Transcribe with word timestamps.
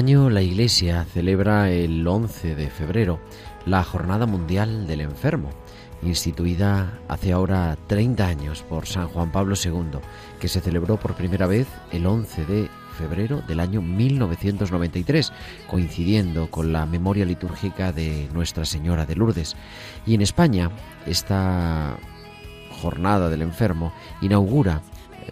Año, 0.00 0.30
la 0.30 0.40
Iglesia 0.40 1.04
celebra 1.12 1.70
el 1.70 2.08
11 2.08 2.54
de 2.54 2.70
febrero 2.70 3.20
la 3.66 3.84
Jornada 3.84 4.24
Mundial 4.24 4.86
del 4.86 5.02
Enfermo, 5.02 5.50
instituida 6.02 6.98
hace 7.06 7.32
ahora 7.32 7.76
30 7.86 8.26
años 8.26 8.62
por 8.62 8.86
San 8.86 9.08
Juan 9.08 9.30
Pablo 9.30 9.56
II, 9.62 10.00
que 10.40 10.48
se 10.48 10.62
celebró 10.62 10.96
por 10.96 11.16
primera 11.16 11.46
vez 11.46 11.68
el 11.92 12.06
11 12.06 12.46
de 12.46 12.70
febrero 12.96 13.42
del 13.46 13.60
año 13.60 13.82
1993, 13.82 15.34
coincidiendo 15.68 16.50
con 16.50 16.72
la 16.72 16.86
memoria 16.86 17.26
litúrgica 17.26 17.92
de 17.92 18.26
Nuestra 18.32 18.64
Señora 18.64 19.04
de 19.04 19.16
Lourdes. 19.16 19.54
Y 20.06 20.14
en 20.14 20.22
España, 20.22 20.70
esta 21.04 21.98
Jornada 22.80 23.28
del 23.28 23.42
Enfermo 23.42 23.92
inaugura 24.22 24.80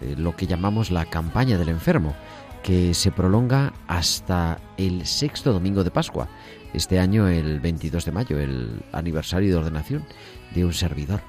eh, 0.01 0.13
lo 0.15 0.35
que 0.35 0.45
llamamos 0.45 0.91
la 0.91 1.05
campaña 1.05 1.57
del 1.57 1.69
enfermo, 1.69 2.15
que 2.63 2.93
se 2.93 3.11
prolonga 3.11 3.73
hasta 3.87 4.59
el 4.77 5.05
sexto 5.05 5.53
domingo 5.53 5.83
de 5.83 5.91
Pascua, 5.91 6.27
este 6.73 6.99
año 6.99 7.27
el 7.27 7.59
22 7.59 8.05
de 8.05 8.11
mayo, 8.11 8.39
el 8.39 8.81
aniversario 8.91 9.49
de 9.49 9.55
ordenación 9.55 10.05
de 10.53 10.65
un 10.65 10.73
servidor. 10.73 11.21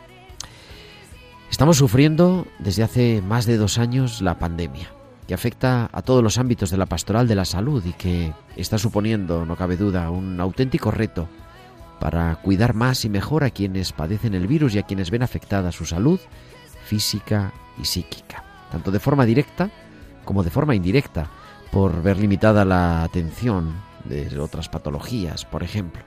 Estamos 1.50 1.78
sufriendo 1.78 2.47
desde 2.59 2.82
hace 2.82 3.22
más 3.22 3.47
de 3.47 3.56
dos 3.56 3.78
años 3.78 4.22
la 4.22 4.38
pandemia, 4.38 4.88
que 5.27 5.34
afecta 5.34 5.88
a 5.93 6.03
todos 6.03 6.22
los 6.22 6.38
ámbitos 6.38 6.71
de 6.71 6.77
la 6.77 6.87
pastoral 6.87 7.27
de 7.27 7.34
la 7.34 7.44
salud 7.44 7.84
y 7.84 7.93
que 7.93 8.32
está 8.56 8.78
suponiendo, 8.78 9.44
no 9.44 9.56
cabe 9.56 9.76
duda, 9.76 10.10
un 10.10 10.41
auténtico 10.41 10.91
reto 10.91 11.28
para 11.99 12.37
cuidar 12.37 12.75
más 12.75 13.05
y 13.05 13.09
mejor 13.10 13.44
a 13.44 13.50
quienes 13.50 13.93
padecen 13.93 14.34
el 14.34 14.47
virus 14.47 14.75
y 14.75 14.78
a 14.78 14.84
quienes 14.84 15.10
ven 15.10 15.22
afectada 15.22 15.71
su 15.71 15.84
salud 15.84 16.19
física 16.84 17.53
y 17.78 17.84
psíquica, 17.84 18.43
tanto 18.72 18.91
de 18.91 18.99
forma 18.99 19.26
directa 19.26 19.71
como 20.31 20.45
de 20.45 20.51
forma 20.51 20.77
indirecta, 20.77 21.27
por 21.73 22.05
ver 22.05 22.17
limitada 22.17 22.65
la 22.65 23.03
atención 23.03 23.75
de 24.05 24.39
otras 24.39 24.69
patologías, 24.69 25.45
por 25.45 25.65
ejemplo. 25.65 26.05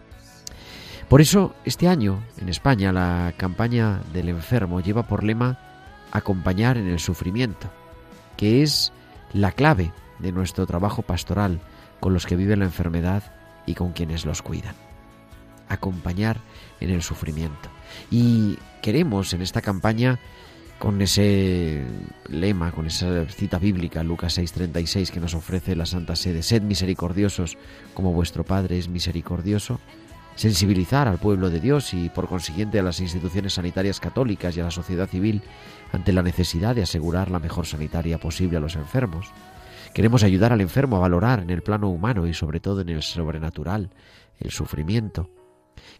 Por 1.09 1.19
eso, 1.19 1.53
este 1.65 1.89
año, 1.89 2.23
en 2.39 2.47
España, 2.47 2.93
la 2.93 3.33
campaña 3.35 3.99
del 4.13 4.29
enfermo 4.29 4.79
lleva 4.79 5.03
por 5.03 5.25
lema 5.25 5.59
acompañar 6.13 6.77
en 6.77 6.87
el 6.87 7.01
sufrimiento, 7.01 7.67
que 8.37 8.63
es 8.63 8.93
la 9.33 9.51
clave 9.51 9.91
de 10.19 10.31
nuestro 10.31 10.65
trabajo 10.65 11.01
pastoral 11.01 11.59
con 11.99 12.13
los 12.13 12.25
que 12.25 12.37
viven 12.37 12.59
la 12.59 12.65
enfermedad 12.65 13.23
y 13.65 13.73
con 13.75 13.91
quienes 13.91 14.23
los 14.23 14.41
cuidan. 14.41 14.75
Acompañar 15.67 16.37
en 16.79 16.91
el 16.91 17.01
sufrimiento. 17.01 17.67
Y 18.09 18.57
queremos 18.81 19.33
en 19.33 19.41
esta 19.41 19.59
campaña 19.59 20.17
con 20.79 21.01
ese 21.01 21.83
lema, 22.29 22.71
con 22.71 22.87
esa 22.87 23.25
cita 23.25 23.57
bíblica, 23.59 24.03
Lucas 24.03 24.37
6:36, 24.37 25.11
que 25.11 25.19
nos 25.19 25.33
ofrece 25.33 25.75
la 25.75 25.85
Santa 25.85 26.15
Sede, 26.15 26.43
sed 26.43 26.61
misericordiosos 26.61 27.57
como 27.93 28.13
vuestro 28.13 28.43
Padre 28.43 28.77
es 28.77 28.89
misericordioso, 28.89 29.79
sensibilizar 30.35 31.07
al 31.07 31.19
pueblo 31.19 31.49
de 31.49 31.59
Dios 31.59 31.93
y 31.93 32.09
por 32.09 32.27
consiguiente 32.27 32.79
a 32.79 32.83
las 32.83 32.99
instituciones 32.99 33.53
sanitarias 33.53 33.99
católicas 33.99 34.57
y 34.57 34.61
a 34.61 34.65
la 34.65 34.71
sociedad 34.71 35.07
civil 35.07 35.41
ante 35.91 36.11
la 36.11 36.23
necesidad 36.23 36.75
de 36.75 36.83
asegurar 36.83 37.29
la 37.31 37.39
mejor 37.39 37.65
sanitaria 37.65 38.17
posible 38.17 38.57
a 38.57 38.61
los 38.61 38.75
enfermos. 38.75 39.31
Queremos 39.93 40.23
ayudar 40.23 40.51
al 40.51 40.61
enfermo 40.61 40.97
a 40.97 41.01
valorar 41.01 41.41
en 41.41 41.51
el 41.51 41.61
plano 41.61 41.89
humano 41.89 42.25
y 42.25 42.33
sobre 42.33 42.59
todo 42.59 42.81
en 42.81 42.89
el 42.89 43.03
sobrenatural 43.03 43.91
el 44.39 44.51
sufrimiento. 44.51 45.29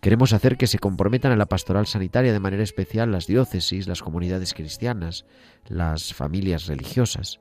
Queremos 0.03 0.33
hacer 0.33 0.57
que 0.57 0.67
se 0.67 0.79
comprometan 0.79 1.31
en 1.31 1.39
la 1.39 1.45
pastoral 1.45 1.87
sanitaria 1.87 2.33
de 2.33 2.39
manera 2.41 2.61
especial 2.61 3.13
las 3.13 3.25
diócesis, 3.25 3.87
las 3.87 4.01
comunidades 4.03 4.53
cristianas, 4.53 5.23
las 5.69 6.13
familias 6.13 6.67
religiosas. 6.67 7.39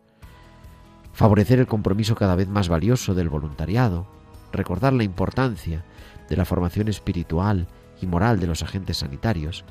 Favorecer 1.12 1.58
el 1.58 1.66
compromiso 1.66 2.14
cada 2.14 2.36
vez 2.36 2.46
más 2.46 2.68
valioso 2.68 3.14
del 3.14 3.28
voluntariado, 3.28 4.06
recordar 4.52 4.92
la 4.92 5.02
importancia 5.02 5.84
de 6.30 6.36
la 6.36 6.44
formación 6.44 6.86
espiritual 6.86 7.66
y 8.00 8.06
moral 8.06 8.38
de 8.38 8.46
los 8.46 8.62
agentes 8.62 8.98
sanitarios 8.98 9.64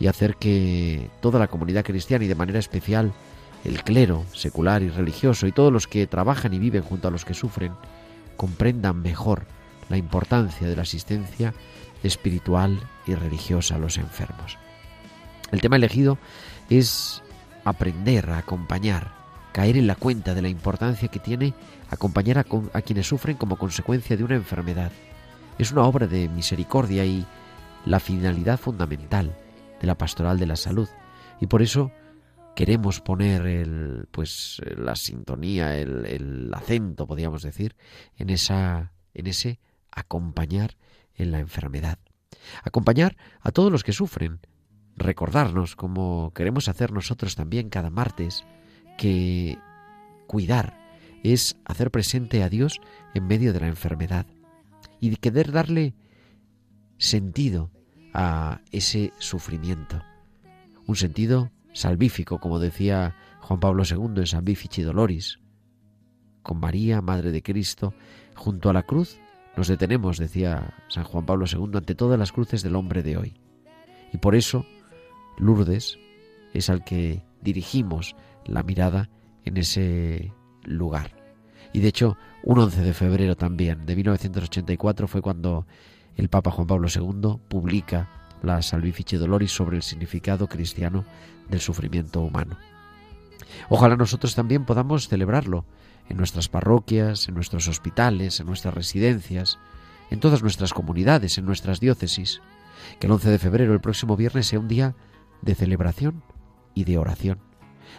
y 0.00 0.06
hacer 0.06 0.36
que 0.36 1.10
toda 1.20 1.38
la 1.38 1.48
comunidad 1.48 1.84
cristiana 1.84 2.24
y 2.24 2.28
de 2.28 2.34
manera 2.34 2.58
especial 2.58 3.12
el 3.62 3.84
clero 3.84 4.24
secular 4.32 4.82
y 4.82 4.88
religioso 4.88 5.46
y 5.46 5.52
todos 5.52 5.70
los 5.70 5.86
que 5.86 6.06
trabajan 6.06 6.54
y 6.54 6.58
viven 6.58 6.82
junto 6.82 7.08
a 7.08 7.10
los 7.10 7.26
que 7.26 7.34
sufren 7.34 7.72
comprendan 8.38 9.02
mejor 9.02 9.44
la 9.90 9.98
importancia 9.98 10.66
de 10.66 10.76
la 10.76 10.82
asistencia 10.82 11.52
espiritual 12.06 12.80
y 13.06 13.14
religiosa 13.14 13.76
a 13.76 13.78
los 13.78 13.98
enfermos. 13.98 14.58
El 15.52 15.60
tema 15.60 15.76
elegido 15.76 16.18
es 16.70 17.22
aprender 17.64 18.30
a 18.30 18.38
acompañar, 18.38 19.12
caer 19.52 19.76
en 19.76 19.86
la 19.86 19.94
cuenta 19.94 20.34
de 20.34 20.42
la 20.42 20.48
importancia 20.48 21.08
que 21.08 21.20
tiene 21.20 21.54
acompañar 21.90 22.38
a, 22.38 22.46
a 22.72 22.82
quienes 22.82 23.06
sufren 23.06 23.36
como 23.36 23.56
consecuencia 23.56 24.16
de 24.16 24.24
una 24.24 24.34
enfermedad. 24.34 24.92
Es 25.58 25.72
una 25.72 25.82
obra 25.84 26.06
de 26.06 26.28
misericordia 26.28 27.04
y 27.04 27.24
la 27.84 28.00
finalidad 28.00 28.58
fundamental 28.58 29.36
de 29.80 29.86
la 29.86 29.96
pastoral 29.96 30.38
de 30.38 30.46
la 30.46 30.56
salud. 30.56 30.88
Y 31.40 31.46
por 31.46 31.62
eso 31.62 31.92
queremos 32.54 33.00
poner 33.00 33.46
el, 33.46 34.08
pues, 34.10 34.60
la 34.76 34.96
sintonía, 34.96 35.76
el, 35.76 36.06
el 36.06 36.50
acento, 36.54 37.06
podríamos 37.06 37.42
decir, 37.42 37.76
en, 38.16 38.30
esa, 38.30 38.92
en 39.14 39.26
ese 39.26 39.60
acompañar 39.92 40.76
en 41.16 41.32
la 41.32 41.40
enfermedad. 41.40 41.98
Acompañar 42.62 43.16
a 43.40 43.52
todos 43.52 43.72
los 43.72 43.84
que 43.84 43.92
sufren. 43.92 44.40
Recordarnos, 44.96 45.76
como 45.76 46.32
queremos 46.34 46.68
hacer 46.68 46.92
nosotros 46.92 47.34
también 47.34 47.68
cada 47.68 47.90
martes, 47.90 48.44
que 48.96 49.58
cuidar 50.26 50.78
es 51.22 51.56
hacer 51.64 51.90
presente 51.90 52.42
a 52.42 52.48
Dios 52.48 52.80
en 53.14 53.26
medio 53.26 53.52
de 53.52 53.60
la 53.60 53.68
enfermedad 53.68 54.26
y 55.00 55.14
querer 55.16 55.52
darle 55.52 55.94
sentido 56.98 57.70
a 58.14 58.60
ese 58.72 59.12
sufrimiento. 59.18 60.02
Un 60.86 60.96
sentido 60.96 61.50
salvífico, 61.72 62.38
como 62.38 62.58
decía 62.58 63.14
Juan 63.40 63.60
Pablo 63.60 63.82
II 63.88 64.20
en 64.20 64.26
Salvifici 64.26 64.82
Doloris. 64.82 65.38
Con 66.42 66.60
María, 66.60 67.02
Madre 67.02 67.32
de 67.32 67.42
Cristo, 67.42 67.92
junto 68.34 68.70
a 68.70 68.72
la 68.72 68.84
cruz, 68.84 69.18
nos 69.56 69.68
detenemos, 69.68 70.18
decía 70.18 70.74
San 70.88 71.04
Juan 71.04 71.26
Pablo 71.26 71.46
II, 71.50 71.70
ante 71.74 71.94
todas 71.94 72.18
las 72.18 72.32
cruces 72.32 72.62
del 72.62 72.76
hombre 72.76 73.02
de 73.02 73.16
hoy. 73.16 73.40
Y 74.12 74.18
por 74.18 74.34
eso, 74.34 74.66
Lourdes 75.38 75.98
es 76.52 76.70
al 76.70 76.84
que 76.84 77.22
dirigimos 77.40 78.16
la 78.44 78.62
mirada 78.62 79.08
en 79.44 79.56
ese 79.56 80.32
lugar. 80.64 81.16
Y 81.72 81.80
de 81.80 81.88
hecho, 81.88 82.16
un 82.42 82.58
11 82.58 82.82
de 82.82 82.94
febrero 82.94 83.36
también 83.36 83.86
de 83.86 83.96
1984 83.96 85.08
fue 85.08 85.22
cuando 85.22 85.66
el 86.16 86.28
Papa 86.28 86.50
Juan 86.50 86.66
Pablo 86.66 86.88
II 86.94 87.38
publica 87.48 88.08
la 88.42 88.62
Salvifici 88.62 89.16
Doloris 89.16 89.52
sobre 89.52 89.76
el 89.76 89.82
significado 89.82 90.46
cristiano 90.48 91.04
del 91.48 91.60
sufrimiento 91.60 92.20
humano. 92.20 92.56
Ojalá 93.68 93.96
nosotros 93.96 94.34
también 94.34 94.64
podamos 94.64 95.08
celebrarlo 95.08 95.64
en 96.08 96.16
nuestras 96.16 96.48
parroquias, 96.48 97.28
en 97.28 97.34
nuestros 97.34 97.68
hospitales, 97.68 98.40
en 98.40 98.46
nuestras 98.46 98.74
residencias, 98.74 99.58
en 100.10 100.20
todas 100.20 100.42
nuestras 100.42 100.72
comunidades, 100.72 101.38
en 101.38 101.46
nuestras 101.46 101.80
diócesis. 101.80 102.40
Que 103.00 103.06
el 103.06 103.12
11 103.12 103.30
de 103.30 103.38
febrero, 103.38 103.72
el 103.72 103.80
próximo 103.80 104.16
viernes, 104.16 104.46
sea 104.46 104.60
un 104.60 104.68
día 104.68 104.94
de 105.42 105.54
celebración 105.54 106.22
y 106.74 106.84
de 106.84 106.98
oración. 106.98 107.38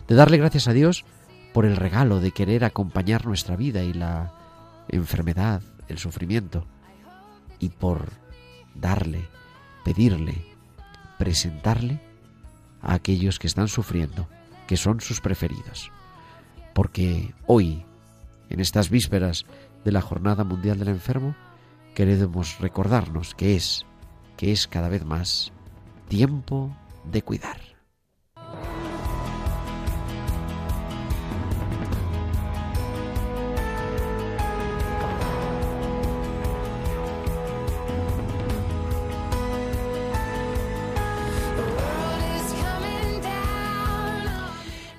De 0.07 0.15
darle 0.15 0.37
gracias 0.37 0.67
a 0.67 0.73
Dios 0.73 1.05
por 1.53 1.65
el 1.65 1.75
regalo 1.75 2.19
de 2.19 2.31
querer 2.31 2.63
acompañar 2.63 3.25
nuestra 3.25 3.55
vida 3.55 3.83
y 3.83 3.93
la 3.93 4.33
enfermedad, 4.89 5.61
el 5.87 5.97
sufrimiento, 5.97 6.65
y 7.59 7.69
por 7.69 8.11
darle, 8.75 9.27
pedirle, 9.83 10.45
presentarle 11.17 11.99
a 12.81 12.93
aquellos 12.93 13.39
que 13.39 13.47
están 13.47 13.67
sufriendo, 13.67 14.27
que 14.67 14.77
son 14.77 15.01
sus 15.01 15.19
preferidos. 15.19 15.91
Porque 16.73 17.33
hoy, 17.47 17.86
en 18.49 18.59
estas 18.59 18.89
vísperas 18.89 19.45
de 19.83 19.91
la 19.91 20.01
Jornada 20.01 20.43
Mundial 20.43 20.79
del 20.79 20.89
Enfermo, 20.89 21.35
queremos 21.95 22.59
recordarnos 22.59 23.35
que 23.35 23.55
es, 23.55 23.85
que 24.35 24.51
es 24.51 24.67
cada 24.67 24.89
vez 24.89 25.05
más 25.05 25.51
tiempo 26.07 26.75
de 27.11 27.21
cuidar. 27.21 27.66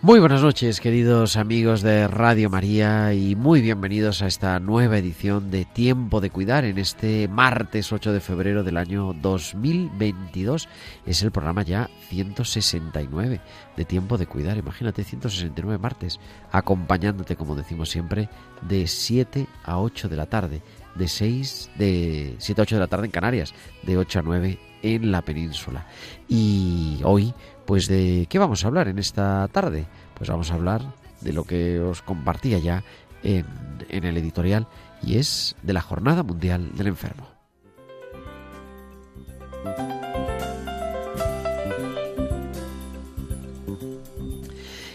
Muy 0.08 0.20
buenas 0.20 0.40
noches, 0.40 0.80
queridos 0.80 1.36
amigos 1.36 1.82
de 1.82 2.08
Radio 2.08 2.48
María, 2.48 3.12
y 3.12 3.36
muy 3.36 3.60
bienvenidos 3.60 4.22
a 4.22 4.26
esta 4.26 4.58
nueva 4.58 4.96
edición 4.96 5.50
de 5.50 5.66
Tiempo 5.66 6.22
de 6.22 6.30
Cuidar 6.30 6.64
en 6.64 6.78
este 6.78 7.28
martes 7.28 7.92
8 7.92 8.14
de 8.14 8.20
febrero 8.20 8.64
del 8.64 8.78
año 8.78 9.12
2022. 9.12 10.66
Es 11.04 11.22
el 11.22 11.30
programa 11.30 11.62
ya 11.62 11.90
169 12.08 13.42
de 13.76 13.84
Tiempo 13.84 14.16
de 14.16 14.26
Cuidar. 14.26 14.56
Imagínate, 14.56 15.04
169 15.04 15.76
martes, 15.76 16.20
acompañándote, 16.52 17.36
como 17.36 17.54
decimos 17.54 17.90
siempre, 17.90 18.30
de 18.62 18.86
7 18.86 19.46
a 19.62 19.78
8 19.78 20.08
de 20.08 20.16
la 20.16 20.24
tarde, 20.24 20.62
de 20.94 21.06
6, 21.06 21.72
de 21.76 22.34
7 22.38 22.58
a 22.58 22.62
8 22.62 22.76
de 22.76 22.80
la 22.80 22.86
tarde 22.86 23.04
en 23.04 23.12
Canarias, 23.12 23.52
de 23.82 23.98
8 23.98 24.20
a 24.20 24.22
9 24.22 24.58
en 24.82 25.12
la 25.12 25.20
península. 25.20 25.86
Y 26.28 27.00
hoy 27.04 27.34
pues 27.68 27.86
de 27.86 28.26
qué 28.30 28.38
vamos 28.38 28.64
a 28.64 28.68
hablar 28.68 28.88
en 28.88 28.98
esta 28.98 29.46
tarde. 29.48 29.84
Pues 30.14 30.30
vamos 30.30 30.50
a 30.50 30.54
hablar 30.54 30.80
de 31.20 31.34
lo 31.34 31.44
que 31.44 31.78
os 31.78 32.00
compartía 32.00 32.58
ya 32.58 32.82
en, 33.22 33.44
el 33.90 34.16
editorial 34.16 34.66
y 35.02 35.18
es 35.18 35.54
de 35.62 35.74
la 35.74 35.82
Jornada 35.82 36.22
Mundial 36.22 36.74
del 36.74 36.86
Enfermo. 36.86 37.28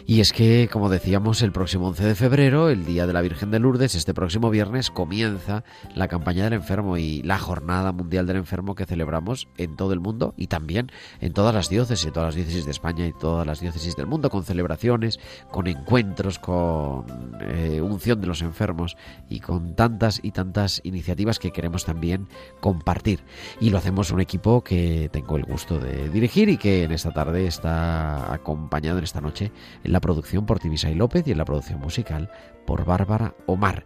Y 0.05 0.19
es 0.19 0.33
que, 0.33 0.69
como 0.71 0.89
decíamos, 0.89 1.41
el 1.41 1.53
próximo 1.53 1.87
11 1.87 2.05
de 2.05 2.15
febrero, 2.15 2.69
el 2.69 2.85
Día 2.85 3.07
de 3.07 3.13
la 3.13 3.21
Virgen 3.21 3.51
de 3.51 3.59
Lourdes, 3.59 3.95
este 3.95 4.13
próximo 4.13 4.49
viernes 4.49 4.91
comienza 4.91 5.63
la 5.95 6.09
campaña 6.09 6.43
del 6.43 6.53
enfermo 6.53 6.97
y 6.97 7.23
la 7.23 7.39
Jornada 7.39 7.93
Mundial 7.93 8.27
del 8.27 8.35
Enfermo 8.35 8.75
que 8.75 8.85
celebramos 8.85 9.47
en 9.57 9.77
todo 9.77 9.93
el 9.93 10.01
mundo 10.01 10.33
y 10.35 10.47
también 10.47 10.91
en 11.21 11.31
todas 11.31 11.55
las 11.55 11.69
diócesis, 11.69 12.11
todas 12.11 12.27
las 12.27 12.35
diócesis 12.35 12.65
de 12.65 12.71
España 12.71 13.07
y 13.07 13.13
todas 13.13 13.47
las 13.47 13.61
diócesis 13.61 13.95
del 13.95 14.07
mundo, 14.07 14.29
con 14.29 14.43
celebraciones, 14.43 15.21
con 15.51 15.67
encuentros, 15.67 16.37
con 16.37 17.05
eh, 17.39 17.79
unción 17.79 18.19
de 18.19 18.27
los 18.27 18.41
enfermos 18.41 18.97
y 19.29 19.39
con 19.39 19.73
tantas 19.73 20.19
y 20.21 20.31
tantas 20.31 20.81
iniciativas 20.83 21.39
que 21.39 21.51
queremos 21.51 21.85
también 21.85 22.27
compartir. 22.59 23.21
Y 23.61 23.69
lo 23.69 23.77
hacemos 23.77 24.11
un 24.11 24.19
equipo 24.19 24.65
que 24.65 25.09
tengo 25.13 25.37
el 25.37 25.43
gusto 25.43 25.79
de 25.79 26.09
dirigir 26.09 26.49
y 26.49 26.57
que 26.57 26.83
en 26.83 26.91
esta 26.91 27.11
tarde 27.11 27.47
está 27.47 28.33
acompañado 28.33 28.97
en 28.97 29.05
esta 29.05 29.21
noche 29.21 29.53
en 29.85 29.92
la 29.93 30.01
producción 30.01 30.45
por 30.45 30.59
Tibisay 30.59 30.95
López 30.95 31.25
y 31.27 31.31
en 31.31 31.37
la 31.37 31.45
producción 31.45 31.79
musical 31.79 32.29
por 32.65 32.83
Bárbara 32.83 33.35
Omar. 33.45 33.85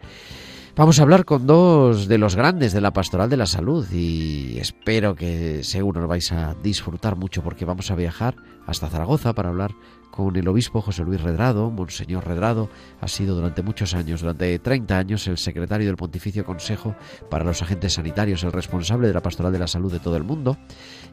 Vamos 0.78 1.00
a 1.00 1.02
hablar 1.02 1.26
con 1.26 1.48
dos 1.48 2.08
de 2.08 2.20
los 2.20 2.36
grandes 2.36 2.72
de 2.72 2.82
la 2.82 2.94
pastoral 2.94 3.32
de 3.32 3.38
la 3.38 3.48
salud 3.48 3.88
y 3.92 4.60
espero 4.60 5.16
que 5.16 5.64
seguro 5.64 6.02
os 6.02 6.08
vais 6.08 6.32
a 6.32 6.54
disfrutar 6.62 7.16
mucho 7.16 7.42
porque 7.42 7.66
vamos 7.66 7.90
a 7.90 7.96
viajar 7.96 8.36
hasta 8.68 8.88
Zaragoza 8.88 9.34
para 9.34 9.50
hablar 9.50 9.72
con 10.12 10.36
el 10.36 10.48
obispo 10.48 10.82
José 10.82 11.04
Luis 11.04 11.20
Redrado. 11.20 11.72
Monseñor 11.72 12.28
Redrado 12.28 12.70
ha 13.02 13.08
sido 13.08 13.36
durante 13.36 13.64
muchos 13.64 13.96
años, 13.96 14.22
durante 14.22 14.60
30 14.60 14.98
años, 14.98 15.28
el 15.28 15.40
secretario 15.40 15.88
del 15.88 15.96
Pontificio 15.96 16.46
Consejo 16.46 16.96
para 17.28 17.44
los 17.44 17.64
Agentes 17.64 17.94
Sanitarios, 17.94 18.44
el 18.44 18.52
responsable 18.52 19.08
de 19.08 19.16
la 19.16 19.22
pastoral 19.24 19.52
de 19.52 19.60
la 19.60 19.68
salud 19.68 19.92
de 19.92 20.00
todo 20.00 20.16
el 20.16 20.24
mundo 20.24 20.58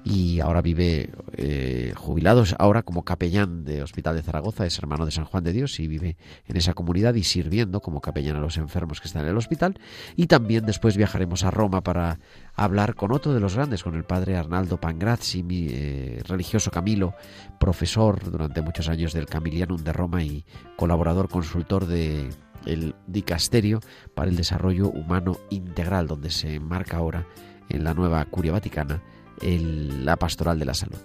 y 0.04 0.40
ahora 0.40 0.60
vive 0.60 1.10
eh, 1.32 1.94
jubilado, 1.96 2.44
ahora 2.58 2.82
como 2.82 3.04
capellán 3.04 3.64
de 3.64 3.82
Hospital 3.82 4.14
de 4.14 4.22
Zaragoza, 4.22 4.66
es 4.66 4.78
hermano 4.78 5.06
de 5.06 5.12
San 5.12 5.24
Juan 5.24 5.42
de 5.44 5.54
Dios 5.54 5.80
y 5.80 5.88
vive 5.88 6.18
en 6.46 6.58
esa 6.58 6.74
comunidad 6.74 7.14
y 7.14 7.24
sirviendo 7.24 7.80
como 7.80 8.02
capellán 8.02 8.36
a 8.36 8.40
los 8.40 8.58
enfermos 8.58 9.00
que 9.00 9.08
están 9.08 9.22
en 9.22 9.30
el 9.30 9.38
hospital. 9.38 9.80
Y 10.14 10.26
también 10.26 10.66
después 10.66 10.98
viajaremos 10.98 11.42
a 11.44 11.50
Roma 11.50 11.82
para 11.82 12.18
hablar 12.54 12.96
con 12.96 13.12
otro 13.12 13.32
de 13.32 13.40
los 13.40 13.54
grandes, 13.54 13.82
con 13.82 13.94
el 13.94 14.04
padre 14.04 14.36
Arnaldo 14.36 14.78
Pangrazzi, 14.78 15.42
mi, 15.42 15.68
eh, 15.70 16.22
religioso 16.28 16.70
Camilo, 16.70 17.14
profesor 17.58 18.30
durante 18.30 18.60
muchos 18.60 18.90
años 18.90 19.14
del 19.14 19.24
Camilianum 19.24 19.82
de 19.82 19.92
Roma 19.94 20.22
y 20.22 20.44
colaborador 20.76 21.30
consultor 21.30 21.86
de 21.86 22.28
el 22.66 22.94
dicasterio 23.06 23.80
para 24.14 24.28
el 24.28 24.36
desarrollo 24.36 24.88
humano 24.90 25.38
integral, 25.48 26.06
donde 26.06 26.30
se 26.30 26.54
enmarca 26.56 26.98
ahora 26.98 27.26
en 27.70 27.84
la 27.84 27.94
nueva 27.94 28.22
curia 28.26 28.52
vaticana 28.52 29.02
el, 29.42 30.04
la 30.04 30.16
pastoral 30.16 30.58
de 30.58 30.64
la 30.64 30.74
salud. 30.74 30.98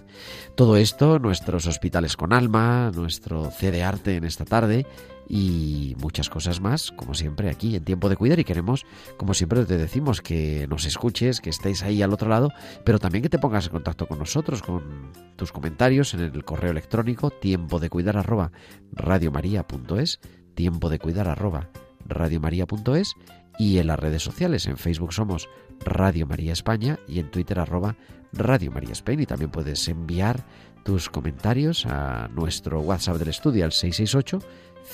Todo 0.54 0.76
esto, 0.76 1.18
nuestros 1.18 1.66
hospitales 1.66 2.16
con 2.16 2.32
alma, 2.32 2.90
nuestro 2.94 3.50
CD 3.50 3.82
Arte 3.82 4.16
en 4.16 4.24
esta 4.24 4.44
tarde 4.44 4.86
y 5.28 5.94
muchas 6.00 6.28
cosas 6.28 6.60
más, 6.60 6.90
como 6.90 7.14
siempre, 7.14 7.48
aquí 7.50 7.76
en 7.76 7.84
Tiempo 7.84 8.08
de 8.08 8.16
Cuidar. 8.16 8.40
Y 8.40 8.44
queremos, 8.44 8.84
como 9.16 9.32
siempre 9.32 9.64
te 9.64 9.78
decimos, 9.78 10.20
que 10.20 10.66
nos 10.68 10.86
escuches, 10.86 11.40
que 11.40 11.50
estéis 11.50 11.84
ahí 11.84 12.02
al 12.02 12.12
otro 12.12 12.28
lado, 12.28 12.50
pero 12.84 12.98
también 12.98 13.22
que 13.22 13.28
te 13.28 13.38
pongas 13.38 13.66
en 13.66 13.72
contacto 13.72 14.06
con 14.06 14.18
nosotros, 14.18 14.60
con 14.60 15.12
tus 15.36 15.52
comentarios 15.52 16.14
en 16.14 16.20
el 16.20 16.44
correo 16.44 16.72
electrónico 16.72 17.30
tiempo 17.30 17.78
de 17.78 17.90
cuidar 17.90 18.16
arroba 18.16 18.50
radiomaria.es, 18.92 20.18
tiempo 20.54 20.88
de 20.88 20.98
cuidar 20.98 21.28
arroba 21.28 21.70
radiomaria.es 22.06 23.14
y 23.60 23.78
en 23.78 23.86
las 23.88 24.00
redes 24.00 24.22
sociales. 24.22 24.66
En 24.66 24.78
Facebook 24.78 25.12
somos 25.12 25.50
Radio 25.84 26.26
María 26.26 26.54
España 26.54 26.98
y 27.06 27.18
en 27.18 27.30
Twitter 27.30 27.60
arroba 27.60 27.94
Radio 28.32 28.72
María 28.72 28.92
España. 28.92 29.24
Y 29.24 29.26
también 29.26 29.50
puedes 29.50 29.86
enviar 29.86 30.46
tus 30.82 31.10
comentarios 31.10 31.84
a 31.84 32.28
nuestro 32.28 32.80
WhatsApp 32.80 33.18
del 33.18 33.28
estudio 33.28 33.66
al 33.66 33.72
668 33.72 34.38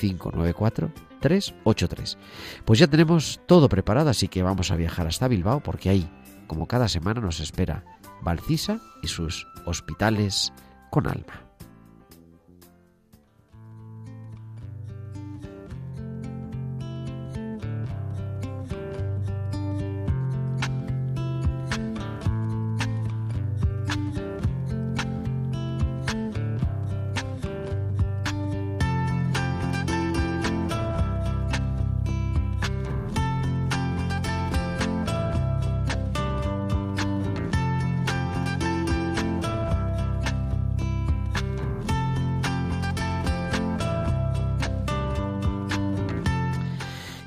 594-383. 0.00 2.16
Pues 2.64 2.80
ya 2.80 2.88
tenemos 2.88 3.40
todo 3.46 3.68
preparado, 3.68 4.10
así 4.10 4.26
que 4.26 4.42
vamos 4.42 4.72
a 4.72 4.76
viajar 4.76 5.06
hasta 5.06 5.28
Bilbao 5.28 5.60
porque 5.60 5.88
ahí, 5.88 6.10
como 6.48 6.66
cada 6.66 6.88
semana, 6.88 7.20
nos 7.20 7.38
espera 7.38 7.84
Valcisa 8.20 8.80
y 9.00 9.06
sus 9.06 9.46
hospitales 9.64 10.52
con 10.90 11.06
alma. 11.06 11.45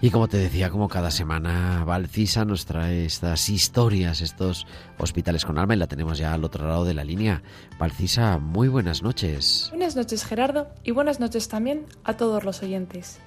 Y 0.10 0.12
como 0.12 0.28
te 0.28 0.38
decía, 0.38 0.72
como 0.72 0.88
cada 0.88 1.12
semana, 1.12 1.84
Valcisa 1.86 2.44
nos 2.44 2.66
trae 2.66 3.06
estas 3.06 3.48
historias, 3.48 4.22
estos 4.22 4.66
hospitales 4.98 5.46
con 5.46 5.60
alma 5.60 5.76
y 5.76 5.78
la 5.78 5.86
tenemos 5.86 6.18
ya 6.18 6.34
al 6.34 6.44
otro 6.44 6.68
lado 6.68 6.84
de 6.84 6.96
la 6.96 7.04
línea. 7.04 7.44
Valcisa, 7.78 8.40
muy 8.40 8.70
buenas 8.70 9.04
noches. 9.04 9.68
Buenas 9.70 9.96
noches 9.96 10.26
Gerardo 10.26 10.68
y 10.84 10.90
buenas 10.90 11.20
noches 11.20 11.48
también 11.48 11.86
a 12.04 12.18
todos 12.18 12.44
los 12.44 12.64
oyentes. 12.64 13.20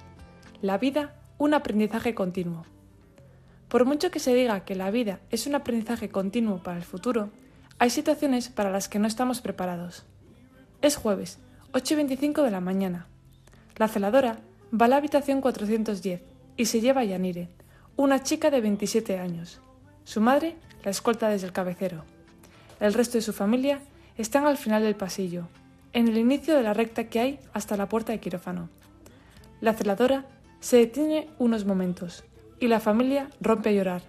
La 0.61 0.77
vida, 0.77 1.15
un 1.37 1.53
aprendizaje 1.53 2.13
continuo. 2.15 2.65
Por 3.69 3.85
mucho 3.85 4.11
que 4.11 4.19
se 4.19 4.35
diga 4.35 4.65
que 4.65 4.75
la 4.75 4.91
vida 4.91 5.21
es 5.31 5.47
un 5.47 5.55
aprendizaje 5.55 6.09
continuo 6.09 6.63
para 6.63 6.79
el 6.79 6.83
futuro, 6.83 7.29
hay 7.79 7.91
situaciones 7.91 8.49
para 8.49 8.71
las 8.71 8.89
que 8.89 8.99
no 8.99 9.07
estamos 9.07 9.39
preparados. 9.39 10.03
Es 10.81 10.97
jueves, 10.97 11.39
8 11.71 11.93
y 11.93 11.95
25 11.95 12.43
de 12.43 12.51
la 12.51 12.59
mañana. 12.59 13.07
La 13.77 13.87
celadora 13.87 14.39
va 14.73 14.87
a 14.87 14.89
la 14.89 14.97
habitación 14.97 15.39
410 15.39 16.32
y 16.57 16.65
se 16.65 16.81
lleva 16.81 17.01
a 17.01 17.05
Yanire, 17.05 17.49
una 17.95 18.23
chica 18.23 18.49
de 18.49 18.61
27 18.61 19.19
años. 19.19 19.59
Su 20.03 20.21
madre 20.21 20.55
la 20.83 20.91
escolta 20.91 21.29
desde 21.29 21.47
el 21.47 21.53
cabecero. 21.53 22.03
El 22.79 22.93
resto 22.93 23.17
de 23.17 23.21
su 23.21 23.33
familia 23.33 23.79
están 24.17 24.45
al 24.45 24.57
final 24.57 24.83
del 24.83 24.95
pasillo, 24.95 25.47
en 25.93 26.07
el 26.07 26.17
inicio 26.17 26.55
de 26.55 26.63
la 26.63 26.73
recta 26.73 27.05
que 27.05 27.19
hay 27.19 27.39
hasta 27.53 27.77
la 27.77 27.89
puerta 27.89 28.11
de 28.11 28.19
quirófano. 28.19 28.69
La 29.61 29.73
celadora 29.73 30.25
se 30.59 30.77
detiene 30.77 31.29
unos 31.39 31.65
momentos 31.65 32.23
y 32.59 32.67
la 32.67 32.79
familia 32.79 33.29
rompe 33.41 33.69
a 33.69 33.73
llorar. 33.73 34.01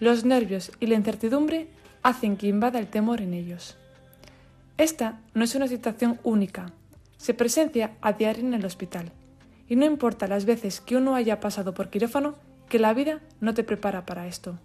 Los 0.00 0.24
nervios 0.24 0.72
y 0.80 0.86
la 0.86 0.96
incertidumbre 0.96 1.68
hacen 2.02 2.36
que 2.36 2.48
invada 2.48 2.78
el 2.78 2.88
temor 2.88 3.20
en 3.20 3.34
ellos. 3.34 3.76
Esta 4.76 5.20
no 5.34 5.44
es 5.44 5.54
una 5.54 5.68
situación 5.68 6.18
única, 6.24 6.72
se 7.16 7.32
presencia 7.32 7.92
a 8.00 8.12
diario 8.12 8.44
en 8.44 8.54
el 8.54 8.64
hospital, 8.64 9.12
y 9.68 9.76
no 9.76 9.84
importa 9.84 10.26
las 10.26 10.44
veces 10.44 10.80
que 10.80 10.96
uno 10.96 11.14
haya 11.14 11.40
pasado 11.40 11.74
por 11.74 11.90
quirófano, 11.90 12.34
que 12.68 12.78
la 12.78 12.94
vida 12.94 13.20
no 13.40 13.54
te 13.54 13.64
prepara 13.64 14.04
para 14.04 14.26
esto. 14.26 14.58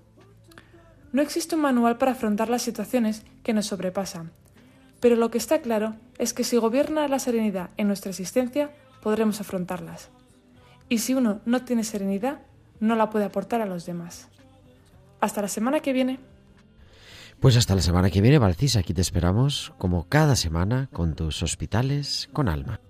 No 1.12 1.22
existe 1.22 1.56
un 1.56 1.62
manual 1.62 1.98
para 1.98 2.12
afrontar 2.12 2.50
las 2.50 2.62
situaciones 2.62 3.24
que 3.44 3.54
nos 3.54 3.68
sobrepasan, 3.68 4.32
pero 5.00 5.16
lo 5.16 5.32
que 5.32 5.38
está 5.38 5.62
claro 5.62 5.96
es 6.18 6.34
que 6.34 6.44
si 6.44 6.58
gobierna 6.58 7.08
la 7.08 7.20
serenidad 7.20 7.70
en 7.78 7.88
nuestra 7.88 8.12
existencia, 8.12 8.72
podremos 9.02 9.40
afrontarlas. 9.42 10.10
Y 10.90 11.00
si 11.00 11.14
uno 11.14 11.40
no 11.46 11.64
tiene 11.64 11.84
serenidad, 11.84 12.40
no 12.80 12.96
la 12.96 13.10
puede 13.10 13.26
aportar 13.26 13.62
a 13.62 13.66
los 13.66 13.86
demás. 13.86 14.28
Hasta 15.22 15.42
la 15.42 15.48
semana 15.48 15.80
que 15.80 15.94
viene. 15.94 16.20
Pues 17.40 17.56
hasta 17.56 17.76
la 17.76 17.82
semana 17.82 18.10
que 18.10 18.22
viene, 18.22 18.38
Valcis, 18.38 18.76
aquí 18.76 18.94
te 18.94 19.02
esperamos 19.02 19.74
como 19.78 20.08
cada 20.10 20.36
semana 20.36 20.90
con 20.92 21.16
tus 21.16 21.42
hospitales 21.42 22.30
con 22.34 22.50
alma. 22.50 22.82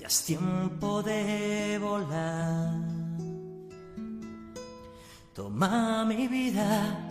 Ya 0.00 0.06
es 0.06 0.24
tiempo 0.24 1.02
de 1.02 1.78
volar. 1.80 2.74
Toma 5.32 6.04
mi 6.04 6.28
vida, 6.28 7.08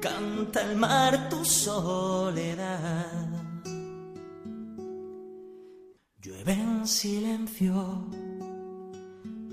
canta 0.00 0.62
el 0.62 0.76
mar 0.76 1.28
tu 1.28 1.44
soledad. 1.44 3.28
Llueve 6.22 6.52
en 6.52 6.86
silencio 6.86 8.06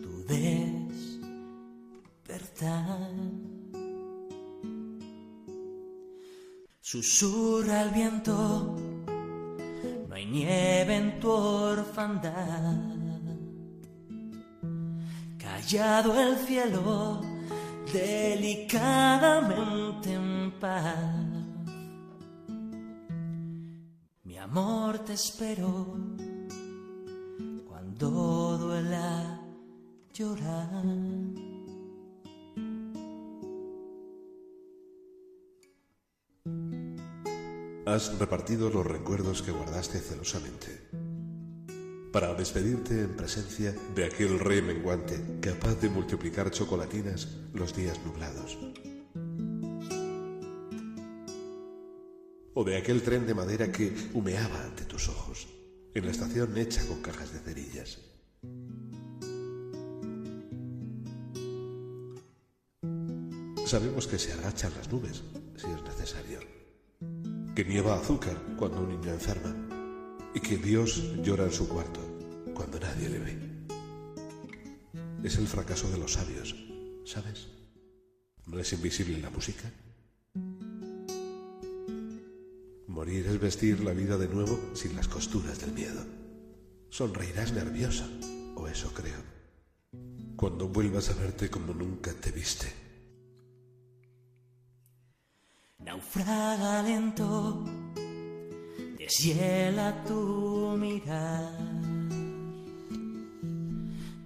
tu 0.04 0.24
despertar. 0.34 1.28
Susurra 6.80 7.82
el 7.84 7.90
viento 7.92 8.78
nieve 10.30 10.96
en 10.96 11.20
tu 11.20 11.32
orfandad. 11.32 12.76
Callado 15.38 16.20
el 16.20 16.36
cielo, 16.38 17.22
delicadamente 17.92 20.14
en 20.14 20.54
paz. 20.60 21.16
Mi 24.24 24.38
amor 24.38 25.00
te 25.00 25.14
espero 25.14 25.98
cuando 27.68 28.58
duela 28.58 29.42
llorar. 30.14 31.47
Has 37.88 38.20
repartido 38.20 38.70
los 38.70 38.86
recuerdos 38.86 39.42
que 39.42 39.54
guardaste 39.54 40.02
celosamente 40.02 40.90
para 42.12 42.34
despedirte 42.34 43.04
en 43.04 43.16
presencia 43.16 43.74
de 43.96 44.04
aquel 44.04 44.40
rey 44.40 44.62
menguante 44.62 45.40
capaz 45.40 45.76
de 45.76 45.88
multiplicar 45.88 46.52
chocolatinas 46.52 47.30
los 47.54 47.74
días 47.74 47.98
nublados. 48.06 48.58
O 52.56 52.64
de 52.66 52.76
aquel 52.76 53.02
tren 53.02 53.26
de 53.26 53.34
madera 53.34 53.72
que 53.72 53.96
humeaba 54.14 54.66
ante 54.66 54.84
tus 54.84 55.08
ojos 55.08 55.48
en 55.94 56.04
la 56.04 56.12
estación 56.12 56.58
hecha 56.58 56.86
con 56.88 57.02
cajas 57.02 57.32
de 57.32 57.40
cerillas. 57.40 58.00
Sabemos 63.66 64.08
que 64.08 64.20
se 64.20 64.34
agachan 64.34 64.74
las 64.76 64.92
nubes 64.92 65.24
que 67.58 67.66
nieva 67.66 67.96
azúcar 67.96 68.38
cuando 68.56 68.82
un 68.82 68.90
niño 68.90 69.12
enferma 69.12 69.52
y 70.32 70.40
que 70.40 70.58
Dios 70.58 71.02
llora 71.24 71.46
en 71.46 71.52
su 71.52 71.68
cuarto 71.68 72.00
cuando 72.54 72.80
nadie 72.80 73.10
le 73.10 73.18
ve. 73.18 73.36
Es 75.24 75.40
el 75.40 75.48
fracaso 75.48 75.90
de 75.90 75.98
los 75.98 76.14
sabios, 76.14 76.56
¿sabes? 77.04 77.48
¿No 78.46 78.60
es 78.60 78.74
invisible 78.74 79.18
la 79.18 79.32
música? 79.32 79.72
Morir 82.86 83.26
es 83.26 83.40
vestir 83.40 83.84
la 83.84 83.94
vida 83.94 84.20
de 84.20 84.28
nuevo 84.28 84.60
sin 84.76 84.96
las 84.96 85.08
costuras 85.08 85.60
del 85.60 85.72
miedo. 85.72 86.06
Sonreirás 86.92 87.54
nerviosa, 87.54 88.08
o 88.54 88.68
eso 88.68 88.94
creo, 88.94 89.24
cuando 90.36 90.68
vuelvas 90.68 91.10
a 91.10 91.16
verte 91.16 91.50
como 91.50 91.74
nunca 91.74 92.14
te 92.14 92.30
viste. 92.30 92.87
Naufraga 95.80 96.82
lento, 96.82 97.64
deshiela 98.98 99.94
tu 100.08 100.76
mirar. 100.78 101.54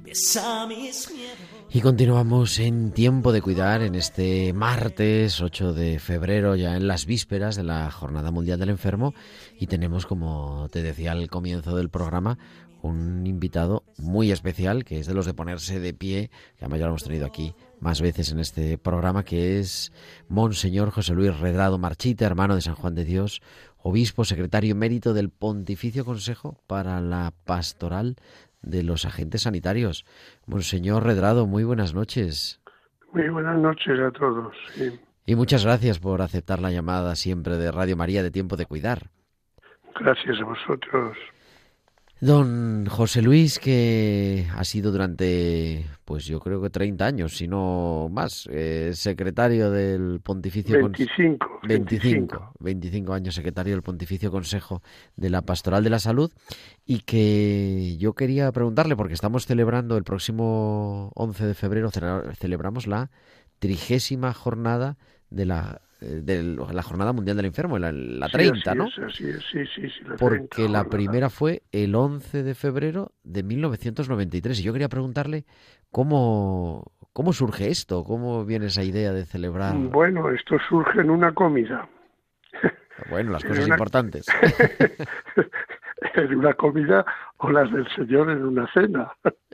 Besa 0.02 0.66
mis 0.68 1.10
miedos. 1.12 1.51
Y 1.74 1.80
continuamos 1.80 2.60
en 2.60 2.92
Tiempo 2.92 3.32
de 3.32 3.42
Cuidar 3.42 3.82
en 3.82 3.96
este 3.96 4.52
martes 4.52 5.40
8 5.40 5.72
de 5.72 6.00
febrero, 6.00 6.58
ya 6.58 6.76
en 6.76 6.86
las 6.86 7.06
vísperas 7.06 7.56
de 7.56 7.64
la 7.64 7.90
Jornada 7.90 8.30
Mundial 8.30 8.60
del 8.60 8.72
Enfermo. 8.72 9.14
Y 9.58 9.68
tenemos, 9.68 10.06
como 10.06 10.68
te 10.70 10.84
decía 10.84 11.14
al 11.14 11.30
comienzo 11.30 11.78
del 11.78 11.90
programa, 11.90 12.38
un 12.82 13.26
invitado 13.26 13.86
muy 13.98 14.34
especial, 14.34 14.84
que 14.84 15.00
es 15.00 15.08
de 15.08 15.14
los 15.14 15.26
de 15.26 15.34
ponerse 15.34 15.80
de 15.80 15.94
pie, 15.94 16.30
que 16.58 16.66
además 16.66 16.80
ya 16.80 16.86
lo 16.88 16.92
hemos 16.92 17.04
tenido 17.06 17.26
aquí 17.26 17.56
más 17.80 18.02
veces 18.02 18.34
en 18.34 18.40
este 18.40 18.78
programa, 18.78 19.24
que 19.24 19.58
es 19.60 19.94
Monseñor 20.28 20.92
José 20.92 21.14
Luis 21.14 21.40
Redrado 21.40 21.78
Marchita, 21.78 22.26
hermano 22.26 22.56
de 22.56 22.62
San 22.62 22.76
Juan 22.76 22.96
de 22.96 23.06
Dios, 23.06 23.42
obispo 23.78 24.26
secretario 24.26 24.74
emérito 24.74 25.14
del 25.14 25.30
Pontificio 25.30 26.04
Consejo 26.04 26.58
para 26.68 27.00
la 27.00 27.34
Pastoral 27.46 28.18
de 28.62 28.84
los 28.84 29.06
Agentes 29.06 29.44
Sanitarios. 29.44 30.06
Monseñor 30.46 31.04
Redrado, 31.04 31.48
muy 31.48 31.64
buenas 31.64 31.94
noches. 31.94 32.62
Muy 33.14 33.28
buenas 33.30 33.58
noches 33.58 34.00
a 34.00 34.12
todos. 34.12 34.56
sí. 34.74 35.00
Y 35.26 35.36
muchas 35.36 35.64
gracias 35.64 36.00
por 36.00 36.22
aceptar 36.22 36.60
la 36.60 36.72
llamada 36.72 37.16
siempre 37.16 37.56
de 37.58 37.72
Radio 37.72 37.96
María 37.96 38.24
de 38.24 38.32
Tiempo 38.32 38.58
de 38.58 38.66
Cuidar. 38.66 39.12
Gracias 40.00 40.40
a 40.42 40.44
vosotros. 40.44 41.16
Don 42.22 42.86
José 42.86 43.24
Luis, 43.24 43.58
que 43.58 44.46
ha 44.56 44.64
sido 44.64 44.92
durante, 44.92 45.86
pues 46.06 46.26
yo 46.26 46.40
creo 46.40 46.62
que 46.62 46.70
30 46.70 47.04
años, 47.04 47.36
si 47.36 47.48
no 47.48 48.10
más, 48.12 48.48
eh, 48.52 48.92
secretario 48.94 49.72
del 49.72 50.20
Pontificio... 50.22 50.76
Cons- 50.80 50.98
25. 50.98 51.48
25, 51.64 52.54
25 52.60 53.14
años 53.14 53.34
secretario 53.34 53.74
del 53.74 53.82
Pontificio 53.82 54.30
Consejo 54.30 54.84
de 55.16 55.32
la 55.32 55.42
Pastoral 55.42 55.84
de 55.84 55.90
la 55.90 55.98
Salud 55.98 56.32
y 56.86 57.00
que 57.00 57.98
yo 57.98 58.14
quería 58.14 58.52
preguntarle, 58.52 58.96
porque 58.96 59.16
estamos 59.16 59.48
celebrando 59.48 59.98
el 59.98 60.04
próximo 60.04 61.12
11 61.16 61.48
de 61.48 61.54
febrero, 61.56 61.90
cele- 61.90 62.36
celebramos 62.36 62.86
la 62.86 63.10
trigésima 63.58 64.32
jornada 64.34 64.98
de 65.32 65.46
la, 65.46 65.82
de 66.06 66.42
la 66.44 66.84
Jornada 66.84 67.14
Mundial 67.14 67.38
del 67.38 67.46
Enfermo, 67.46 67.78
la, 67.80 67.92
la 67.92 68.28
Sí, 68.28 68.32
30, 68.34 68.72
así 68.72 68.78
¿no? 68.78 68.88
es, 68.88 69.00
así 69.00 69.30
es, 69.30 69.44
sí, 69.52 69.60
sí, 69.76 69.90
sí, 69.90 70.04
la 70.04 70.16
Porque 70.18 70.48
30 70.66 70.72
la 70.72 70.84
primera 70.90 71.30
fue 71.30 71.62
el 71.72 71.94
11 71.96 72.44
de 72.44 72.56
febrero 72.56 73.12
de 73.24 73.44
1993 73.44 74.60
y 74.60 74.64
yo 74.64 74.74
quería 74.74 74.90
preguntarle 74.90 75.46
cómo, 75.90 76.92
¿Cómo 77.14 77.34
surge 77.34 77.68
esto? 77.70 78.04
¿Cómo 78.06 78.46
viene 78.46 78.68
esa 78.68 78.84
idea 78.84 79.12
de 79.12 79.26
celebrar? 79.26 79.76
Bueno, 79.76 80.30
esto 80.32 80.56
surge 80.70 81.02
en 81.02 81.10
una 81.10 81.34
comida. 81.34 81.88
Bueno, 83.10 83.32
las 83.34 83.44
cosas 83.50 83.66
una- 83.66 83.76
importantes. 83.76 84.26
en 86.16 86.36
una 86.36 86.54
comida 86.54 87.06
o 87.38 87.50
las 87.52 87.72
del 87.72 87.88
Señor 87.96 88.30
en 88.32 88.44
una 88.46 88.66
cena. 88.74 89.12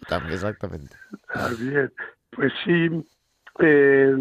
También, 0.07 0.33
Exactamente. 0.35 0.95
Ah, 1.29 1.49
bien, 1.59 1.91
pues 2.31 2.53
sí, 2.63 3.05
eh, 3.59 4.15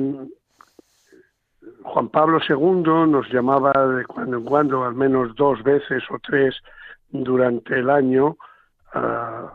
Juan 1.86 2.08
Pablo 2.08 2.40
II 2.46 3.08
nos 3.08 3.32
llamaba 3.32 3.72
de 3.86 4.04
cuando 4.04 4.38
en 4.38 4.44
cuando, 4.44 4.84
al 4.84 4.94
menos 4.94 5.34
dos 5.36 5.62
veces 5.62 6.02
o 6.10 6.18
tres 6.18 6.56
durante 7.10 7.78
el 7.78 7.88
año, 7.88 8.36
a, 8.92 9.50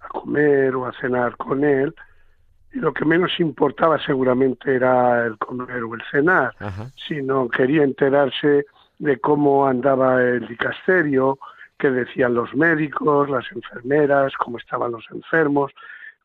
a 0.00 0.08
comer 0.08 0.76
o 0.76 0.86
a 0.86 0.92
cenar 0.92 1.36
con 1.36 1.64
él. 1.64 1.94
Y 2.72 2.78
lo 2.78 2.94
que 2.94 3.04
menos 3.04 3.40
importaba 3.40 3.98
seguramente 3.98 4.76
era 4.76 5.26
el 5.26 5.36
comer 5.38 5.82
o 5.82 5.94
el 5.94 6.02
cenar, 6.10 6.54
Ajá. 6.60 6.86
sino 7.08 7.48
quería 7.48 7.82
enterarse 7.82 8.66
de 8.98 9.18
cómo 9.18 9.66
andaba 9.66 10.22
el 10.22 10.46
dicasterio, 10.46 11.38
qué 11.78 11.90
decían 11.90 12.34
los 12.34 12.54
médicos, 12.54 13.28
las 13.28 13.50
enfermeras, 13.52 14.32
cómo 14.36 14.58
estaban 14.58 14.92
los 14.92 15.04
enfermos, 15.10 15.72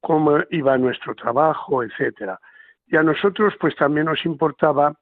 cómo 0.01 0.37
iba 0.51 0.77
nuestro 0.77 1.15
trabajo, 1.15 1.83
etcétera. 1.83 2.39
Y 2.87 2.95
a 2.95 3.03
nosotros 3.03 3.55
pues 3.59 3.75
también 3.75 4.05
nos 4.05 4.23
importaba 4.25 4.93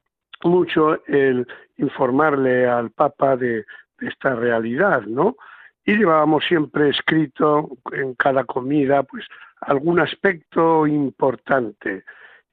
mucho 0.43 1.03
el 1.05 1.45
informarle 1.77 2.67
al 2.67 2.91
Papa 2.91 3.35
de, 3.35 3.65
esta 4.01 4.35
realidad, 4.35 5.03
¿no? 5.03 5.37
Y 5.85 5.95
llevábamos 5.97 6.43
siempre 6.45 6.89
escrito 6.89 7.69
en 7.91 8.15
cada 8.15 8.43
comida 8.43 9.03
pues 9.03 9.25
algún 9.61 9.99
aspecto 9.99 10.87
importante. 10.87 12.03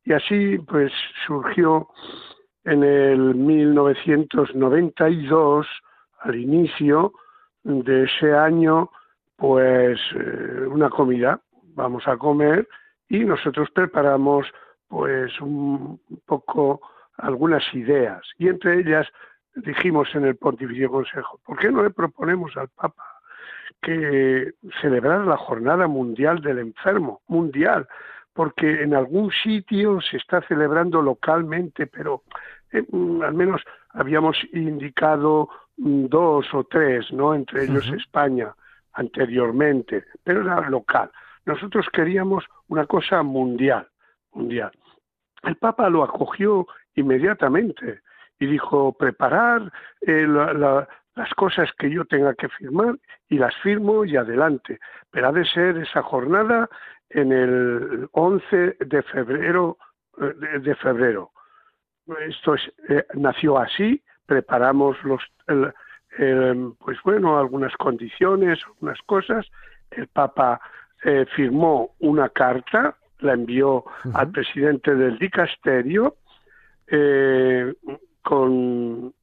Y 0.05 0.13
así 0.13 0.59
pues 0.59 0.93
surgió 1.27 1.89
en 2.65 2.83
el 2.83 3.35
1992, 3.35 5.67
al 6.21 6.37
inicio 6.37 7.15
de 7.63 8.05
ese 8.05 8.33
año, 8.33 8.91
pues 9.37 10.01
eh, 10.15 10.67
una 10.69 10.91
comida. 10.91 11.41
Vamos 11.75 12.07
a 12.09 12.17
comer 12.17 12.67
y 13.09 13.21
nosotros 13.21 13.71
preparamos 13.71 14.47
pues 14.89 15.41
un 15.41 16.01
poco 16.25 16.81
algunas 17.19 17.63
ideas. 17.75 18.23
Y 18.39 18.49
entre 18.49 18.81
ellas 18.81 19.07
dijimos 19.55 20.09
en 20.15 20.25
el 20.25 20.37
Pontificio 20.37 20.91
Consejo, 20.91 21.41
¿por 21.45 21.59
qué 21.59 21.71
no 21.71 21.83
le 21.83 21.91
proponemos 21.91 22.57
al 22.57 22.69
Papa 22.69 23.05
que 23.83 24.53
celebrar 24.81 25.27
la 25.27 25.37
Jornada 25.37 25.87
Mundial 25.87 26.41
del 26.41 26.59
Enfermo? 26.59 27.23
Mundial 27.27 27.87
porque 28.37 28.83
en 28.83 28.95
algún 28.95 29.33
sitio 29.33 29.99
se 30.03 30.19
está 30.19 30.43
celebrando 30.43 31.01
localmente, 31.01 31.87
pero 31.87 32.23
eh, 32.71 32.85
mm, 32.87 33.23
al 33.23 33.35
menos 33.35 33.63
habíamos 33.89 34.37
indicado 34.53 35.49
mm, 35.79 36.07
dos 36.07 36.47
o 36.53 36.65
tres, 36.65 37.11
¿no? 37.13 37.35
Entre 37.35 37.65
ellos. 37.65 37.89
España 37.89 38.55
anteriormente, 38.93 40.05
pero 40.23 40.43
era 40.43 40.69
local. 40.69 41.11
Nosotros 41.47 41.87
queríamos 41.93 42.45
una 42.69 42.87
cosa 42.87 43.23
mundial, 43.23 43.89
mundial. 44.33 44.73
El 45.43 45.57
Papa 45.57 45.89
lo 45.89 46.03
acogió 46.03 46.67
inmediatamente 46.97 48.01
y 48.39 48.47
dijo 48.47 48.93
preparar 48.93 49.73
eh, 50.03 50.27
la- 50.29 50.53
la- 50.53 50.89
las 51.15 51.33
cosas 51.35 51.71
que 51.79 51.89
yo 51.91 52.05
tenga 52.05 52.35
que 52.35 52.49
firmar 52.51 52.97
y 53.31 53.39
las 53.39 53.55
firmo 53.63 54.05
y 54.05 54.17
adelante. 54.17 54.79
Pero 55.11 55.29
ha 55.29 55.33
de 55.33 55.47
ser 55.47 55.79
esa 55.79 56.03
jornada 56.03 56.69
en 57.09 57.33
el 57.33 58.09
11 58.13 58.77
de 58.81 59.03
febrero 59.03 59.79
eh, 60.21 60.33
de, 60.37 60.59
de 60.61 60.75
febrero. 60.75 61.31
Esto 62.29 62.55
es, 62.55 62.63
eh, 62.89 63.05
nació 63.15 63.59
así, 63.59 64.03
preparamos 64.27 65.03
los 65.05 65.23
el- 65.49 65.73
el, 66.19 66.73
pues 66.79 66.99
bueno, 67.05 67.39
algunas 67.39 67.75
condiciones, 67.77 68.59
algunas 68.67 68.99
cosas. 69.03 69.47
El 69.91 70.09
Papa 70.09 70.61
eh, 71.05 71.27
firmó 71.35 71.95
una 72.01 72.29
carta, 72.31 72.97
la 73.21 73.33
envió 73.35 73.85
al 74.15 74.31
presidente 74.31 74.95
del 74.95 75.19
dicasterio 75.19 76.17
eh, 76.89 77.75
con 78.23 79.15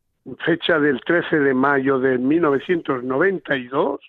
fecha 0.45 0.79
del 0.79 1.01
13 1.01 1.39
de 1.39 1.53
mayo 1.53 1.99
de 1.99 2.17
1992, 2.17 3.99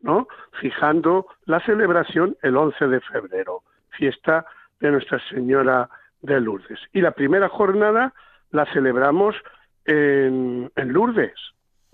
¿no? 0.00 0.26
Fijando 0.60 1.26
la 1.44 1.60
celebración 1.60 2.36
el 2.42 2.56
11 2.56 2.88
de 2.88 3.00
febrero, 3.00 3.62
fiesta 3.90 4.46
de 4.80 4.90
Nuestra 4.90 5.20
Señora 5.28 5.88
de 6.22 6.40
Lourdes. 6.40 6.80
Y 6.92 7.00
la 7.00 7.12
primera 7.12 7.48
jornada 7.48 8.12
la 8.50 8.66
celebramos 8.72 9.36
en, 9.84 10.72
en 10.74 10.92
Lourdes. 10.92 11.38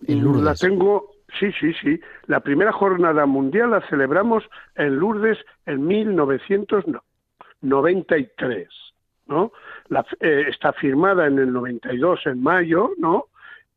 En 0.06 0.22
Lourdes. 0.22 0.44
La 0.44 0.54
tengo, 0.54 1.10
sí, 1.38 1.52
sí, 1.60 1.74
sí. 1.74 2.00
La 2.26 2.40
primera 2.40 2.72
jornada 2.72 3.26
mundial 3.26 3.70
la 3.70 3.86
celebramos 3.88 4.42
en 4.74 4.96
Lourdes 4.96 5.38
en 5.66 5.86
1993, 5.86 8.68
¿no? 9.26 9.52
La, 9.88 10.04
eh, 10.20 10.46
está 10.48 10.72
firmada 10.72 11.26
en 11.26 11.38
el 11.38 11.52
92 11.52 12.20
en 12.26 12.42
mayo, 12.42 12.90
¿no? 12.98 13.26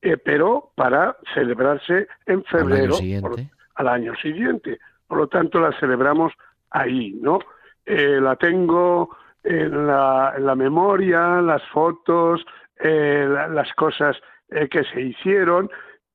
Eh, 0.02 0.17
pero 0.17 0.72
para 0.76 1.17
celebrarse 1.34 2.08
en 2.26 2.38
Al 2.39 2.43
febrero 2.46 2.84
año 2.84 3.22
por- 3.22 3.36
siguiente. 3.36 3.50
al 3.76 3.88
año 3.88 4.15
siguiente. 4.15 4.80
Por 5.08 5.17
lo 5.17 5.28
tanto, 5.28 5.60
la 5.60 5.72
celebramos 5.80 6.34
ahí, 6.72 7.12
¿no? 7.22 7.39
Eh, 7.86 8.20
la 8.22 8.36
tengo 8.36 9.15
en 9.43 9.88
la, 9.88 10.34
en 10.38 10.46
la 10.46 10.56
memoria, 10.56 11.41
las 11.41 11.63
fotos, 11.70 12.46
eh, 12.80 13.26
la- 13.30 13.48
las 13.48 13.74
cosas 13.74 14.17
que 14.50 14.84
se 14.86 15.02
hicieron. 15.02 15.70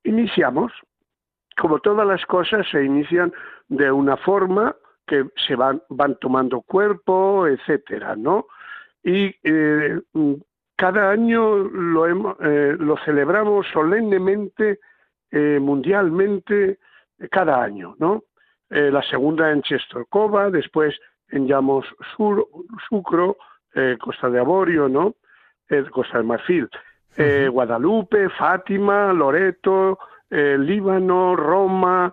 Iniciamos. 0.05 0.72
Como 1.61 1.81
todas 1.81 2.07
las 2.07 2.24
cosas, 2.26 2.66
se 2.70 2.83
inician 2.83 3.31
de 3.68 3.90
una 3.92 4.16
forma 4.16 4.74
que 5.07 5.26
se 5.46 5.55
van, 5.55 5.83
van 5.90 6.16
tomando 6.18 6.62
cuerpo, 6.62 7.46
etcétera, 7.46 8.16
¿no? 8.16 8.46
Y 9.03 9.35
eh, 9.43 10.01
cada 10.77 11.11
año 11.11 11.57
lo, 11.59 12.07
hemo- 12.07 12.37
eh, 12.41 12.77
lo 12.79 12.97
celebramos 13.05 13.67
solemnemente, 13.73 14.81
eh, 15.31 15.59
mundialmente, 15.61 16.79
cada 17.31 17.62
año, 17.62 17.95
¿no? 17.99 18.23
Eh, 18.71 18.91
la 18.91 19.03
segunda 19.03 19.51
en 19.51 19.62
Chestorcova, 19.62 20.51
después 20.51 20.99
en 21.29 21.47
Llamos 21.47 21.87
Sur, 22.17 22.47
Sucro, 22.88 23.37
Costa 24.01 24.29
de 24.29 24.38
Aborio, 24.38 24.87
¿no? 24.88 25.15
Costa 25.91 26.19
del 26.19 26.27
Marfil, 26.27 26.69
Guadalupe, 27.51 28.29
Fátima, 28.29 29.15
Loreto, 29.15 29.99
Líbano, 30.29 31.35
Roma, 31.37 32.12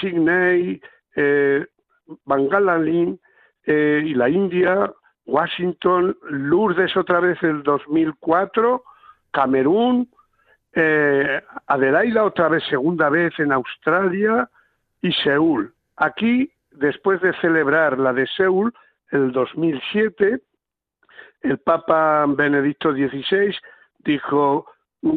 Sydney, 0.00 0.80
eh, 1.14 1.64
Bangalalín 2.24 3.20
eh, 3.64 4.02
y 4.04 4.14
la 4.14 4.28
India, 4.28 4.92
Washington, 5.30 6.16
Lourdes 6.28 6.96
otra 6.96 7.20
vez 7.20 7.40
el 7.42 7.62
2004, 7.62 8.82
Camerún, 9.30 10.08
eh, 10.74 11.40
Adelaida 11.68 12.24
otra 12.24 12.48
vez 12.48 12.64
segunda 12.68 13.08
vez 13.08 13.38
en 13.38 13.52
Australia 13.52 14.48
y 15.00 15.12
Seúl. 15.12 15.72
Aquí, 15.96 16.50
después 16.72 17.20
de 17.20 17.32
celebrar 17.40 17.98
la 17.98 18.12
de 18.12 18.26
Seúl, 18.26 18.74
el 19.12 19.30
2007, 19.30 20.40
el 21.42 21.58
Papa 21.58 22.24
Benedicto 22.26 22.92
XVI 22.92 23.54
dijo, 24.00 24.66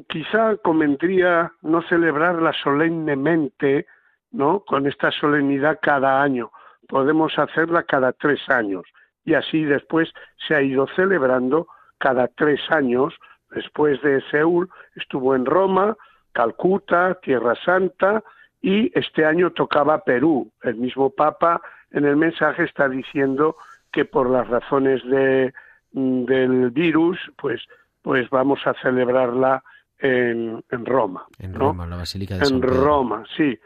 quizá 0.08 0.58
convendría 0.58 1.52
no 1.64 1.82
celebrarla 1.84 2.54
solemnemente, 2.64 3.88
¿no? 4.32 4.60
Con 4.62 4.88
esta 4.88 5.12
solemnidad 5.12 5.80
cada 5.82 6.22
año. 6.22 6.52
Podemos 6.88 7.38
hacerla 7.38 7.84
cada 7.84 8.14
tres 8.14 8.40
años. 8.50 8.84
Y 9.26 9.36
así 9.36 9.64
después 9.64 10.10
se 10.48 10.56
ha 10.56 10.62
ido 10.62 10.88
celebrando 10.96 11.68
cada 11.98 12.28
tres 12.28 12.60
años. 12.70 13.14
Después 13.52 14.02
de 14.02 14.22
Seúl 14.30 14.70
estuvo 14.96 15.36
en 15.36 15.46
Roma, 15.46 15.96
Calcuta, 16.32 17.16
Tierra 17.22 17.56
Santa 17.64 18.24
y 18.62 18.92
este 18.98 19.26
año 19.26 19.52
tocaba 19.52 20.04
Perú. 20.04 20.52
El 20.64 20.76
mismo 20.76 21.10
Papa 21.10 21.62
en 21.92 22.06
el 22.06 22.16
mensaje 22.18 22.64
está 22.64 22.90
diciendo 22.90 23.56
que 23.92 24.06
por 24.06 24.30
las 24.30 24.48
razones 24.48 25.04
de, 25.06 25.54
mm, 25.94 26.26
del 26.26 26.72
virus, 26.72 27.20
pues, 27.38 27.62
pues 28.02 28.30
vamos 28.30 28.60
a 28.66 28.74
celebrarla 28.82 29.64
en, 30.00 30.64
en 30.70 30.86
Roma. 30.86 31.26
En 31.40 31.54
¿no? 31.54 31.60
Roma, 31.60 31.88
la 31.88 31.98
Basílica 31.98 32.38
de 32.38 32.46
San 32.46 32.56
En 32.56 32.62
Pedro. 32.62 32.84
Roma, 32.84 33.24
sí. 33.38 33.58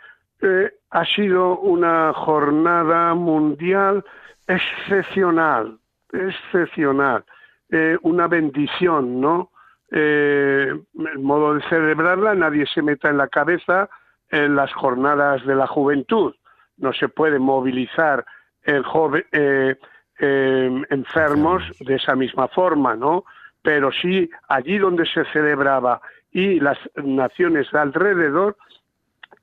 Eh, 0.42 0.72
ha 0.92 1.06
sido 1.06 1.60
una 1.60 2.14
jornada 2.14 3.14
mundial 3.16 4.04
excepcional, 4.48 5.78
excepcional, 6.12 7.24
Eh, 7.70 7.98
una 8.04 8.28
bendición, 8.30 9.20
¿no? 9.20 9.52
Eh, 9.92 10.74
el 11.14 11.20
modo 11.20 11.56
de 11.56 11.62
celebrarla, 11.64 12.34
nadie 12.34 12.66
se 12.66 12.82
meta 12.82 13.10
en 13.10 13.18
la 13.18 13.28
cabeza 13.28 13.90
en 14.32 14.56
las 14.56 14.72
jornadas 14.74 15.46
de 15.46 15.56
la 15.56 15.68
juventud. 15.68 16.34
No 16.78 16.94
se 16.94 17.10
puede 17.10 17.40
movilizar 17.40 18.26
el 18.64 18.84
joven, 18.84 19.26
eh, 19.34 19.76
eh, 20.20 20.82
enfermos 20.90 21.62
de 21.80 21.96
esa 21.96 22.16
misma 22.16 22.48
forma, 22.48 22.96
¿no? 22.96 23.26
Pero 23.62 23.92
sí, 23.92 24.30
allí 24.48 24.78
donde 24.78 25.06
se 25.06 25.26
celebraba 25.34 26.00
y 26.32 26.60
las 26.60 26.78
naciones 26.96 27.74
alrededor 27.74 28.56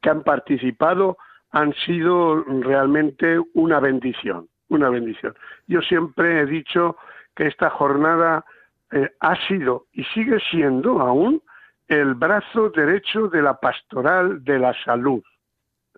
que 0.01 0.11
han 0.11 0.23
participado 0.23 1.17
han 1.51 1.75
sido 1.87 2.43
realmente 2.43 3.39
una 3.55 3.81
bendición, 3.81 4.49
una 4.69 4.89
bendición. 4.89 5.35
Yo 5.67 5.81
siempre 5.83 6.41
he 6.41 6.47
dicho 6.47 6.97
que 7.35 7.47
esta 7.47 7.71
jornada 7.71 8.45
eh, 8.93 9.11
ha 9.21 9.37
sido 9.47 9.87
y 9.93 10.05
sigue 10.05 10.39
siendo 10.51 11.01
aún 11.01 11.43
el 11.89 12.15
brazo 12.15 12.71
derecho 12.71 13.29
de 13.29 13.43
la 13.43 13.59
pastoral 13.59 14.43
de 14.43 14.59
la 14.59 14.75
salud, 14.85 15.23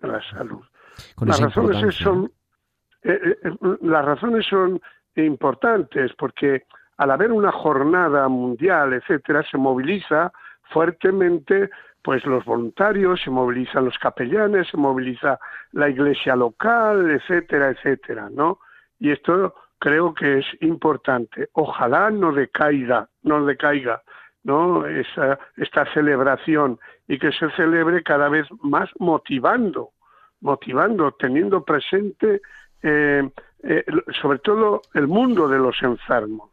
de 0.01 0.07
la 0.07 0.21
salud. 0.29 0.63
las 1.21 1.39
razones 1.39 1.95
son 1.95 2.31
eh, 3.03 3.37
eh, 3.43 3.51
las 3.81 4.03
razones 4.03 4.45
son 4.45 4.81
importantes 5.15 6.11
porque 6.17 6.63
al 6.97 7.11
haber 7.11 7.31
una 7.31 7.51
jornada 7.51 8.27
mundial, 8.27 8.93
etcétera, 8.93 9.43
se 9.49 9.57
moviliza 9.57 10.31
fuertemente 10.63 11.69
pues 12.07 12.25
los 12.25 12.45
voluntarios, 12.45 13.19
se 13.21 13.29
movilizan 13.29 13.83
los 13.83 13.97
capellanes, 13.97 14.69
se 14.69 14.77
moviliza 14.77 15.37
la 15.73 15.89
iglesia 15.89 16.37
local, 16.37 17.11
etcétera, 17.11 17.71
etcétera, 17.71 18.29
¿no? 18.31 18.59
Y 18.97 19.11
esto 19.11 19.53
creo 19.77 20.13
que 20.13 20.37
es 20.37 20.45
importante. 20.61 21.49
Ojalá 21.51 22.09
no 22.09 22.31
decaiga, 22.31 23.09
no 23.23 23.43
decaiga, 23.43 24.03
¿no? 24.45 24.85
Esa, 24.85 25.37
esta 25.57 25.83
celebración 25.93 26.79
y 27.09 27.19
que 27.19 27.33
se 27.33 27.51
celebre 27.57 28.01
cada 28.03 28.29
vez 28.29 28.47
más 28.61 28.89
motivando, 28.99 29.89
motivando, 30.39 31.11
teniendo 31.11 31.65
presente 31.65 32.39
eh, 32.83 33.29
eh, 33.63 33.83
sobre 34.21 34.39
todo 34.39 34.81
el 34.93 35.09
mundo 35.09 35.49
de 35.49 35.57
los 35.57 35.75
enfermos 35.83 36.51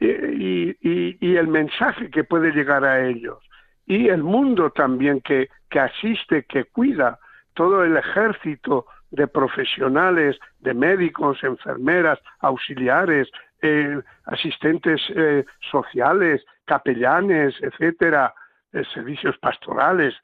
y, 0.00 0.76
y, 0.80 1.36
el 1.36 1.46
mensaje 1.46 2.10
que 2.10 2.24
puede 2.24 2.50
llegar 2.50 2.84
a 2.84 3.06
ellos 3.06 3.47
y 3.88 4.08
el 4.08 4.22
mundo 4.22 4.70
también 4.70 5.20
que, 5.22 5.48
que 5.70 5.80
asiste, 5.80 6.44
que 6.44 6.64
cuida, 6.64 7.18
todo 7.54 7.82
el 7.82 7.96
ejército 7.96 8.86
de 9.10 9.26
profesionales, 9.26 10.38
de 10.60 10.74
médicos, 10.74 11.42
enfermeras, 11.42 12.20
auxiliares, 12.40 13.28
eh, 13.62 13.98
asistentes 14.26 15.00
eh, 15.16 15.44
sociales, 15.70 16.44
capellanes, 16.66 17.54
etcétera, 17.62 18.34
eh, 18.72 18.84
servicios 18.92 19.36
pastorales. 19.38 20.14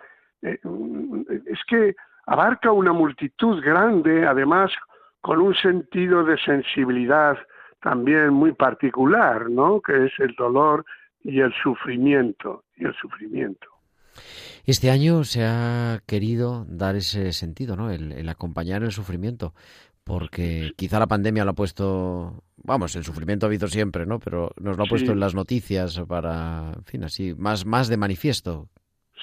es 0.43 1.65
que 1.67 1.97
abarca 2.27 2.71
una 2.71 2.93
multitud 2.93 3.65
grande, 3.65 4.27
además 4.27 4.71
con 5.23 5.41
un 5.41 5.55
sentido 5.55 6.23
de 6.23 6.37
sensibilidad 6.37 7.39
también 7.81 8.35
muy 8.35 8.53
particular, 8.53 9.49
¿no? 9.49 9.81
Que 9.81 10.05
es 10.05 10.13
el 10.19 10.35
dolor 10.35 10.85
y 11.25 11.41
el 11.41 11.53
sufrimiento 11.63 12.65
y 12.77 12.85
el 12.85 12.95
sufrimiento. 12.95 13.67
Este 14.65 14.91
año 14.91 15.25
se 15.25 15.45
ha 15.45 16.01
querido 16.07 16.65
dar 16.69 16.95
ese 16.97 17.33
sentido, 17.33 17.77
¿no? 17.77 17.91
El, 17.91 18.29
acompañar 18.29 18.83
el 18.83 18.93
sufrimiento, 18.93 19.53
porque 20.05 20.73
quizá 20.77 20.99
la 20.99 21.07
pandemia 21.07 21.45
lo 21.45 21.51
ha 21.51 21.55
puesto, 21.55 22.45
vamos, 22.63 22.95
el 22.95 23.05
sufrimiento 23.05 23.47
ha 23.47 23.49
habido 23.49 23.67
siempre, 23.67 24.07
¿no? 24.07 24.19
Pero 24.21 24.53
nos 24.61 24.77
lo 24.77 24.85
ha 24.85 24.87
puesto 24.87 25.13
en 25.13 25.21
las 25.21 25.35
noticias 25.35 26.01
para, 26.07 26.73
en 26.77 26.85
fin, 26.85 27.05
así, 27.05 27.35
más, 27.37 27.67
más 27.67 27.89
de 27.89 27.97
manifiesto. 27.97 28.69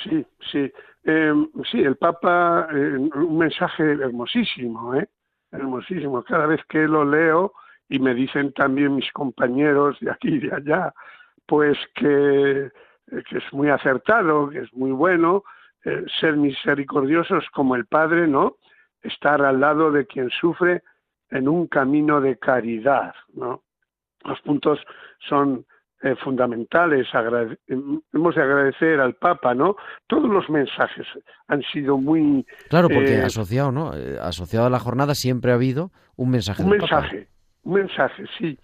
Sí, 0.04 0.26
sí. 0.52 0.72
Em, 1.04 1.48
sí, 1.72 1.80
el 1.80 1.96
Papa, 1.96 2.68
eh, 2.72 2.98
un 2.98 3.38
mensaje 3.38 3.84
hermosísimo, 3.84 4.96
¿eh? 4.96 5.08
Hermosísimo. 5.52 6.24
Cada 6.24 6.46
vez 6.46 6.62
que 6.70 6.80
lo 6.80 7.04
leo, 7.04 7.54
y 7.90 8.00
me 8.00 8.14
dicen 8.14 8.54
también 8.54 8.96
mis 8.96 9.12
compañeros 9.12 9.98
de 10.00 10.12
aquí 10.12 10.30
y 10.30 10.40
de 10.40 10.54
allá, 10.54 10.94
pues 11.46 11.78
que 11.96 12.72
eh, 13.12 13.24
que 13.30 13.38
es 13.38 13.44
muy 13.52 13.70
acertado, 13.70 14.50
que 14.50 14.60
es 14.60 14.74
muy 14.74 14.92
bueno, 14.92 15.44
eh, 15.84 16.06
ser 16.20 16.38
misericordiosos 16.38 17.46
como 17.54 17.76
el 17.76 17.86
Padre, 17.86 18.28
¿no? 18.28 18.58
Estar 19.02 19.42
al 19.42 19.60
lado 19.60 19.92
de 19.92 20.06
quien 20.06 20.30
sufre 20.30 20.84
en 21.30 21.48
un 21.48 21.68
camino 21.68 22.22
de 22.22 22.38
caridad, 22.38 23.14
¿no? 23.34 23.64
Los 24.24 24.40
puntos 24.42 24.80
son 25.28 25.66
eh, 26.04 26.16
fundamentales. 26.24 27.08
hemos 28.14 28.36
de 28.36 28.42
agradecer 28.42 29.00
al 29.00 29.16
Papa, 29.16 29.54
¿no? 29.54 29.76
Todos 30.08 30.30
los 30.30 30.50
mensajes 30.50 31.08
han 31.48 31.62
sido 31.64 31.98
muy... 31.98 32.46
Claro, 32.70 32.88
porque 32.88 33.18
asociado, 33.18 33.72
¿no? 33.72 33.92
Asociado 34.22 34.68
a 34.68 34.70
la 34.70 34.80
jornada 34.80 35.16
siempre 35.16 35.52
ha 35.52 35.56
habido 35.56 35.92
un 36.16 36.30
mensaje. 36.30 36.64
Un 36.64 36.70
mensaje, 36.70 37.28
un 37.64 37.74
mensaje, 37.74 38.24
sí. 38.38 38.58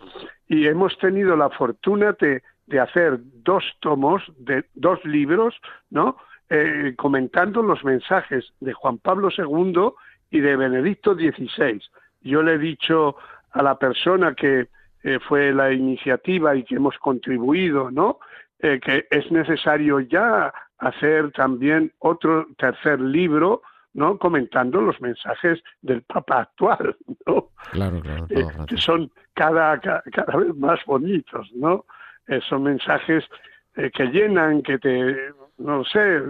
Y 0.47 0.67
hemos 0.67 0.97
tenido 0.99 1.35
la 1.35 1.49
fortuna 1.49 2.15
de 2.19 2.43
de 2.67 2.79
hacer 2.79 3.19
dos 3.43 3.63
tomos 3.79 4.21
de 4.37 4.65
dos 4.75 5.03
libros, 5.05 5.55
¿no? 5.89 6.17
Eh, 6.49 6.93
comentando 6.97 7.61
los 7.61 7.83
mensajes 7.83 8.53
de 8.59 8.73
Juan 8.73 8.99
Pablo 8.99 9.29
II 9.35 9.89
y 10.29 10.39
de 10.39 10.55
Benedicto 10.55 11.15
XVI. 11.15 11.81
Yo 12.21 12.43
le 12.43 12.53
he 12.53 12.57
dicho 12.57 13.15
a 13.51 13.63
la 13.63 13.77
persona 13.77 14.33
que 14.33 14.67
eh, 15.03 15.19
fue 15.27 15.53
la 15.53 15.71
iniciativa 15.71 16.55
y 16.55 16.63
que 16.63 16.75
hemos 16.75 16.97
contribuido, 16.99 17.89
¿no? 17.91 18.19
Eh, 18.59 18.79
que 18.81 19.07
es 19.09 19.31
necesario 19.31 19.99
ya 19.99 20.53
hacer 20.77 21.31
también 21.31 21.91
otro 21.99 22.47
tercer 22.57 22.99
libro, 22.99 23.61
¿no? 23.93 24.17
Comentando 24.17 24.81
los 24.81 24.99
mensajes 25.01 25.61
del 25.81 26.01
Papa 26.03 26.41
actual, 26.41 26.95
¿no? 27.27 27.49
Claro, 27.71 28.01
claro. 28.01 28.27
que 28.67 28.77
son 28.77 29.11
cada, 29.33 29.79
cada 29.79 30.37
vez 30.37 30.55
más 30.55 30.79
bonitos, 30.85 31.49
¿no? 31.53 31.85
Eh, 32.27 32.41
son 32.47 32.63
mensajes 32.63 33.23
eh, 33.75 33.91
que 33.91 34.05
llenan, 34.07 34.61
que 34.61 34.77
te, 34.79 35.31
no 35.57 35.83
sé, 35.85 36.21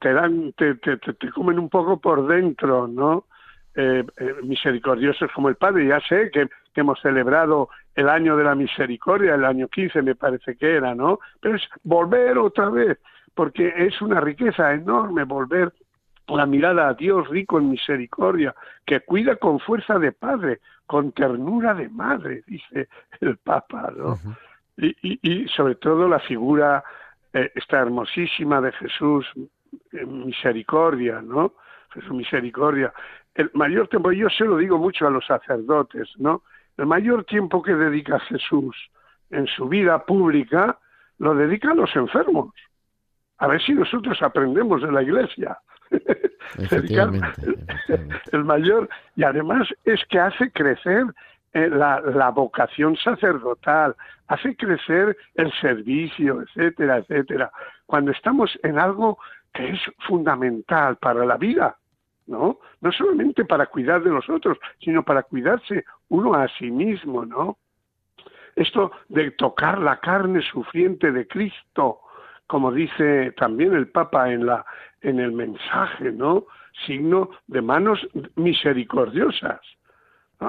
te 0.00 0.12
dan, 0.12 0.52
te, 0.52 0.74
te, 0.76 0.96
te 0.96 1.30
comen 1.30 1.58
un 1.58 1.68
poco 1.68 2.00
por 2.00 2.26
dentro, 2.26 2.86
¿no? 2.88 3.26
Eh, 3.74 4.04
misericordiosos 4.42 5.30
como 5.32 5.48
el 5.48 5.56
Padre. 5.56 5.86
Ya 5.86 6.00
sé 6.00 6.30
que, 6.30 6.48
que, 6.74 6.80
hemos 6.80 7.00
celebrado 7.00 7.68
el 7.94 8.08
año 8.08 8.36
de 8.36 8.44
la 8.44 8.54
misericordia, 8.54 9.34
el 9.34 9.44
año 9.44 9.68
15 9.68 10.02
me 10.02 10.14
parece 10.14 10.56
que 10.56 10.76
era, 10.76 10.94
¿no? 10.94 11.20
Pero 11.40 11.56
es 11.56 11.62
volver 11.82 12.38
otra 12.38 12.68
vez, 12.68 12.98
porque 13.34 13.72
es 13.76 14.00
una 14.02 14.20
riqueza 14.20 14.72
enorme 14.72 15.24
volver 15.24 15.72
la 16.28 16.46
mirada 16.46 16.88
a 16.88 16.94
Dios 16.94 17.28
rico 17.28 17.58
en 17.58 17.70
misericordia, 17.70 18.54
que 18.86 19.00
cuida 19.00 19.36
con 19.36 19.58
fuerza 19.60 19.98
de 19.98 20.12
Padre, 20.12 20.60
con 20.86 21.12
ternura 21.12 21.74
de 21.74 21.88
Madre, 21.88 22.42
dice 22.46 22.88
el 23.20 23.36
Papa, 23.38 23.92
¿no? 23.96 24.18
Y, 24.76 25.46
sobre 25.48 25.74
todo 25.76 26.08
la 26.08 26.20
figura 26.20 26.84
eh, 27.32 27.50
esta 27.54 27.80
hermosísima 27.80 28.60
de 28.60 28.72
Jesús 28.72 29.26
eh, 29.92 30.04
misericordia, 30.04 31.22
¿no? 31.22 31.54
Jesús 31.92 32.12
misericordia. 32.12 32.92
El 33.34 33.50
mayor 33.54 33.88
tiempo, 33.88 34.12
yo 34.12 34.28
se 34.30 34.44
lo 34.44 34.58
digo 34.58 34.78
mucho 34.78 35.06
a 35.06 35.10
los 35.10 35.26
sacerdotes, 35.26 36.08
¿no? 36.18 36.42
El 36.76 36.86
mayor 36.86 37.24
tiempo 37.24 37.62
que 37.62 37.74
dedica 37.74 38.18
Jesús 38.20 38.76
en 39.30 39.46
su 39.46 39.68
vida 39.68 40.04
pública 40.04 40.78
lo 41.18 41.34
dedica 41.34 41.72
a 41.72 41.74
los 41.74 41.94
enfermos. 41.96 42.54
A 43.38 43.46
ver 43.46 43.62
si 43.62 43.72
nosotros 43.72 44.20
aprendemos 44.22 44.82
de 44.82 44.92
la 44.92 45.02
Iglesia. 45.02 45.58
el 48.32 48.44
mayor, 48.44 48.88
y 49.16 49.24
además 49.24 49.68
es 49.84 50.00
que 50.08 50.18
hace 50.18 50.50
crecer 50.52 51.04
eh, 51.54 51.68
la, 51.68 52.00
la, 52.00 52.30
vocación 52.30 52.96
sacerdotal, 52.96 53.94
hace 54.28 54.56
crecer 54.56 55.16
el 55.34 55.52
servicio, 55.60 56.42
etcétera, 56.42 56.98
etcétera. 56.98 57.52
Cuando 57.86 58.10
estamos 58.10 58.58
en 58.62 58.78
algo 58.78 59.18
que 59.52 59.70
es 59.70 59.80
fundamental 60.06 60.96
para 60.96 61.24
la 61.24 61.36
vida, 61.36 61.76
¿no? 62.26 62.58
No 62.80 62.92
solamente 62.92 63.44
para 63.44 63.66
cuidar 63.66 64.02
de 64.02 64.10
los 64.10 64.28
otros, 64.28 64.58
sino 64.80 65.02
para 65.02 65.22
cuidarse 65.24 65.84
uno 66.08 66.34
a 66.34 66.48
sí 66.48 66.70
mismo, 66.70 67.24
¿no? 67.24 67.58
Esto 68.56 68.92
de 69.08 69.30
tocar 69.32 69.78
la 69.78 69.98
carne 69.98 70.42
sufriente 70.42 71.10
de 71.10 71.26
Cristo, 71.26 72.00
como 72.46 72.70
dice 72.70 73.32
también 73.32 73.74
el 73.74 73.88
Papa 73.88 74.30
en 74.32 74.46
la 74.46 74.64
en 75.00 75.20
el 75.20 75.32
mensaje, 75.32 76.12
¿no? 76.12 76.46
Signo 76.86 77.30
de 77.46 77.60
manos 77.60 78.06
misericordiosas. 78.36 79.60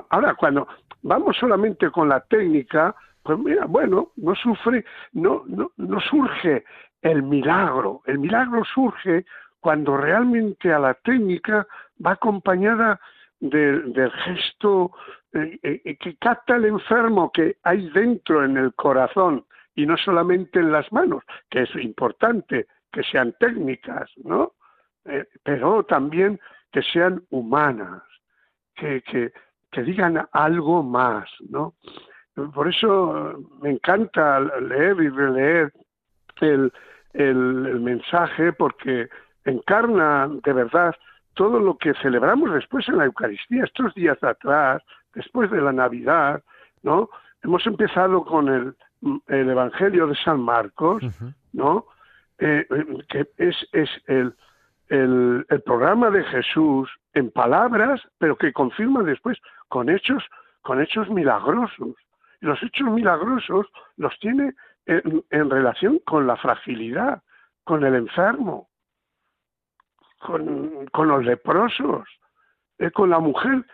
Ahora, 0.10 0.36
cuando 0.36 0.68
vamos 1.02 1.38
solamente 1.38 1.90
con 1.92 2.10
la 2.10 2.22
técnica, 2.22 2.96
pues 3.22 3.38
mira, 3.40 3.66
bueno, 3.66 4.12
no 4.18 4.36
sufre, 4.36 4.86
no, 5.14 5.44
no, 5.48 5.72
no 5.78 6.00
surge 6.02 6.64
el 7.02 7.24
milagro. 7.24 8.02
El 8.06 8.20
milagro 8.20 8.64
surge 8.66 9.26
cuando 9.60 9.98
realmente 9.98 10.74
a 10.74 10.80
la 10.80 10.94
técnica 10.94 11.66
va 12.06 12.12
acompañada 12.12 13.00
del 13.40 14.12
gesto 14.26 14.92
eh, 15.34 15.60
eh, 15.64 15.98
que 15.98 16.16
capta 16.18 16.56
el 16.56 16.66
enfermo 16.66 17.32
que 17.32 17.58
hay 17.64 17.90
dentro 17.90 18.46
en 18.46 18.56
el 18.56 18.74
corazón 18.74 19.46
y 19.76 19.86
no 19.86 19.98
solamente 19.98 20.60
en 20.60 20.72
las 20.72 20.92
manos, 20.92 21.24
que 21.50 21.64
es 21.64 21.76
importante 21.76 22.68
que 22.92 23.04
sean 23.04 23.34
técnicas, 23.40 24.10
¿no? 24.24 24.54
Eh, 25.06 25.26
pero 25.44 25.84
también 25.84 26.40
que 26.72 26.82
sean 26.84 27.24
humanas, 27.32 28.04
que, 28.76 29.02
que, 29.02 29.34
que 29.74 29.84
digan 29.84 30.26
algo 30.32 30.84
más, 30.84 31.30
¿no? 31.50 31.74
Por 32.54 32.68
eso 32.68 33.44
me 33.62 33.72
encanta 33.72 34.40
leer 34.40 34.98
y 35.02 35.10
releer 35.10 35.74
el, 36.42 36.72
el, 37.14 37.80
mensaje 37.80 38.54
porque 38.54 39.10
encarna 39.46 40.30
de 40.44 40.54
verdad 40.54 40.96
todo 41.36 41.60
lo 41.60 41.78
que 41.78 41.94
celebramos 41.96 42.54
después 42.54 42.88
en 42.88 42.98
la 42.98 43.06
Eucaristía, 43.06 43.66
estos 43.66 43.94
días 43.94 44.24
atrás, 44.24 44.82
después 45.14 45.52
de 45.52 45.62
la 45.62 45.74
Navidad, 45.74 46.42
¿no? 46.82 47.10
Hemos 47.44 47.66
empezado 47.68 48.24
con 48.24 48.48
el, 48.48 48.76
el 49.28 49.50
Evangelio 49.50 50.08
de 50.08 50.16
San 50.16 50.42
Marcos, 50.42 51.04
¿no? 51.52 51.86
Eh, 52.40 52.66
que 53.10 53.28
es, 53.38 53.56
es 53.74 53.90
el, 54.08 54.34
el, 54.94 55.46
programa 55.66 56.12
de 56.12 56.24
Jesús 56.26 56.90
en 57.14 57.32
palabras, 57.32 58.00
pero 58.20 58.38
que 58.38 58.54
confirma 58.54 59.02
después 59.02 59.40
con 59.68 59.90
hechos, 59.90 60.24
con 60.62 60.82
hechos 60.82 61.10
milagrosos. 61.10 61.96
Y 62.42 62.46
los 62.46 62.62
hechos 62.62 62.88
milagrosos 62.90 63.66
los 63.98 64.18
tiene 64.20 64.54
en, 64.86 65.50
relación 65.50 66.00
con 66.06 66.28
la 66.28 66.36
fragilidad, 66.36 67.24
con 67.64 67.84
el 67.84 67.96
enfermo, 67.96 68.70
con, 70.20 70.88
los 71.08 71.26
leprosos, 71.26 72.08
eh, 72.78 72.92
con 72.92 73.10
la 73.10 73.20
mujer 73.20 73.66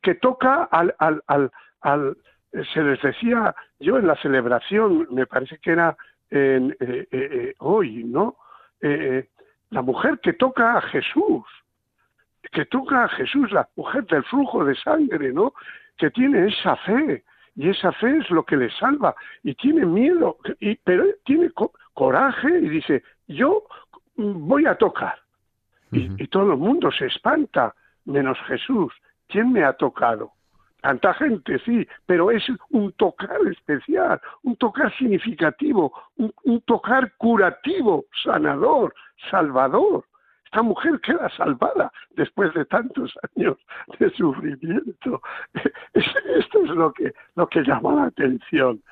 que 0.00 0.14
toca 0.14 0.64
al, 0.64 0.94
al, 0.98 1.22
al, 1.26 1.50
al, 1.80 2.16
se 2.72 2.82
les 2.82 3.02
decía 3.02 3.54
yo 3.80 3.98
en 3.98 4.06
la 4.06 4.14
celebración, 4.16 5.08
me 5.10 5.26
parece 5.26 5.58
que 5.58 5.72
era 5.72 5.96
en, 6.30 6.76
eh, 6.78 7.08
eh, 7.10 7.54
hoy, 7.58 8.04
¿no? 8.04 8.36
La 9.70 9.82
mujer 9.82 10.18
que 10.20 10.32
toca 10.32 10.78
a 10.78 10.80
Jesús, 10.82 11.44
que 12.52 12.64
toca 12.66 13.04
a 13.04 13.08
Jesús, 13.08 13.50
la 13.52 13.68
mujer 13.76 14.06
del 14.06 14.24
flujo 14.24 14.64
de 14.64 14.74
sangre, 14.76 15.32
¿no? 15.32 15.52
Que 15.96 16.10
tiene 16.10 16.48
esa 16.48 16.76
fe, 16.76 17.24
y 17.56 17.68
esa 17.68 17.92
fe 17.92 18.18
es 18.18 18.30
lo 18.30 18.44
que 18.44 18.56
le 18.56 18.70
salva 18.70 19.14
y 19.42 19.54
tiene 19.54 19.84
miedo, 19.84 20.38
y, 20.60 20.76
pero 20.76 21.04
tiene 21.24 21.50
coraje 21.92 22.48
y 22.48 22.68
dice, 22.68 23.02
yo 23.26 23.64
voy 24.16 24.66
a 24.66 24.76
tocar. 24.76 25.18
y, 25.90 26.26
todo 26.28 26.52
el 26.52 26.58
mundo 26.58 26.92
se 26.92 27.06
espanta, 27.06 27.74
menos 28.04 28.38
Jesús. 28.46 28.92
¿Quién 29.26 29.52
me 29.52 29.64
ha 29.64 29.72
tocado? 29.72 30.32
Tanta 30.80 31.12
gente, 31.14 31.58
sí, 31.64 31.86
pero 32.06 32.30
es 32.30 32.44
un 32.70 32.92
tocar 32.92 33.38
especial, 33.50 34.20
un 34.44 34.56
tocar 34.56 34.96
significativo, 34.96 35.92
un 36.16 36.60
tocar 36.62 37.12
curativo, 37.16 38.04
sanador, 38.22 38.94
salvador. 39.30 40.04
Esta 40.50 40.62
mujer 40.62 40.98
queda 41.00 41.28
salvada 41.36 41.92
después 42.16 42.54
de 42.54 42.64
tantos 42.64 43.12
años 43.36 43.58
de 43.98 44.08
sufrimiento. 44.12 45.20
Esto 45.92 46.64
es 46.64 46.70
lo 46.70 46.90
que, 46.94 47.12
lo 47.36 47.46
que 47.48 47.60
llama 47.60 47.94
la 47.94 48.04
atención. 48.04 48.82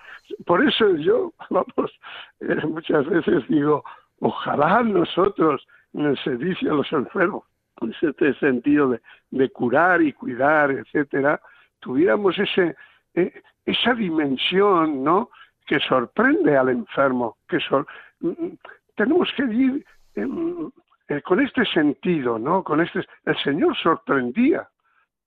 Por 0.45 0.67
eso 0.67 0.97
yo, 0.97 1.33
vamos, 1.51 1.99
eh, 2.41 2.67
muchas 2.67 3.07
veces 3.07 3.49
digo, 3.49 3.83
ojalá 4.21 4.83
nosotros 4.83 5.67
en 5.95 6.05
el 6.05 6.19
servicio 6.19 6.73
a 6.73 6.77
los 6.77 6.93
enfermos, 6.93 7.45
en 7.81 7.95
este 8.03 8.35
sentido 8.35 8.91
de, 8.91 9.01
de 9.31 9.49
curar 9.49 10.03
y 10.03 10.13
cuidar, 10.13 10.71
etcétera, 10.71 11.41
tuviéramos 11.87 12.37
ese, 12.37 12.75
eh, 13.15 13.33
esa 13.65 13.95
dimensión, 13.95 15.05
¿no? 15.05 15.31
Que 15.65 15.79
sorprende 15.79 16.57
al 16.57 16.71
enfermo, 16.71 17.37
que 17.49 17.59
mm, 17.59 18.29
mm, 18.29 18.59
tenemos 18.97 19.29
que 19.37 19.45
ir 19.45 19.87
eh, 20.17 21.23
con 21.23 21.41
este 21.41 21.65
sentido, 21.67 22.41
¿no? 22.41 22.65
Con 22.65 22.81
este, 22.81 23.07
el 23.25 23.37
Señor 23.39 23.77
sorprendía 23.77 24.69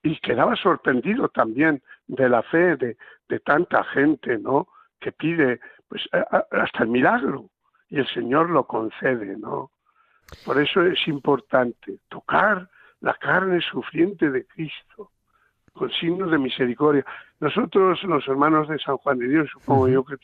y 0.03 0.19
quedaba 0.19 0.53
sorprendido 0.57 1.29
también 1.29 1.81
de 2.07 2.27
la 2.27 2.43
fe 2.43 2.75
de, 2.75 2.97
de 3.29 3.39
tanta 3.39 3.85
gente, 3.85 4.37
¿no? 4.37 4.67
Que 4.99 5.13
pide, 5.13 5.61
pues, 5.87 6.09
hasta 6.11 6.83
el 6.83 6.89
milagro 6.89 7.45
y 7.87 7.99
el 7.99 8.07
Señor 8.07 8.49
lo 8.49 8.65
concede, 8.65 9.37
¿no? 9.37 9.71
Por 10.45 10.61
eso 10.61 10.83
es 10.83 11.07
importante 11.07 11.99
tocar 12.09 12.69
la 12.99 13.13
carne 13.13 13.61
sufriente 13.61 14.29
de 14.29 14.45
Cristo 14.45 15.11
con 15.73 15.89
signos 15.91 16.31
de 16.31 16.37
misericordia. 16.37 17.05
Nosotros, 17.39 18.03
los 18.03 18.27
hermanos 18.27 18.67
de 18.67 18.79
San 18.79 18.97
Juan 18.97 19.19
de 19.19 19.27
Dios, 19.27 19.49
supongo 19.51 19.87
yo 19.87 20.03
que 20.03 20.15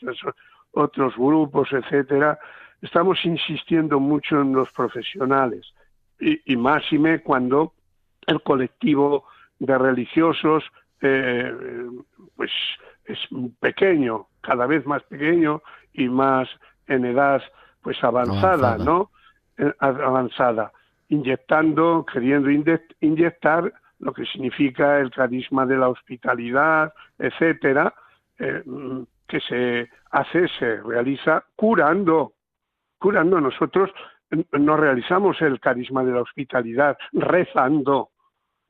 otros 0.72 1.14
grupos, 1.16 1.72
etcétera, 1.72 2.38
estamos 2.82 3.24
insistiendo 3.24 3.98
mucho 3.98 4.40
en 4.40 4.52
los 4.52 4.70
profesionales 4.72 5.72
y, 6.20 6.52
y 6.52 6.56
máxime 6.56 7.22
cuando 7.22 7.72
el 8.26 8.42
colectivo 8.42 9.24
de 9.58 9.78
religiosos 9.78 10.64
eh, 11.00 11.52
pues 12.34 12.50
es 13.04 13.18
pequeño, 13.60 14.26
cada 14.40 14.66
vez 14.66 14.86
más 14.86 15.02
pequeño 15.04 15.62
y 15.92 16.08
más 16.08 16.48
en 16.86 17.04
edad 17.04 17.42
pues 17.82 18.02
avanzada, 18.02 18.78
¿no? 18.78 19.10
Eh, 19.58 19.72
avanzada, 19.78 20.72
inyectando, 21.08 22.04
queriendo 22.10 22.50
inyectar 23.00 23.72
lo 23.98 24.12
que 24.12 24.24
significa 24.26 24.98
el 24.98 25.10
carisma 25.10 25.66
de 25.66 25.76
la 25.76 25.88
hospitalidad, 25.88 26.92
etcétera, 27.18 27.94
eh, 28.38 28.62
que 29.26 29.40
se 29.40 29.90
hace, 30.10 30.48
se 30.58 30.82
realiza 30.82 31.44
curando, 31.56 32.34
curando. 32.98 33.40
Nosotros 33.40 33.90
no 34.52 34.76
realizamos 34.76 35.40
el 35.40 35.60
carisma 35.60 36.04
de 36.04 36.12
la 36.12 36.22
hospitalidad 36.22 36.96
rezando, 37.12 38.10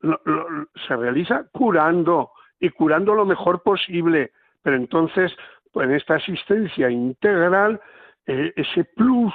se 0.01 0.95
realiza 0.95 1.45
curando 1.51 2.31
y 2.59 2.69
curando 2.69 3.13
lo 3.13 3.25
mejor 3.25 3.61
posible. 3.63 4.31
Pero 4.61 4.75
entonces, 4.77 5.35
pues, 5.71 5.89
en 5.89 5.95
esta 5.95 6.15
asistencia 6.15 6.89
integral, 6.89 7.79
eh, 8.25 8.53
ese 8.55 8.83
plus 8.83 9.33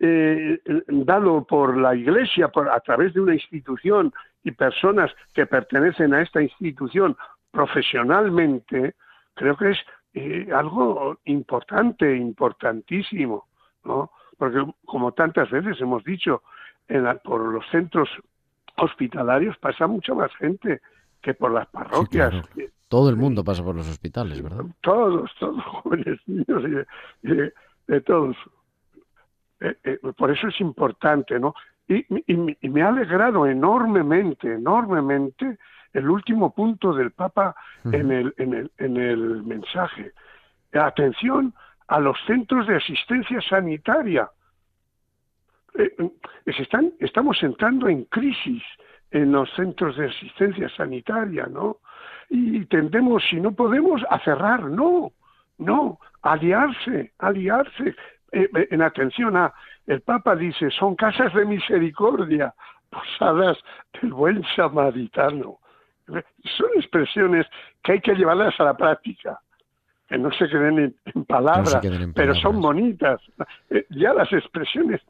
eh, 0.00 0.60
dado 0.86 1.44
por 1.44 1.76
la 1.76 1.94
Iglesia 1.94 2.48
por, 2.48 2.68
a 2.68 2.80
través 2.80 3.14
de 3.14 3.20
una 3.20 3.34
institución 3.34 4.12
y 4.44 4.52
personas 4.52 5.10
que 5.34 5.46
pertenecen 5.46 6.14
a 6.14 6.22
esta 6.22 6.42
institución 6.42 7.16
profesionalmente, 7.50 8.94
creo 9.34 9.56
que 9.56 9.70
es 9.70 9.78
eh, 10.14 10.48
algo 10.54 11.18
importante, 11.24 12.16
importantísimo, 12.16 13.48
¿no? 13.84 14.10
porque 14.36 14.64
como 14.84 15.12
tantas 15.12 15.50
veces 15.50 15.80
hemos 15.80 16.04
dicho, 16.04 16.42
en 16.88 17.04
por 17.22 17.40
los 17.52 17.64
centros 17.70 18.08
hospitalarios 18.76 19.56
pasa 19.58 19.86
mucha 19.86 20.14
más 20.14 20.34
gente 20.36 20.80
que 21.20 21.34
por 21.34 21.52
las 21.52 21.66
parroquias. 21.68 22.34
Todo 22.88 23.10
el 23.10 23.16
mundo 23.16 23.44
pasa 23.44 23.62
por 23.62 23.74
los 23.74 23.88
hospitales, 23.88 24.40
¿verdad? 24.42 24.64
Todos, 24.80 25.30
todos 25.38 25.62
jóvenes, 25.82 26.18
niños 26.26 26.86
y 27.22 27.28
de, 27.28 28.00
todos. 28.00 28.36
Eh, 29.60 29.76
eh, 29.84 29.98
por 30.16 30.30
eso 30.30 30.48
es 30.48 30.60
importante, 30.60 31.38
¿no? 31.38 31.54
Y, 31.88 32.04
y, 32.26 32.68
me 32.68 32.82
ha 32.82 32.88
alegrado 32.88 33.46
enormemente, 33.46 34.52
enormemente 34.52 35.58
el 35.92 36.08
último 36.08 36.54
punto 36.54 36.92
del 36.92 37.12
Papa 37.12 37.56
en, 37.84 38.12
el, 38.12 38.34
en, 38.36 38.54
el, 38.54 38.70
en 38.76 38.96
el 38.98 39.42
mensaje. 39.42 40.12
Atención 40.72 41.54
a 41.86 41.98
los 41.98 42.18
centros 42.26 42.66
de 42.66 42.76
asistencia 42.76 43.40
sanitaria. 43.40 44.28
Eh, 45.78 45.94
eh, 45.98 46.10
están, 46.44 46.92
estamos 47.00 47.42
entrando 47.42 47.88
en 47.88 48.04
crisis 48.04 48.62
en 49.10 49.32
los 49.32 49.50
centros 49.54 49.96
de 49.96 50.06
asistencia 50.06 50.68
sanitaria, 50.68 51.46
¿no? 51.46 51.78
Y 52.28 52.66
tendemos, 52.66 53.22
si 53.30 53.40
no 53.40 53.52
podemos, 53.52 54.02
a 54.10 54.18
cerrar, 54.20 54.64
no, 54.64 55.12
no, 55.56 55.98
aliarse, 56.22 57.12
aliarse. 57.18 57.94
Eh, 58.32 58.48
en 58.70 58.82
atención 58.82 59.36
a, 59.36 59.52
el 59.86 60.02
Papa 60.02 60.36
dice, 60.36 60.70
son 60.70 60.96
casas 60.96 61.32
de 61.34 61.44
misericordia, 61.44 62.54
posadas 62.90 63.58
del 64.00 64.12
buen 64.12 64.44
samaritano. 64.54 65.58
Son 66.06 66.68
expresiones 66.76 67.46
que 67.82 67.92
hay 67.92 68.00
que 68.00 68.14
llevarlas 68.14 68.58
a 68.60 68.64
la 68.64 68.76
práctica 68.76 69.38
que 70.08 70.16
no 70.16 70.32
se 70.32 70.48
queden 70.48 70.96
en, 71.14 71.24
palabras, 71.26 71.80
pero 72.14 72.34
son 72.34 72.60
bonitas. 72.62 73.20
Eh, 73.68 73.84
ya 73.90 74.14
las 74.14 74.32
expresiones 74.32 75.02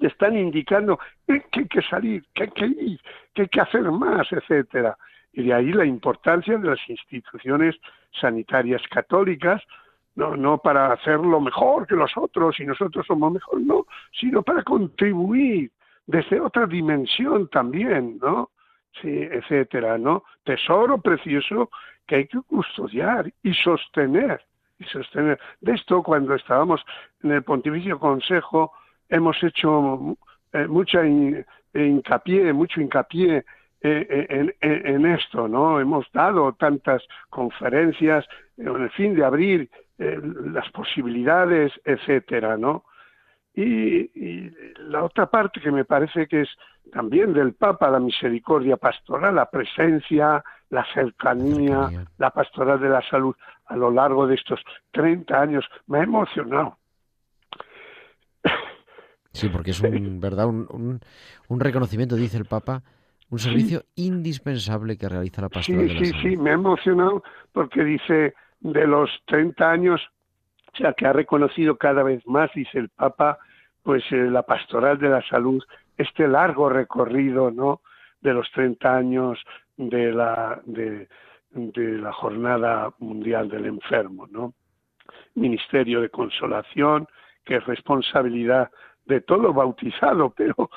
están 0.00 0.36
indicando 0.36 0.98
que 1.26 1.44
hay 1.52 1.68
que 1.68 1.82
salir, 1.82 2.24
que 2.34 2.42
hay 2.44 2.50
que 2.50 2.66
ir, 2.66 3.00
que 3.32 3.42
hay 3.42 3.48
que 3.48 3.60
hacer 3.60 3.82
más, 3.92 4.26
etcétera. 4.32 4.96
Y 5.32 5.44
de 5.44 5.54
ahí 5.54 5.72
la 5.72 5.84
importancia 5.84 6.58
de 6.58 6.68
las 6.68 6.80
instituciones 6.88 7.76
sanitarias 8.20 8.82
católicas, 8.90 9.62
no, 10.16 10.36
no 10.36 10.58
para 10.58 10.92
hacerlo 10.92 11.40
mejor 11.40 11.86
que 11.86 11.96
los 11.96 12.12
otros 12.16 12.58
y 12.60 12.64
nosotros 12.64 13.06
somos 13.06 13.32
mejor, 13.32 13.60
no, 13.60 13.86
sino 14.12 14.42
para 14.42 14.62
contribuir 14.62 15.70
desde 16.06 16.40
otra 16.40 16.66
dimensión 16.66 17.48
también, 17.48 18.18
¿no? 18.20 18.50
Sí, 19.00 19.08
etcétera, 19.08 19.98
¿no? 19.98 20.22
Tesoro 20.44 20.98
precioso 20.98 21.70
que 22.06 22.16
hay 22.16 22.26
que 22.26 22.40
custodiar 22.42 23.32
y 23.42 23.52
sostener. 23.54 24.40
Y 24.78 24.84
sostener. 24.84 25.38
De 25.60 25.72
esto, 25.72 26.02
cuando 26.02 26.34
estábamos 26.34 26.84
en 27.22 27.32
el 27.32 27.42
Pontificio 27.42 27.98
Consejo, 27.98 28.72
hemos 29.08 29.42
hecho 29.42 30.16
eh, 30.52 30.66
mucha 30.68 31.00
hincapié, 31.74 32.52
mucho 32.52 32.80
hincapié 32.80 33.44
en, 33.80 34.54
en, 34.62 35.06
esto, 35.06 35.46
¿no? 35.46 35.78
Hemos 35.78 36.10
dado 36.12 36.54
tantas 36.54 37.02
conferencias 37.28 38.26
con 38.56 38.82
el 38.82 38.90
fin 38.90 39.14
de 39.14 39.24
abrir 39.24 39.70
las 39.98 40.68
posibilidades, 40.70 41.72
etcétera, 41.84 42.56
¿no? 42.56 42.84
Y, 43.54 44.50
la 44.88 45.04
otra 45.04 45.26
parte 45.26 45.60
que 45.60 45.70
me 45.70 45.84
parece 45.84 46.26
que 46.26 46.42
es 46.42 46.48
también 46.92 47.32
del 47.32 47.54
Papa, 47.54 47.88
la 47.88 48.00
misericordia 48.00 48.76
pastoral, 48.76 49.36
la 49.36 49.48
presencia, 49.48 50.42
la 50.70 50.84
cercanía, 50.92 52.06
la 52.18 52.30
pastoral 52.30 52.80
de 52.80 52.88
la 52.88 53.02
salud 53.08 53.34
a 53.66 53.76
lo 53.76 53.90
largo 53.90 54.26
de 54.26 54.34
estos 54.34 54.60
30 54.90 55.40
años, 55.40 55.64
me 55.86 56.00
ha 56.00 56.02
emocionado. 56.02 56.76
Sí, 59.32 59.48
porque 59.48 59.70
es 59.70 59.80
un, 59.80 60.20
¿verdad? 60.20 60.46
Un, 60.46 61.00
un, 61.48 61.60
reconocimiento, 61.60 62.16
dice 62.16 62.36
el 62.36 62.44
Papa, 62.44 62.82
un 63.30 63.38
servicio 63.38 63.84
indispensable 63.96 64.96
que 64.96 65.08
realiza 65.08 65.42
la 65.42 65.48
pastoral 65.48 65.88
sí, 65.88 65.94
de 65.94 66.00
la 66.00 66.06
sí, 66.06 66.12
Sí, 66.22 66.36
me 66.36 66.50
ha 66.50 66.54
emocionado 66.54 67.22
porque 67.52 67.82
dice 67.84 68.34
de 68.64 68.86
los 68.86 69.10
30 69.26 69.70
años 69.70 70.00
o 70.72 70.76
sea, 70.76 70.92
que 70.94 71.06
ha 71.06 71.12
reconocido 71.12 71.76
cada 71.76 72.02
vez 72.02 72.26
más, 72.26 72.50
dice 72.52 72.78
el 72.78 72.88
Papa, 72.88 73.38
pues 73.84 74.02
eh, 74.10 74.16
la 74.16 74.42
pastoral 74.42 74.98
de 74.98 75.08
la 75.08 75.22
salud, 75.22 75.62
este 75.96 76.26
largo 76.26 76.68
recorrido, 76.68 77.52
¿no? 77.52 77.80
De 78.20 78.32
los 78.32 78.50
30 78.50 78.96
años 78.96 79.38
de 79.76 80.12
la, 80.12 80.60
de, 80.64 81.06
la 81.52 82.12
Jornada 82.12 82.92
Mundial 82.98 83.48
del 83.48 83.66
Enfermo, 83.66 84.26
¿no? 84.28 84.54
Ministerio 85.34 86.00
de 86.00 86.08
Consolación, 86.08 87.06
que 87.44 87.56
es 87.56 87.66
responsabilidad 87.66 88.70
de 89.04 89.20
todo 89.20 89.52
bautizado, 89.52 90.30
pero 90.36 90.70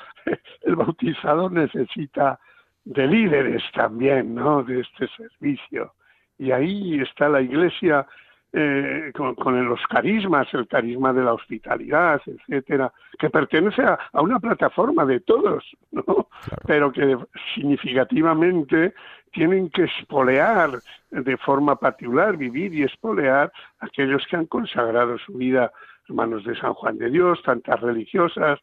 el 0.62 0.76
bautizado 0.76 1.50
necesita 1.50 2.38
de 2.84 3.06
líderes 3.06 3.64
también, 3.72 4.34
¿no? 4.34 4.62
De 4.62 4.80
este 4.80 5.08
servicio. 5.16 5.94
Y 6.38 6.52
ahí 6.52 7.00
está 7.00 7.28
la 7.28 7.40
Iglesia 7.40 8.06
eh, 8.52 9.12
con, 9.14 9.68
los 9.68 9.80
carismas, 9.88 10.48
el 10.54 10.66
carisma 10.66 11.12
de 11.12 11.22
la 11.22 11.34
hospitalidad, 11.34 12.22
etcétera, 12.24 12.90
que 13.18 13.28
pertenece 13.28 13.82
a, 13.82 13.98
una 14.22 14.40
plataforma 14.40 15.04
de 15.04 15.20
todos, 15.20 15.64
¿no? 15.90 16.28
Pero 16.66 16.90
que 16.90 17.18
significativamente 17.54 18.94
tienen 19.32 19.68
que 19.68 19.84
espolear 19.84 20.70
de 21.10 21.36
forma 21.36 21.76
particular, 21.76 22.38
vivir 22.38 22.72
y 22.72 22.84
espolear 22.84 23.52
aquellos 23.80 24.26
que 24.26 24.36
han 24.36 24.46
consagrado 24.46 25.18
su 25.18 25.34
vida, 25.34 25.70
hermanos 26.08 26.42
de 26.44 26.56
San 26.56 26.72
Juan 26.72 26.96
de 26.96 27.10
Dios, 27.10 27.42
tantas 27.42 27.78
religiosas, 27.80 28.60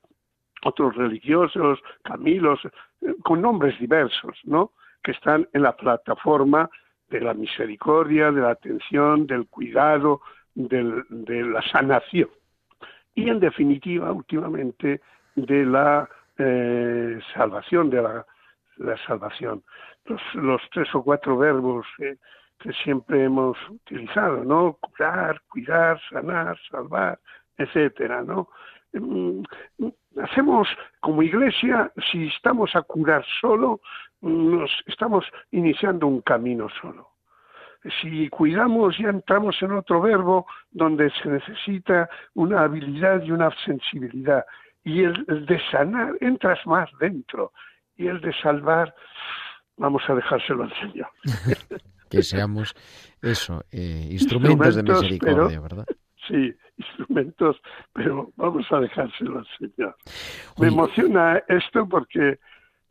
otros 0.64 0.96
religiosos, 0.96 1.80
Camilos, 2.04 2.60
eh, 3.02 3.14
con 3.24 3.42
nombres 3.42 3.80
diversos, 3.80 4.40
¿no? 4.46 4.72
Que 5.04 5.12
están 5.12 5.48
en 5.54 5.62
la 5.62 5.76
plataforma 5.76 6.72
de 7.10 7.22
la 7.22 7.34
misericordia, 7.34 8.32
de 8.32 8.42
la 8.42 8.52
atención, 8.52 9.28
del 9.28 9.48
cuidado, 9.48 10.22
de 10.54 11.44
la 11.44 11.62
sanación. 11.72 12.30
Y 13.14 13.30
en 13.30 13.40
definitiva, 13.40 14.12
últimamente, 14.12 15.02
de 15.36 15.66
la 15.66 16.10
eh, 16.38 17.20
salvación, 17.34 17.90
de 17.90 18.02
la, 18.02 18.26
salvación. 19.08 19.64
Los, 20.34 20.62
tres 20.72 20.94
o 20.94 21.04
cuatro 21.04 21.38
verbos 21.38 21.86
que 21.98 22.74
siempre 22.84 23.24
hemos 23.24 23.58
utilizado, 23.70 24.44
¿no? 24.44 24.78
Curar, 24.82 25.42
cuidar, 25.50 26.00
sanar, 26.10 26.58
salvar, 26.70 27.20
etcétera, 27.58 28.22
¿no? 28.22 28.50
Mm, 28.94 29.44
hacemos 30.22 30.68
como 31.00 31.22
iglesia, 31.22 31.92
si 32.12 32.28
estamos 32.28 32.76
a 32.76 32.82
curar 32.82 33.26
solo, 33.42 33.82
nos 34.30 34.72
estamos 34.88 35.26
iniciando 35.52 36.08
un 36.08 36.22
camino 36.22 36.68
solo. 36.82 37.12
Si 38.02 38.28
cuidamos, 38.30 38.98
ya 38.98 39.10
entramos 39.10 39.56
en 39.62 39.74
otro 39.74 40.02
verbo 40.02 40.48
donde 40.72 41.12
se 41.22 41.30
necesita 41.30 42.10
una 42.34 42.64
habilidad 42.64 43.22
y 43.22 43.32
una 43.32 43.52
sensibilidad. 43.64 44.44
Y 44.84 45.04
el, 45.04 45.46
de 45.46 45.62
sanar, 45.72 46.16
entras 46.20 46.60
más 46.66 46.90
dentro. 47.00 47.52
Y 47.96 48.08
el 48.08 48.20
de 48.22 48.34
salvar, 48.42 48.94
vamos 49.78 50.02
a 50.08 50.16
dejárselo 50.16 50.64
al 50.64 50.74
Señor. 50.80 51.08
que 52.10 52.24
seamos 52.24 52.74
eso, 53.22 53.64
eh, 53.72 54.08
instrumentos, 54.12 54.76
de 54.76 54.84
misericordia, 54.84 55.60
¿verdad? 55.60 55.86
Sí, 56.28 56.54
instrumentos, 56.78 57.58
pero 57.94 58.32
vamos 58.36 58.66
a 58.72 58.80
dejárselo 58.80 59.40
al 59.40 59.48
Señor. 59.60 59.96
Me 60.58 60.68
emociona 60.68 61.44
esto 61.48 61.88
porque, 61.88 62.40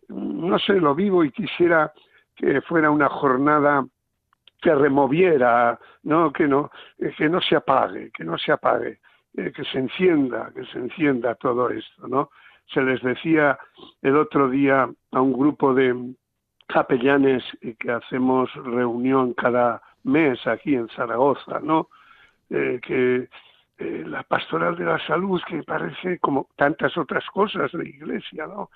no 0.09 0.59
sé, 0.59 0.75
lo 0.75 0.95
vivo 0.95 1.25
y 1.25 1.31
quisiera 1.31 1.93
que 2.37 2.61
fuera 2.63 2.91
una 2.91 3.09
jornada 3.09 3.85
que 4.61 4.75
removiera, 4.75 5.79
no 6.05 6.33
que 6.33 6.49
no 6.49 6.71
que 7.17 7.29
no 7.29 7.41
se 7.41 7.57
apague, 7.57 8.11
que 8.13 8.25
no 8.25 8.39
se 8.39 8.53
apague, 8.53 9.01
eh, 9.37 9.53
que 9.53 9.65
se 9.65 9.79
encienda, 9.79 10.51
que 10.55 10.65
se 10.67 10.79
encienda 10.79 11.35
todo 11.35 11.71
esto, 11.71 12.09
¿no? 12.09 12.31
Se 12.73 12.81
les 12.81 13.03
decía 13.03 13.59
el 14.01 14.17
otro 14.17 14.49
día 14.49 14.89
a 15.13 15.21
un 15.21 15.33
grupo 15.33 15.75
de 15.75 16.15
capellanes 16.67 17.45
que 17.79 17.91
hacemos 17.91 18.53
reunión 18.55 19.35
cada 19.35 19.83
mes 20.05 20.47
aquí 20.47 20.75
en 20.75 20.89
Zaragoza, 20.89 21.61
¿no? 21.61 21.89
Eh, 22.51 22.81
que 22.83 23.29
eh, 23.79 24.05
la 24.07 24.23
pastoral 24.23 24.77
de 24.77 24.85
la 24.85 25.05
salud, 25.07 25.41
que 25.49 25.63
parece 25.63 26.19
como 26.21 26.49
tantas 26.57 26.97
otras 26.97 27.25
cosas 27.31 27.73
de 27.73 27.79
la 27.79 27.89
iglesia, 27.89 28.47
¿no? 28.47 28.71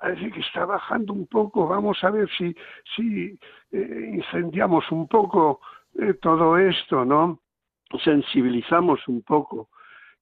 parece 0.00 0.30
que 0.32 0.40
está 0.40 0.64
bajando 0.64 1.12
un 1.12 1.26
poco, 1.26 1.68
vamos 1.68 2.02
a 2.02 2.10
ver 2.10 2.28
si, 2.36 2.54
si 2.96 3.38
eh, 3.70 4.10
incendiamos 4.14 4.90
un 4.90 5.06
poco 5.06 5.60
todo 6.20 6.58
esto, 6.58 7.04
¿no? 7.04 7.38
Sensibilizamos 8.02 9.06
un 9.06 9.22
poco 9.22 9.68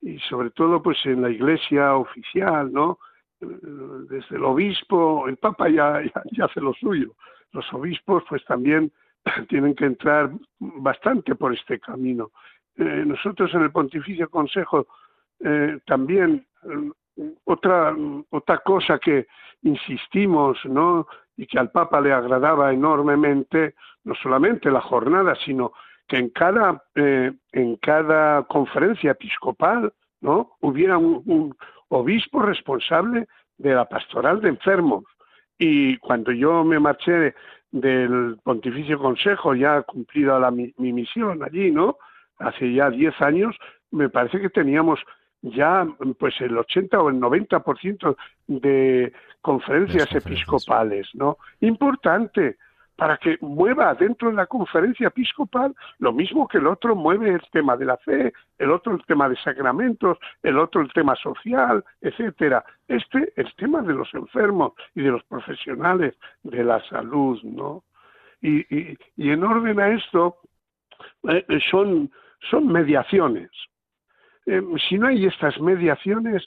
y 0.03 0.19
sobre 0.19 0.51
todo 0.51 0.83
pues 0.83 0.99
en 1.07 1.23
la 1.23 1.31
iglesia 1.31 1.95
oficial, 1.97 2.71
¿no? 2.71 2.99
Desde 3.41 4.37
el 4.37 4.45
obispo, 4.45 5.27
el 5.29 5.39
papa 5.39 5.69
ya, 5.71 6.03
ya 6.33 6.45
hace 6.45 6.61
lo 6.61 6.75
suyo, 6.75 7.15
los 7.53 7.73
obispos 7.73 8.25
pues 8.29 8.45
también 8.45 8.93
tienen 9.49 9.75
que 9.75 9.87
entrar 9.87 10.31
bastante 10.59 11.35
por 11.35 11.55
este 11.55 11.81
camino 11.81 12.31
eh, 12.77 13.05
nosotros 13.07 13.53
en 13.55 13.63
el 13.63 13.71
Pontificio 13.71 14.31
Consejo 14.31 14.87
eh, 15.41 15.79
también 15.85 16.47
eh, 16.65 17.31
otra 17.45 17.95
otra 18.31 18.59
cosa 18.59 18.99
que 18.99 19.27
insistimos, 19.63 20.59
¿no? 20.65 21.07
y 21.37 21.47
que 21.47 21.59
al 21.59 21.71
Papa 21.71 22.01
le 22.01 22.13
agradaba 22.13 22.73
enormemente, 22.73 23.75
no 24.05 24.15
solamente 24.15 24.71
la 24.71 24.81
jornada, 24.81 25.35
sino 25.45 25.73
que 26.09 26.17
en 26.17 26.31
cada 26.31 26.83
en 26.95 27.77
cada 27.77 28.43
conferencia 28.45 29.13
episcopal, 29.13 29.93
¿no? 30.21 30.57
hubiera 30.61 30.97
un, 30.97 31.55
obispo 31.89 32.41
responsable 32.41 33.27
de 33.59 33.75
la 33.75 33.85
pastoral 33.85 34.41
de 34.41 34.49
enfermos. 34.49 35.05
Y 35.59 35.99
cuando 35.99 36.33
yo 36.33 36.65
me 36.65 36.81
marché 36.81 37.35
del 37.71 38.39
Pontificio 38.43 38.99
Consejo, 38.99 39.55
ya 39.55 39.83
cumplida 39.83 40.39
la, 40.39 40.51
mi 40.51 40.73
misión 40.79 41.43
allí, 41.43 41.71
¿no? 41.71 41.99
Hace 42.43 42.73
ya 42.73 42.91
10 42.91 43.21
años, 43.23 43.57
me 43.91 44.09
parece 44.09 44.41
que 44.41 44.51
teníamos 44.51 45.01
ya 45.43 45.87
pues 46.19 46.41
el 46.41 46.57
80 46.57 47.01
o 47.01 47.09
el 47.11 47.17
90% 47.17 48.17
de 48.47 49.13
conferencias 49.41 50.13
episcopales, 50.15 51.09
¿no? 51.15 51.39
Importante 51.61 52.57
para 52.95 53.17
que 53.17 53.37
mueva 53.41 53.95
dentro 53.95 54.29
de 54.29 54.37
la 54.37 54.47
conferencia 54.47 55.09
episcopal 55.09 55.75
lo 55.99 56.13
mismo 56.13 56.47
que 56.47 56.59
el 56.59 56.67
otro 56.69 56.95
mueve 56.95 57.31
el 57.31 57.43
tema 57.51 57.77
de 57.77 57.87
la 57.87 57.97
fe, 57.97 58.33
el 58.59 58.71
otro 58.71 58.95
el 58.95 59.05
tema 59.05 59.29
de 59.29 59.37
sacramentos, 59.37 60.19
el 60.43 60.59
otro 60.59 60.83
el 60.83 60.93
tema 60.93 61.17
social, 61.17 61.85
etcétera. 62.01 62.65
Este 62.87 63.33
el 63.35 63.53
tema 63.57 63.83
de 63.83 63.95
los 63.95 64.13
enfermos 64.15 64.75
y 64.95 65.03
de 65.03 65.11
los 65.11 65.25
profesionales 65.25 66.15
de 66.45 66.63
la 66.63 66.81
salud, 66.89 67.43
¿no? 67.43 67.83
Y, 68.41 68.61
y, 68.77 68.97
y 69.17 69.31
en 69.31 69.43
orden 69.43 69.81
a 69.81 69.89
esto 69.89 70.37
eh, 71.29 71.45
son 71.71 72.11
son 72.51 72.69
mediaciones. 72.69 73.51
Eh, 74.47 74.63
si 74.89 74.99
no 74.99 75.07
hay 75.07 75.27
estas 75.27 75.59
mediaciones, 75.61 76.45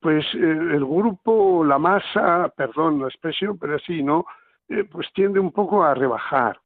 pues 0.00 0.24
eh, 0.34 0.38
el 0.38 0.84
grupo, 0.84 1.64
la 1.64 1.78
masa, 1.78 2.52
perdón 2.56 3.00
la 3.00 3.08
expresión, 3.08 3.58
pero 3.58 3.76
así, 3.76 4.02
¿no? 4.02 4.24
Eh, 4.68 4.84
pues 4.90 5.08
tiende 5.14 5.40
un 5.40 5.52
poco 5.52 5.84
a 5.84 5.94
rebajar 5.94 6.58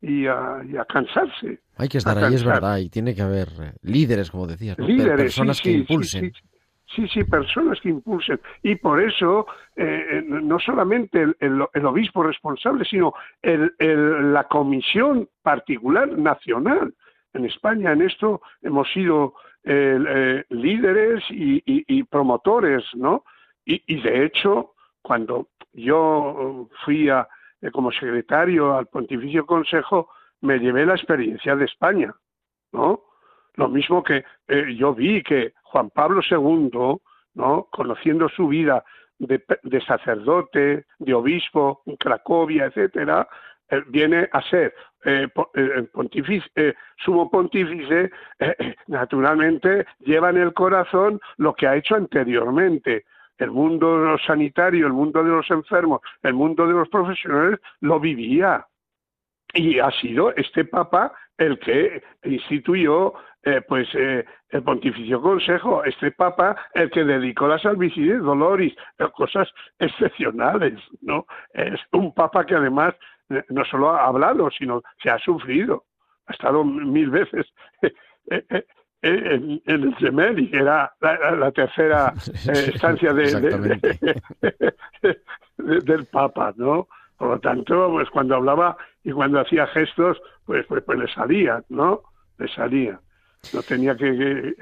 y 0.00 0.26
a, 0.26 0.60
cansarse. 0.88 1.60
Hay 1.76 1.88
que 1.88 1.98
estar 1.98 2.18
ahí, 2.18 2.34
es 2.34 2.44
verdad, 2.44 2.76
y 2.78 2.90
tiene 2.90 3.14
que 3.14 3.22
haber 3.22 3.48
líderes, 3.82 4.30
como 4.30 4.46
decías, 4.46 4.78
líderes, 4.78 5.16
personas 5.16 5.62
que 5.62 5.70
impulsen. 5.70 6.32
Sí, 6.94 7.08
sí, 7.08 7.24
personas 7.24 7.80
que 7.80 7.88
impulsen. 7.88 8.38
Y 8.62 8.74
por 8.74 9.02
eso, 9.02 9.46
no 9.76 10.60
solamente 10.60 11.24
el, 11.40 11.86
obispo 11.86 12.22
responsable, 12.22 12.84
sino 12.84 13.14
la 13.42 14.44
comisión 14.44 15.26
particular 15.42 16.06
nacional 16.18 16.92
en 17.34 17.44
España 17.44 17.92
en 17.92 18.02
esto 18.02 18.40
hemos 18.62 18.90
sido 18.92 19.34
eh, 19.64 19.98
eh, 20.08 20.44
líderes 20.50 21.22
y, 21.30 22.02
promotores, 22.04 22.84
¿no? 22.94 23.24
Y, 23.64 24.00
de 24.00 24.24
hecho, 24.24 24.74
cuando 25.02 25.48
yo 25.72 26.68
fui 26.84 27.08
a, 27.08 27.26
eh, 27.64 27.70
como 27.70 27.90
secretario 27.90 28.76
al 28.76 28.86
Pontificio 28.86 29.46
Consejo, 29.46 30.10
me 30.42 30.58
llevé 30.58 30.84
la 30.84 30.94
experiencia 30.94 31.56
de 31.56 31.64
España, 31.64 32.14
¿no? 32.72 33.04
Lo 33.54 33.68
mismo 33.68 34.02
que 34.02 34.24
eh, 34.48 34.74
yo 34.76 34.94
vi 34.94 35.22
que 35.22 35.54
Juan 35.62 35.88
Pablo 35.88 36.20
II, 36.28 37.00
¿no? 37.34 37.68
Conociendo 37.70 38.28
su 38.28 38.48
vida 38.48 38.84
de, 39.18 39.42
de 39.62 39.80
sacerdote, 39.80 40.84
de 40.98 41.14
obispo 41.14 41.82
en 41.86 41.96
Cracovia, 41.96 42.66
etcétera, 42.66 43.26
viene 43.88 44.28
a 44.32 44.42
ser 44.42 44.74
eh, 45.04 45.28
eh, 45.54 45.88
eh, 46.54 46.74
sumo 47.04 47.30
pontífice, 47.30 48.10
eh, 48.38 48.54
eh, 48.58 48.74
naturalmente 48.86 49.86
lleva 50.00 50.30
en 50.30 50.38
el 50.38 50.54
corazón 50.54 51.20
lo 51.36 51.54
que 51.54 51.66
ha 51.66 51.76
hecho 51.76 51.94
anteriormente. 51.94 53.04
El 53.36 53.50
mundo 53.50 54.16
sanitario, 54.26 54.86
el 54.86 54.92
mundo 54.92 55.22
de 55.22 55.30
los 55.30 55.50
enfermos, 55.50 56.00
el 56.22 56.34
mundo 56.34 56.66
de 56.66 56.72
los 56.72 56.88
profesionales 56.88 57.60
lo 57.80 57.98
vivía. 58.00 58.64
Y 59.52 59.78
ha 59.78 59.90
sido 59.90 60.34
este 60.36 60.64
Papa 60.64 61.12
el 61.36 61.58
que 61.58 62.02
instituyó 62.22 63.14
eh, 63.42 63.60
pues 63.68 63.88
eh, 63.94 64.24
el 64.50 64.62
Pontificio 64.62 65.20
Consejo, 65.20 65.84
este 65.84 66.12
Papa 66.12 66.56
el 66.72 66.90
que 66.90 67.04
dedicó 67.04 67.46
la 67.46 67.58
Salvicides 67.58 68.22
Doloris, 68.22 68.74
eh, 68.98 69.04
cosas 69.14 69.48
excepcionales, 69.78 70.80
¿no? 71.02 71.26
Es 71.52 71.78
un 71.92 72.14
Papa 72.14 72.46
que 72.46 72.54
además 72.54 72.94
eh, 72.94 72.98
no 73.28 73.64
solo 73.64 73.90
ha 73.90 74.06
hablado, 74.06 74.50
sino 74.50 74.82
que 75.00 75.10
ha 75.10 75.18
sufrido, 75.18 75.84
ha 76.26 76.32
estado 76.32 76.64
mil 76.64 77.10
veces 77.10 77.46
eh, 77.82 77.92
eh, 78.30 78.64
en, 79.02 79.60
en 79.66 79.82
el 79.82 79.94
Gemelli, 79.96 80.50
que 80.50 80.58
era 80.58 80.92
la, 81.00 81.18
la- 81.18 81.30
la 81.36 81.52
tercera 81.52 82.12
eh, 82.48 82.70
estancia 82.74 83.12
de- 83.12 83.22
de- 83.22 83.48
Exactamente. 83.48 83.98
de- 85.58 85.80
del 85.80 86.06
Papa, 86.06 86.52
¿no? 86.56 86.88
Por 87.16 87.28
lo 87.28 87.38
tanto, 87.40 87.90
pues 87.92 88.10
cuando 88.10 88.34
hablaba 88.36 88.76
y 89.04 89.12
cuando 89.12 89.40
hacía 89.40 89.66
gestos, 89.68 90.20
pues, 90.44 90.66
pues, 90.66 90.82
pues 90.84 90.98
le 90.98 91.08
salía, 91.08 91.62
¿no? 91.68 92.02
Le 92.38 92.48
salía. 92.48 92.98
No 93.52 93.62
tenía 93.62 93.96
que, 93.96 94.16
que- 94.16 94.54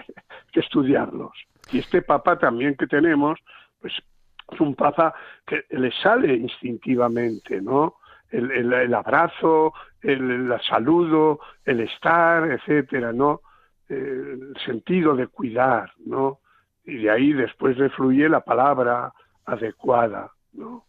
que 0.53 0.61
estudiarlos. 0.61 1.33
Y 1.73 1.79
este 1.79 2.03
Papa 2.03 2.39
también 2.39 2.75
que 2.77 2.87
tenemos, 2.87 3.39
pues 3.81 3.95
es 4.53 4.61
un 4.61 4.75
Papa 4.75 5.15
que 5.47 5.65
le 5.71 5.91
sale 6.03 6.35
instintivamente, 6.35 7.61
¿no? 7.63 7.95
El, 8.33 8.51
el- 8.73 8.95
abrazo, 8.95 9.73
el, 10.01 10.31
el 10.53 10.61
saludo, 10.63 11.39
el 11.65 11.81
estar, 11.81 12.51
etcétera, 12.51 13.13
¿no? 13.13 13.41
El 13.89 14.55
sentido 14.65 15.15
de 15.15 15.27
cuidar, 15.29 15.93
¿no? 16.07 16.39
Y 16.85 16.97
de 17.03 17.11
ahí 17.11 17.33
después 17.33 17.77
le 17.79 17.91
fluye 17.91 18.29
la 18.29 18.41
palabra 18.41 19.13
adecuada, 19.45 20.31
¿no? 20.55 20.85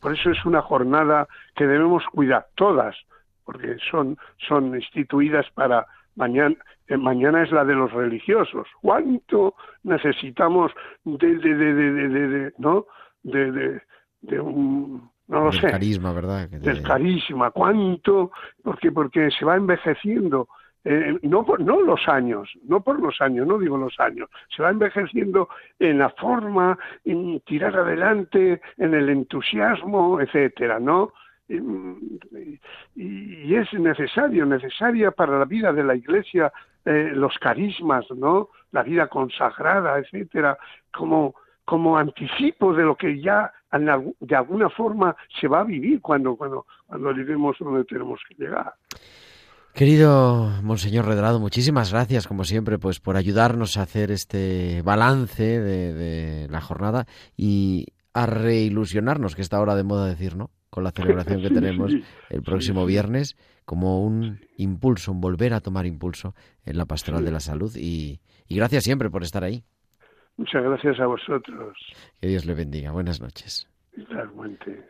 Por 0.00 0.12
eso 0.12 0.30
es 0.30 0.44
una 0.46 0.62
jornada 0.62 1.26
que 1.56 1.66
debemos 1.66 2.04
cuidar 2.12 2.46
todas, 2.54 2.96
porque 3.44 3.76
son, 3.90 4.16
son 4.48 4.74
instituidas 4.74 5.46
para 5.54 5.86
mañana. 6.14 6.54
eh, 6.88 6.96
mañana 6.96 7.42
es 7.42 7.50
la 7.50 7.64
de 7.64 7.74
los 7.74 7.92
religiosos. 7.92 8.68
¿Cuánto 8.80 9.54
necesitamos 9.82 10.72
de, 11.04 11.34
de, 11.36 11.54
de, 11.54 11.74
de, 11.74 11.92
de- 11.92 12.08
de- 12.08 12.28
de- 12.28 12.52
¿no? 12.58 12.86
De, 13.22 13.50
de, 13.50 13.82
de 14.22 14.40
un, 14.40 15.10
no 15.28 15.44
lo 15.44 15.50
Del 15.50 15.60
sé, 15.60 15.70
carisma, 15.70 16.12
¿verdad? 16.12 16.48
Carisma, 16.84 17.50
cuánto, 17.50 18.30
porque 18.62 18.92
porque 18.92 19.30
se 19.30 19.44
va 19.44 19.56
envejeciendo, 19.56 20.48
eh, 20.84 21.18
no 21.22 21.44
por, 21.44 21.60
no 21.60 21.80
los 21.80 22.06
años, 22.06 22.48
no 22.64 22.80
por 22.80 23.00
los 23.00 23.20
años, 23.20 23.46
no 23.46 23.58
digo 23.58 23.76
los 23.76 23.98
años, 23.98 24.28
se 24.54 24.62
va 24.62 24.70
envejeciendo 24.70 25.48
en 25.80 25.98
la 25.98 26.10
forma, 26.10 26.78
en 27.04 27.40
tirar 27.40 27.76
adelante, 27.76 28.60
en 28.76 28.94
el 28.94 29.08
entusiasmo, 29.08 30.20
etcétera, 30.20 30.78
¿no? 30.78 31.12
Y 31.48 33.54
es 33.54 33.72
necesario, 33.74 34.46
necesaria 34.46 35.12
para 35.12 35.38
la 35.38 35.44
vida 35.44 35.72
de 35.72 35.84
la 35.84 35.94
Iglesia 35.94 36.52
eh, 36.84 37.10
los 37.12 37.36
carismas, 37.38 38.04
¿no? 38.12 38.50
La 38.70 38.84
vida 38.84 39.08
consagrada, 39.08 39.98
etcétera, 39.98 40.56
como 40.92 41.34
como 41.66 41.98
anticipo 41.98 42.72
de 42.72 42.84
lo 42.84 42.96
que 42.96 43.20
ya 43.20 43.52
de 44.20 44.36
alguna 44.36 44.70
forma 44.70 45.14
se 45.38 45.48
va 45.48 45.60
a 45.60 45.64
vivir 45.64 46.00
cuando 46.00 46.34
cuando 46.36 46.64
cuando 46.86 47.12
lleguemos 47.12 47.56
donde 47.60 47.84
tenemos 47.84 48.20
que 48.26 48.34
llegar. 48.42 48.72
Querido 49.74 50.50
Monseñor 50.62 51.04
Redrado, 51.04 51.38
muchísimas 51.38 51.92
gracias, 51.92 52.26
como 52.26 52.44
siempre, 52.44 52.78
pues 52.78 52.98
por 52.98 53.18
ayudarnos 53.18 53.76
a 53.76 53.82
hacer 53.82 54.10
este 54.10 54.80
balance 54.80 55.60
de, 55.60 55.92
de 55.92 56.48
la 56.48 56.62
jornada 56.62 57.04
y 57.36 57.88
a 58.14 58.24
reilusionarnos, 58.24 59.36
que 59.36 59.42
está 59.42 59.58
ahora 59.58 59.74
de 59.74 59.82
moda 59.82 60.06
decir, 60.06 60.36
¿no? 60.36 60.50
Con 60.70 60.84
la 60.84 60.92
celebración 60.92 61.42
que 61.42 61.48
Sí, 61.48 61.54
tenemos 61.54 61.92
sí, 61.92 62.02
el 62.30 62.42
próximo 62.42 62.82
sí. 62.82 62.86
viernes, 62.86 63.36
como 63.66 64.02
un 64.02 64.40
impulso, 64.56 65.12
un 65.12 65.20
volver 65.20 65.52
a 65.52 65.60
tomar 65.60 65.84
impulso 65.84 66.34
en 66.64 66.78
la 66.78 66.86
pastoral 66.86 67.26
de 67.26 67.32
la 67.32 67.40
salud. 67.40 67.76
Y, 67.76 68.20
y 68.48 68.56
gracias 68.56 68.84
siempre 68.84 69.10
por 69.10 69.22
estar 69.22 69.44
ahí. 69.44 69.64
Muchas 70.36 70.62
gracias 70.62 71.00
a 71.00 71.06
vosotros. 71.06 71.76
Que 72.20 72.28
Dios 72.28 72.44
le 72.44 72.54
bendiga. 72.54 72.90
Buenas 72.90 73.20
noches. 73.20 73.68
Igualmente. 73.96 74.84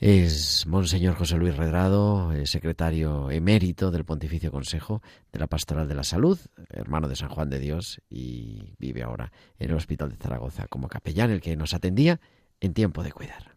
Es 0.00 0.66
Monseñor 0.66 1.14
José 1.14 1.36
Luis 1.36 1.56
Redrado, 1.56 2.32
eh, 2.32 2.46
secretario 2.46 3.30
emérito 3.30 3.90
del 3.90 4.06
Pontificio 4.06 4.50
Consejo 4.50 5.02
de 5.30 5.38
la 5.38 5.46
Pastoral 5.46 5.88
de 5.88 5.94
la 5.94 6.04
Salud, 6.04 6.38
hermano 6.70 7.06
de 7.06 7.16
San 7.16 7.28
Juan 7.28 7.50
de 7.50 7.58
Dios 7.58 8.00
y 8.08 8.74
vive 8.78 9.02
ahora 9.02 9.30
en 9.58 9.70
el 9.70 9.76
Hospital 9.76 10.08
de 10.08 10.16
Zaragoza 10.16 10.66
como 10.68 10.88
capellán, 10.88 11.30
el 11.30 11.42
que 11.42 11.54
nos 11.54 11.74
atendía 11.74 12.18
en 12.60 12.72
tiempo 12.72 13.02
de 13.02 13.12
cuidar. 13.12 13.56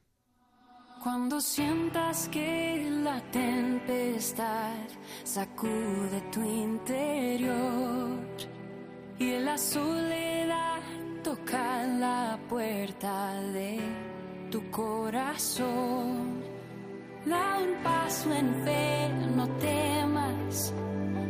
Cuando 1.01 1.39
sientas 1.39 2.27
que 2.27 2.89
la 3.03 3.21
tempestad 3.31 4.87
sacude 5.23 6.21
tu 6.31 6.41
interior 6.41 8.19
y 9.19 9.37
la 9.39 9.57
soledad 9.57 10.81
toca 11.23 11.83
la 11.83 12.39
puerta 12.49 13.33
de 13.53 13.79
tu 14.51 14.69
corazón, 14.71 16.41
da 17.25 17.57
un 17.59 17.83
paso 17.83 18.33
en 18.33 18.53
fe, 18.63 19.09
no 19.35 19.47
temas, 19.59 20.73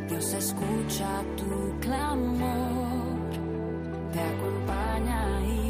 Dios 0.09 0.33
escucha 0.33 1.23
tu 1.37 1.79
clamor, 1.79 3.29
te 4.11 4.19
acompaña 4.19 5.41
y 5.45 5.62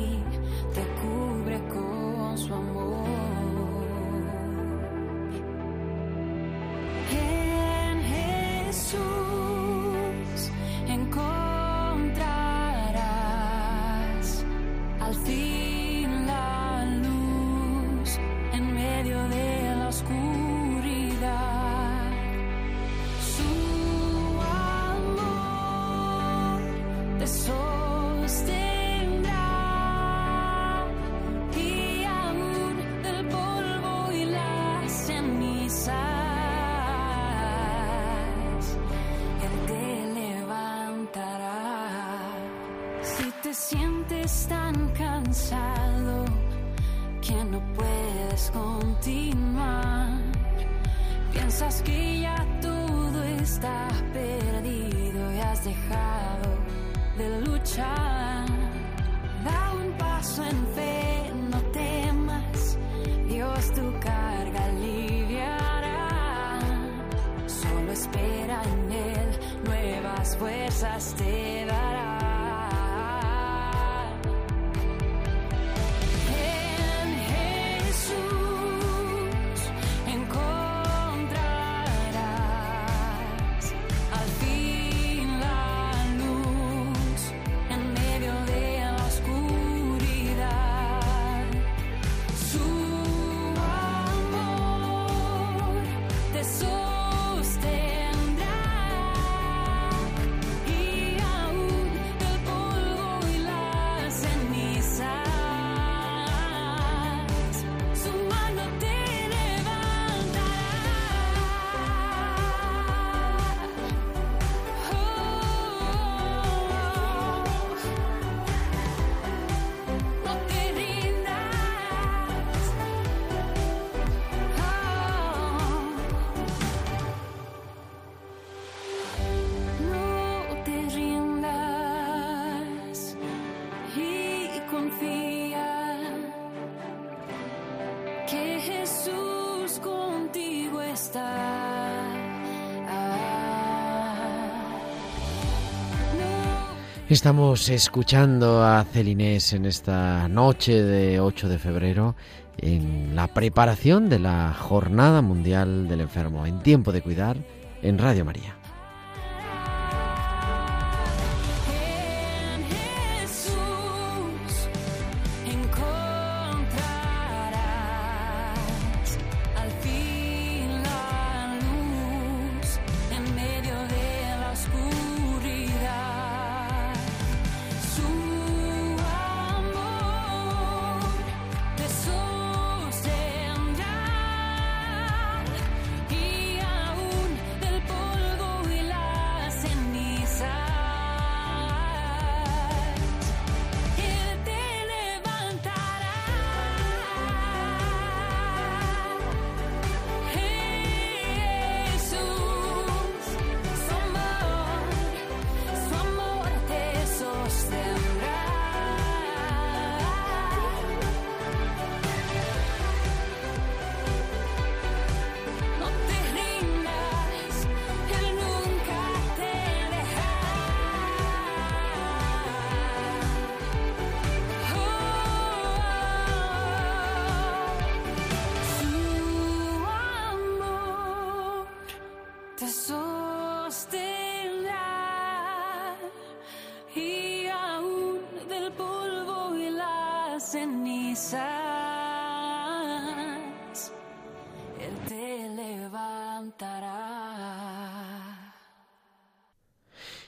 Estamos 147.13 147.69
escuchando 147.69 148.63
a 148.63 148.83
Celinés 148.85 149.53
en 149.53 149.67
esta 149.67 150.27
noche 150.27 150.81
de 150.81 151.19
8 151.19 151.47
de 151.47 151.59
febrero 151.59 152.15
en 152.57 153.15
la 153.15 153.27
preparación 153.27 154.09
de 154.09 154.17
la 154.17 154.51
Jornada 154.51 155.21
Mundial 155.21 155.87
del 155.87 156.01
Enfermo 156.01 156.47
en 156.47 156.63
tiempo 156.63 156.91
de 156.91 157.03
cuidar 157.03 157.37
en 157.83 157.99
Radio 157.99 158.25
María. 158.25 158.62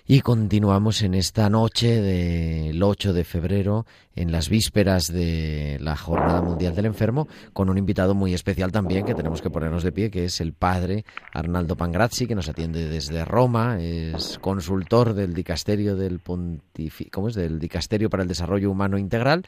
Y 0.07 0.21
continuamos 0.21 1.01
en 1.01 1.15
esta 1.15 1.49
noche 1.49 1.99
del 1.99 2.83
8 2.83 3.11
de 3.11 3.23
febrero, 3.23 3.87
en 4.15 4.31
las 4.31 4.49
vísperas 4.49 5.07
de 5.07 5.79
la 5.81 5.95
Jornada 5.95 6.43
Mundial 6.43 6.75
del 6.75 6.85
Enfermo, 6.85 7.27
con 7.53 7.71
un 7.71 7.79
invitado 7.79 8.13
muy 8.13 8.35
especial 8.35 8.71
también 8.71 9.03
que 9.03 9.15
tenemos 9.15 9.41
que 9.41 9.49
ponernos 9.49 9.81
de 9.81 9.91
pie, 9.91 10.11
que 10.11 10.25
es 10.25 10.41
el 10.41 10.53
padre 10.53 11.05
Arnaldo 11.33 11.75
Pangrazzi, 11.75 12.27
que 12.27 12.35
nos 12.35 12.47
atiende 12.47 12.87
desde 12.87 13.25
Roma, 13.25 13.81
es 13.81 14.37
consultor 14.37 15.15
del 15.15 15.33
Dicasterio 15.33 15.95
del 15.95 16.23
Pontifi- 16.23 17.09
¿cómo 17.09 17.29
es? 17.29 17.33
del 17.33 17.57
Dicasterio 17.57 18.11
para 18.11 18.21
el 18.21 18.29
Desarrollo 18.29 18.69
Humano 18.69 18.99
Integral, 18.99 19.43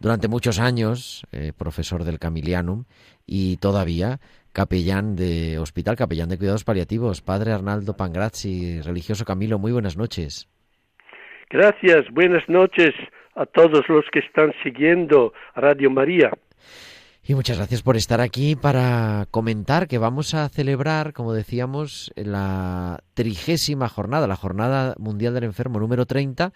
durante 0.00 0.26
muchos 0.26 0.58
años 0.58 1.24
eh, 1.30 1.52
profesor 1.56 2.02
del 2.02 2.18
Camilianum 2.18 2.86
y 3.24 3.56
todavía 3.58 4.18
capellán 4.52 5.16
de 5.16 5.58
hospital, 5.58 5.96
capellán 5.96 6.28
de 6.28 6.38
cuidados 6.38 6.64
paliativos. 6.64 7.22
Padre 7.22 7.52
Arnaldo 7.52 7.96
Pangrazzi, 7.96 8.80
religioso 8.82 9.24
Camilo, 9.24 9.58
muy 9.58 9.72
buenas 9.72 9.96
noches. 9.96 10.48
Gracias, 11.50 12.06
buenas 12.12 12.48
noches 12.48 12.94
a 13.34 13.46
todos 13.46 13.88
los 13.88 14.04
que 14.12 14.20
están 14.20 14.52
siguiendo 14.62 15.32
Radio 15.54 15.90
María. 15.90 16.30
Y 17.24 17.34
muchas 17.34 17.56
gracias 17.56 17.82
por 17.82 17.96
estar 17.96 18.20
aquí 18.20 18.56
para 18.56 19.26
comentar 19.30 19.86
que 19.86 19.98
vamos 19.98 20.34
a 20.34 20.48
celebrar, 20.48 21.12
como 21.12 21.32
decíamos, 21.32 22.10
la 22.16 23.04
trigésima 23.14 23.88
jornada, 23.88 24.26
la 24.26 24.34
Jornada 24.34 24.96
Mundial 24.98 25.32
del 25.32 25.44
Enfermo 25.44 25.78
número 25.78 26.04
30, 26.04 26.52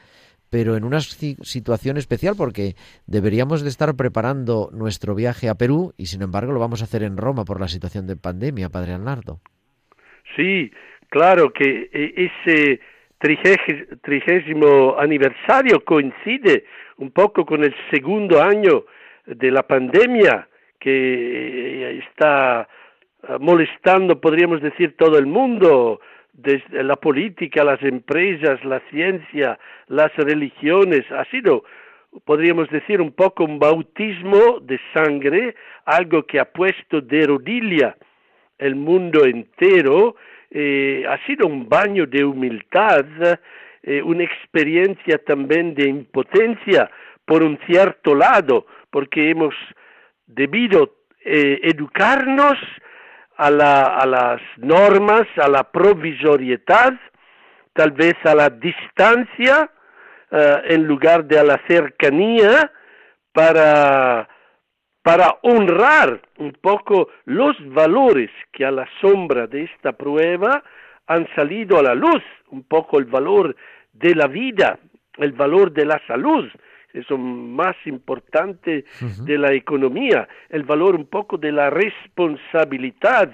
pero 0.50 0.76
en 0.76 0.84
una 0.84 1.00
si- 1.00 1.36
situación 1.42 1.96
especial 1.96 2.34
porque 2.36 2.74
deberíamos 3.06 3.62
de 3.62 3.68
estar 3.68 3.94
preparando 3.96 4.70
nuestro 4.72 5.14
viaje 5.14 5.48
a 5.48 5.54
Perú 5.54 5.92
y 5.96 6.06
sin 6.06 6.22
embargo 6.22 6.52
lo 6.52 6.60
vamos 6.60 6.80
a 6.80 6.84
hacer 6.84 7.02
en 7.02 7.16
Roma 7.16 7.44
por 7.44 7.60
la 7.60 7.68
situación 7.68 8.06
de 8.06 8.16
pandemia, 8.16 8.68
Padre 8.68 8.92
Arnaldo. 8.92 9.40
Sí, 10.36 10.70
claro 11.08 11.52
que 11.52 11.88
eh, 11.92 12.30
ese 12.44 12.80
trigésimo 14.02 14.96
aniversario 14.98 15.84
coincide 15.84 16.64
un 16.98 17.10
poco 17.10 17.44
con 17.44 17.64
el 17.64 17.74
segundo 17.90 18.42
año 18.42 18.84
de 19.26 19.50
la 19.50 19.62
pandemia 19.66 20.48
que 20.78 20.90
eh, 20.90 22.02
está 22.08 22.68
molestando, 23.40 24.20
podríamos 24.20 24.62
decir, 24.62 24.94
todo 24.96 25.18
el 25.18 25.26
mundo, 25.26 26.00
desde 26.36 26.82
la 26.84 26.96
política, 26.96 27.64
las 27.64 27.82
empresas, 27.82 28.62
la 28.64 28.80
ciencia, 28.90 29.58
las 29.88 30.14
religiones. 30.16 31.10
Ha 31.10 31.24
sido, 31.26 31.64
podríamos 32.24 32.68
decir, 32.70 33.00
un 33.00 33.12
poco 33.12 33.44
un 33.44 33.58
bautismo 33.58 34.60
de 34.60 34.78
sangre, 34.92 35.54
algo 35.86 36.24
que 36.24 36.38
ha 36.38 36.44
puesto 36.44 37.00
de 37.00 37.26
rodilla 37.26 37.96
el 38.58 38.74
mundo 38.74 39.24
entero, 39.24 40.16
eh, 40.50 41.04
ha 41.08 41.18
sido 41.26 41.46
un 41.46 41.68
baño 41.68 42.06
de 42.06 42.24
humildad, 42.24 43.06
eh, 43.82 44.02
una 44.02 44.24
experiencia 44.24 45.18
también 45.18 45.74
de 45.74 45.88
impotencia 45.88 46.90
por 47.24 47.42
un 47.42 47.58
cierto 47.66 48.14
lado, 48.14 48.66
porque 48.90 49.30
hemos 49.30 49.54
debido 50.26 50.96
eh, 51.24 51.60
educarnos 51.62 52.58
a, 53.36 53.50
la, 53.50 53.82
a 53.82 54.06
las 54.06 54.40
normas, 54.56 55.26
a 55.36 55.48
la 55.48 55.64
provisoriedad, 55.64 56.94
tal 57.72 57.90
vez 57.92 58.14
a 58.24 58.34
la 58.34 58.50
distancia 58.50 59.70
eh, 60.30 60.62
en 60.68 60.84
lugar 60.84 61.24
de 61.24 61.38
a 61.38 61.44
la 61.44 61.60
cercanía 61.68 62.72
para 63.32 64.28
para 65.06 65.38
honrar 65.42 66.20
un 66.38 66.50
poco 66.60 67.10
los 67.26 67.54
valores 67.72 68.28
que 68.50 68.64
a 68.64 68.72
la 68.72 68.88
sombra 69.00 69.46
de 69.46 69.62
esta 69.62 69.92
prueba 69.92 70.64
han 71.06 71.28
salido 71.36 71.78
a 71.78 71.84
la 71.84 71.94
luz, 71.94 72.24
un 72.50 72.64
poco 72.64 72.98
el 72.98 73.04
valor 73.04 73.54
de 73.92 74.16
la 74.16 74.26
vida, 74.26 74.80
el 75.18 75.30
valor 75.30 75.70
de 75.70 75.84
la 75.84 76.02
salud, 76.08 76.48
eso 76.96 77.18
más 77.18 77.76
importante 77.84 78.84
de 79.00 79.38
la 79.38 79.52
economía, 79.52 80.28
el 80.48 80.64
valor 80.64 80.96
un 80.96 81.06
poco 81.06 81.36
de 81.36 81.52
la 81.52 81.70
responsabilidad 81.70 83.30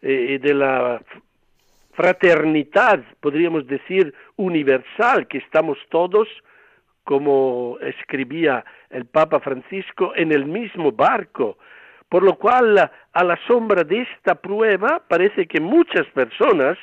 eh, 0.00 0.26
y 0.30 0.38
de 0.38 0.54
la 0.54 1.00
fraternidad, 1.92 3.00
podríamos 3.20 3.66
decir, 3.66 4.14
universal, 4.36 5.26
que 5.28 5.38
estamos 5.38 5.78
todos 5.90 6.28
como 7.04 7.78
escribía 7.80 8.64
el 8.90 9.06
Papa 9.06 9.40
Francisco, 9.40 10.12
en 10.14 10.32
el 10.32 10.46
mismo 10.46 10.92
barco. 10.92 11.58
Por 12.08 12.22
lo 12.22 12.36
cual, 12.36 12.78
a 13.12 13.24
la 13.24 13.38
sombra 13.46 13.84
de 13.84 14.02
esta 14.02 14.34
prueba, 14.34 15.02
parece 15.08 15.46
que 15.46 15.60
muchas 15.60 16.06
personas 16.08 16.78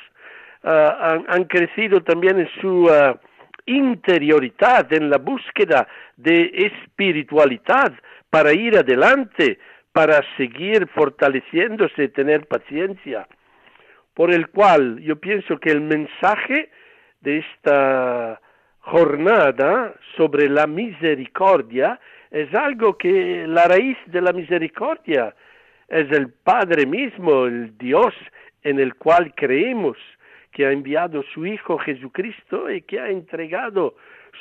uh, 0.64 0.68
han, 0.68 1.24
han, 1.28 1.44
crecido 1.44 2.02
también 2.02 2.40
en 2.40 2.48
su 2.60 2.84
uh, 2.84 3.16
interioridad, 3.66 4.92
en 4.92 5.10
la 5.10 5.18
búsqueda 5.18 5.86
de 6.16 6.50
espiritualidad 6.54 7.92
para 8.28 8.52
ir 8.52 8.76
adelante, 8.76 9.58
para 9.92 10.20
seguir 10.36 10.86
fortaleciéndose, 10.88 12.08
tener 12.08 12.46
paciencia. 12.46 13.26
Por 14.14 14.32
el 14.32 14.48
cual 14.48 15.00
yo 15.00 15.16
pienso 15.16 15.58
que 15.58 15.70
el 15.70 15.80
mensaje 15.80 16.70
de 17.20 17.38
esta 17.38 18.40
jornada 18.80 19.94
sobre 20.16 20.48
la 20.48 20.66
misericordia 20.66 22.00
es 22.30 22.52
algo 22.54 22.96
que 22.96 23.46
la 23.46 23.66
raíz 23.66 23.98
de 24.06 24.20
la 24.20 24.32
misericordia 24.32 25.34
es 25.88 26.10
el 26.12 26.32
Padre 26.32 26.86
mismo, 26.86 27.46
el 27.46 27.76
Dios 27.76 28.14
en 28.62 28.78
el 28.78 28.94
cual 28.94 29.34
creemos, 29.34 29.96
que 30.52 30.66
ha 30.66 30.72
enviado 30.72 31.22
su 31.34 31.46
Hijo 31.46 31.78
Jesucristo 31.78 32.70
y 32.70 32.82
que 32.82 33.00
ha 33.00 33.08
entregado 33.08 33.94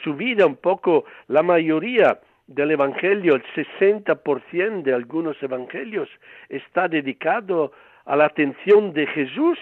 su 0.03 0.13
vida 0.13 0.45
un 0.45 0.55
poco 0.55 1.05
la 1.27 1.43
mayoría 1.43 2.19
del 2.47 2.71
Evangelio, 2.71 3.35
el 3.35 3.43
60% 3.53 4.81
de 4.81 4.93
algunos 4.93 5.41
evangelios 5.43 6.09
está 6.49 6.87
dedicado 6.87 7.71
a 8.05 8.15
la 8.15 8.25
atención 8.25 8.91
de 8.93 9.05
Jesús 9.07 9.59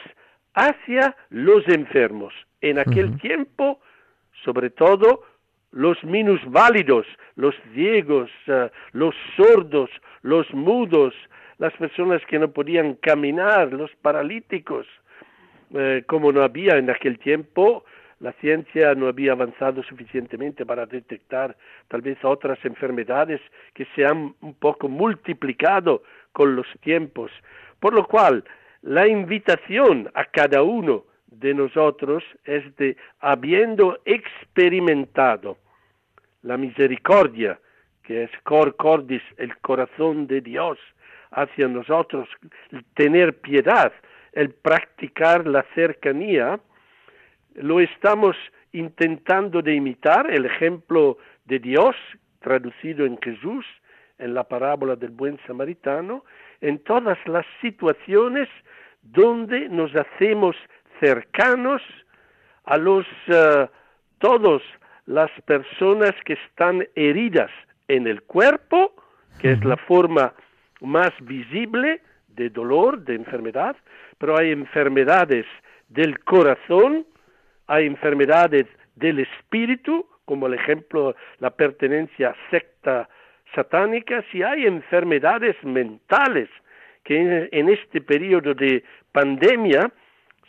hacia 0.54 1.16
los 1.30 1.68
enfermos. 1.68 2.34
En 2.62 2.80
aquel 2.80 3.20
tiempo, 3.20 3.80
sobre 4.44 4.70
todo, 4.70 5.24
los 5.72 6.02
minusválidos, 6.04 7.06
los 7.36 7.54
ciegos, 7.74 8.32
eh, 8.48 8.72
los 8.94 9.14
sordos, 9.36 9.90
los 10.22 10.52
mudos, 10.54 11.14
las 11.58 11.74
personas 11.74 12.22
que 12.26 12.40
no 12.40 12.52
podían 12.52 12.96
caminar, 12.96 13.74
los 13.74 13.92
paralíticos. 14.02 14.88
Eh, 15.74 16.04
como 16.08 16.32
no 16.32 16.44
había 16.44 16.78
en 16.78 16.90
aquel 16.90 17.20
tiempo, 17.20 17.84
la 18.20 18.32
ciencia 18.34 18.96
no 18.96 19.08
había 19.08 19.34
avanzado 19.34 19.84
suficientemente 19.84 20.66
para 20.66 20.86
detectar 20.86 21.56
tal 21.88 22.02
vez 22.02 22.18
otras 22.24 22.58
enfermedades 22.66 23.42
que 23.74 23.86
se 23.96 24.06
han 24.06 24.34
un 24.42 24.54
poco 24.56 24.88
multiplicado 24.88 26.04
con 26.32 26.56
los 26.56 26.68
tiempos. 26.82 27.32
Por 27.80 27.94
lo 27.94 28.06
cual, 28.06 28.44
la 28.82 29.08
invitación 29.08 30.10
a 30.14 30.26
cada 30.26 30.64
uno 30.64 31.04
de 31.28 31.54
nosotros 31.54 32.24
es 32.46 32.76
de, 32.78 32.98
habiendo 33.20 34.00
experimentado 34.06 35.58
la 36.42 36.58
misericordia, 36.58 37.60
que 38.04 38.24
es 38.24 38.32
cor 38.44 38.76
cordis, 38.76 39.22
el 39.38 39.56
corazón 39.58 40.28
de 40.28 40.42
Dios 40.42 40.80
hacia 41.32 41.68
nosotros, 41.68 42.28
tener 42.96 43.38
piedad, 43.42 43.92
el 44.38 44.52
practicar 44.52 45.48
la 45.48 45.66
cercanía, 45.74 46.60
lo 47.56 47.80
estamos 47.80 48.36
intentando 48.72 49.64
de 49.64 49.74
imitar, 49.74 50.30
el 50.30 50.46
ejemplo 50.46 51.18
de 51.46 51.58
Dios 51.58 51.96
traducido 52.40 53.08
en 53.08 53.18
Jesús, 53.20 53.66
en 54.20 54.36
la 54.36 54.44
parábola 54.44 54.96
del 54.96 55.10
buen 55.10 55.40
samaritano, 55.48 56.24
en 56.62 56.78
todas 56.84 57.18
las 57.26 57.48
situaciones 57.62 58.48
donde 59.02 59.70
nos 59.70 59.92
hacemos 59.96 60.56
cercanos 61.00 61.82
a 62.66 62.78
los 62.78 63.08
uh, 63.30 63.66
todos 64.20 64.62
las 65.08 65.32
personas 65.46 66.14
que 66.26 66.34
están 66.34 66.86
heridas 66.94 67.50
en 67.88 68.06
el 68.06 68.22
cuerpo, 68.22 68.94
que 69.40 69.54
es 69.54 69.66
la 69.66 69.78
forma 69.78 70.32
más 70.80 71.12
visible 71.22 72.02
de 72.38 72.50
dolor, 72.50 73.04
de 73.04 73.16
enfermedad, 73.16 73.76
pero 74.18 74.38
hay 74.38 74.52
enfermedades 74.52 75.46
del 75.90 76.20
corazón, 76.24 77.06
hay 77.68 77.86
enfermedades 77.86 78.66
del 78.96 79.20
espíritu, 79.20 80.08
como 80.26 80.48
el 80.48 80.54
ejemplo 80.54 81.16
la 81.40 81.50
pertenencia 81.50 82.30
a 82.30 82.50
secta 82.52 83.10
satánica, 83.54 84.24
si 84.32 84.44
hay 84.44 84.66
enfermedades 84.66 85.56
mentales 85.64 86.50
que 87.04 87.50
en 87.52 87.70
este 87.70 88.02
periodo 88.02 88.54
de 88.54 88.84
pandemia 89.14 89.92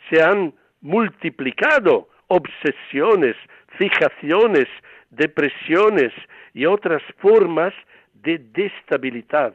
se 0.09 0.21
han 0.21 0.53
multiplicado, 0.81 2.09
obsesiones, 2.27 3.35
fijaciones, 3.77 4.67
depresiones 5.09 6.11
y 6.53 6.65
otras 6.65 7.01
formas 7.17 7.73
de 8.13 8.39
destabilidad. 8.39 9.53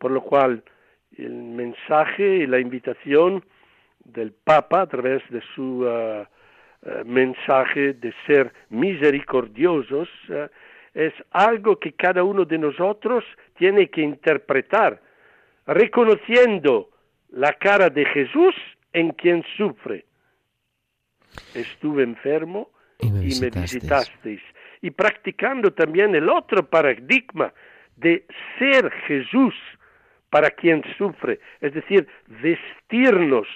Por 0.00 0.10
lo 0.10 0.20
cual 0.22 0.62
el 1.18 1.32
mensaje 1.32 2.36
y 2.36 2.46
la 2.46 2.58
invitación 2.58 3.44
del 4.04 4.32
Papa 4.32 4.82
a 4.82 4.86
través 4.86 5.22
de 5.30 5.42
su 5.54 5.84
uh, 5.84 6.22
uh, 6.22 7.04
mensaje 7.04 7.94
de 7.94 8.12
ser 8.26 8.52
misericordiosos 8.68 10.08
uh, 10.28 10.48
es 10.94 11.12
algo 11.32 11.78
que 11.78 11.92
cada 11.92 12.22
uno 12.22 12.44
de 12.44 12.58
nosotros 12.58 13.24
tiene 13.56 13.88
que 13.88 14.00
interpretar, 14.00 15.00
reconociendo 15.66 16.90
la 17.30 17.52
cara 17.54 17.90
de 17.90 18.04
Jesús 18.04 18.54
en 18.92 19.10
quien 19.10 19.44
sufre. 19.56 20.04
Estuve 21.52 22.04
enfermo 22.04 22.70
y 23.00 23.10
me, 23.10 23.26
y 23.26 23.40
me 23.40 23.50
visitasteis. 23.50 24.40
Y 24.82 24.90
practicando 24.90 25.72
también 25.72 26.14
el 26.14 26.28
otro 26.28 26.64
paradigma 26.64 27.52
de 27.96 28.24
ser 28.58 28.90
Jesús 29.08 29.54
para 30.34 30.50
quien 30.50 30.82
sufre, 30.98 31.38
es 31.60 31.72
decir, 31.72 32.08
vestirnos 32.26 33.46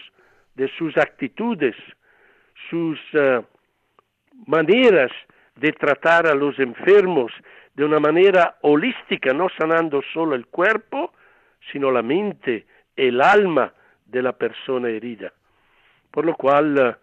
de 0.55 0.69
sus 0.79 0.97
actitudes, 0.97 1.75
sus 2.71 2.97
uh, 3.15 3.43
maneras 4.47 5.11
de 5.57 5.73
tratar 5.73 6.29
a 6.29 6.37
los 6.37 6.57
enfermos 6.61 7.33
de 7.75 7.85
una 7.85 7.99
manera 7.99 8.59
holística, 8.63 9.33
no 9.33 9.49
sanando 9.59 10.03
solo 10.15 10.37
el 10.37 10.47
cuerpo, 10.47 11.13
sino 11.73 11.91
la 11.91 12.03
mente, 12.03 12.65
el 12.95 13.23
alma 13.23 13.73
de 14.07 14.23
la 14.23 14.35
persona 14.35 14.89
herida. 14.89 15.33
Por 16.13 16.27
lo 16.27 16.37
cual, 16.37 16.79
uh, 16.79 16.95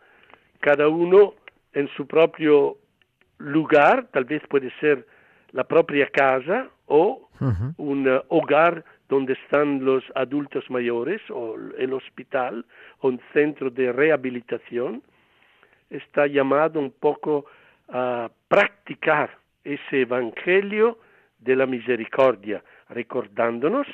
cada 0.61 0.88
uno 0.88 1.34
en 1.73 1.89
su 1.97 2.07
propio 2.07 2.78
lugar, 3.39 4.07
tal 4.13 4.23
vez 4.23 4.41
puede 4.47 4.71
ser 4.80 5.05
la 5.51 5.65
propia 5.65 6.07
casa 6.07 6.69
o 6.86 7.28
uh 7.41 7.45
-huh. 7.45 7.73
un 7.78 8.07
uh, 8.07 8.21
hogar 8.30 8.86
donde 9.08 9.34
están 9.34 9.84
los 9.86 10.03
adultos 10.16 10.70
mayores 10.70 11.22
o 11.30 11.56
el 11.78 11.93
hospital 11.93 12.66
o 12.99 13.10
un 13.10 13.22
centro 13.34 13.70
de 13.70 13.91
rehabilitación, 13.91 15.03
está 15.89 16.28
llamado 16.28 16.80
un 16.80 16.91
poco 16.91 17.45
a 17.89 18.30
practicar 18.47 19.38
ese 19.64 20.01
evangelio 20.01 20.99
de 21.39 21.56
la 21.56 21.66
misericordia, 21.66 22.64
recordándonos 22.89 23.88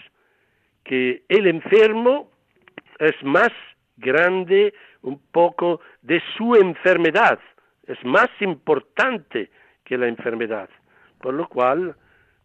que 0.83 1.23
el 1.27 1.47
enfermo 1.47 2.31
es 2.99 3.15
más 3.23 3.51
grande 3.97 4.73
un 5.01 5.19
poco 5.31 5.81
de 6.01 6.21
su 6.37 6.55
enfermedad, 6.55 7.39
es 7.87 8.03
más 8.05 8.29
importante 8.39 9.49
que 9.83 9.97
la 9.97 10.07
enfermedad. 10.07 10.69
Por 11.19 11.33
lo 11.33 11.47
cual, 11.47 11.95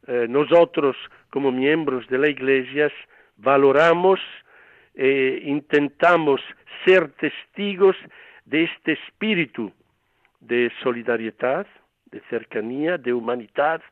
eh, 0.07 0.27
nosotros 0.29 0.97
como 1.31 1.51
miembros 1.51 2.07
de 2.09 2.19
la 2.19 2.29
Iglesia 2.29 2.91
valoramos 3.37 4.21
e 4.95 5.43
intentamos 5.45 6.41
ser 6.85 7.11
testigos 7.13 7.97
de 8.45 8.65
este 8.65 8.93
espíritu 8.93 9.73
de 10.41 10.71
solidaridad, 10.83 11.67
de 12.11 12.21
cercanía, 12.31 12.97
de 12.97 13.13
humanidad, 13.13 13.83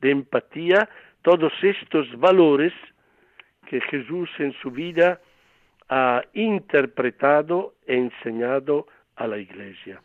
de 0.00 0.10
empatía, 0.10 0.88
todos 1.22 1.52
estos 1.62 2.06
valores 2.18 2.72
que 3.68 3.80
Jesús 3.80 4.30
en 4.38 4.52
su 4.62 4.70
vida 4.70 5.20
ha 5.88 6.22
interpretado 6.34 7.74
e 7.86 7.96
enseñado 7.96 8.86
a 9.16 9.26
la 9.26 9.38
Iglesia. 9.38 10.00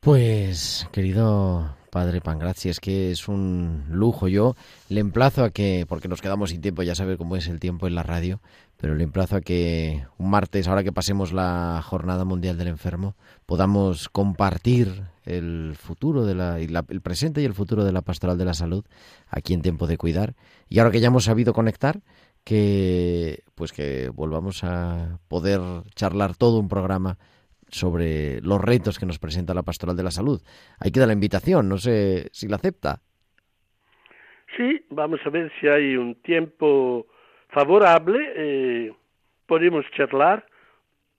Pues, 0.00 0.88
querido 0.92 1.76
Padre 1.92 2.22
Pangrazzi, 2.22 2.70
es 2.70 2.80
que 2.80 3.10
es 3.10 3.28
un 3.28 3.84
lujo. 3.90 4.26
Yo 4.26 4.56
le 4.88 5.00
emplazo 5.00 5.44
a 5.44 5.50
que, 5.50 5.84
porque 5.86 6.08
nos 6.08 6.22
quedamos 6.22 6.48
sin 6.48 6.62
tiempo, 6.62 6.82
ya 6.82 6.94
sabe 6.94 7.18
cómo 7.18 7.36
es 7.36 7.48
el 7.48 7.60
tiempo 7.60 7.86
en 7.86 7.94
la 7.94 8.02
radio, 8.02 8.40
pero 8.78 8.94
le 8.94 9.04
emplazo 9.04 9.36
a 9.36 9.40
que 9.42 10.06
un 10.16 10.30
martes, 10.30 10.68
ahora 10.68 10.84
que 10.84 10.92
pasemos 10.92 11.34
la 11.34 11.82
Jornada 11.84 12.24
Mundial 12.24 12.56
del 12.56 12.68
Enfermo, 12.68 13.14
podamos 13.44 14.08
compartir 14.08 15.02
el 15.26 15.76
futuro 15.78 16.24
de 16.24 16.34
la, 16.34 16.58
el 16.58 17.00
presente 17.02 17.42
y 17.42 17.44
el 17.44 17.52
futuro 17.52 17.84
de 17.84 17.92
la 17.92 18.00
pastoral 18.00 18.38
de 18.38 18.46
la 18.46 18.54
salud 18.54 18.86
aquí 19.28 19.52
en 19.52 19.60
Tiempo 19.60 19.86
de 19.86 19.98
Cuidar. 19.98 20.34
Y 20.70 20.78
ahora 20.78 20.92
que 20.92 21.00
ya 21.00 21.08
hemos 21.08 21.24
sabido 21.24 21.52
conectar, 21.52 22.00
que 22.42 23.44
pues 23.54 23.70
que 23.70 24.08
volvamos 24.08 24.64
a 24.64 25.18
poder 25.28 25.60
charlar 25.94 26.36
todo 26.36 26.58
un 26.58 26.68
programa 26.68 27.18
sobre 27.72 28.40
los 28.42 28.60
retos 28.60 28.98
que 28.98 29.06
nos 29.06 29.18
presenta 29.18 29.54
la 29.54 29.62
Pastoral 29.62 29.96
de 29.96 30.02
la 30.02 30.10
Salud. 30.10 30.40
Ahí 30.78 30.92
queda 30.92 31.06
la 31.06 31.14
invitación, 31.14 31.68
no 31.68 31.78
sé 31.78 32.28
si 32.30 32.46
la 32.46 32.56
acepta. 32.56 33.00
Sí, 34.56 34.84
vamos 34.90 35.20
a 35.24 35.30
ver 35.30 35.50
si 35.58 35.66
hay 35.66 35.96
un 35.96 36.14
tiempo 36.16 37.06
favorable. 37.48 38.32
Eh, 38.36 38.92
podemos 39.46 39.84
charlar 39.96 40.46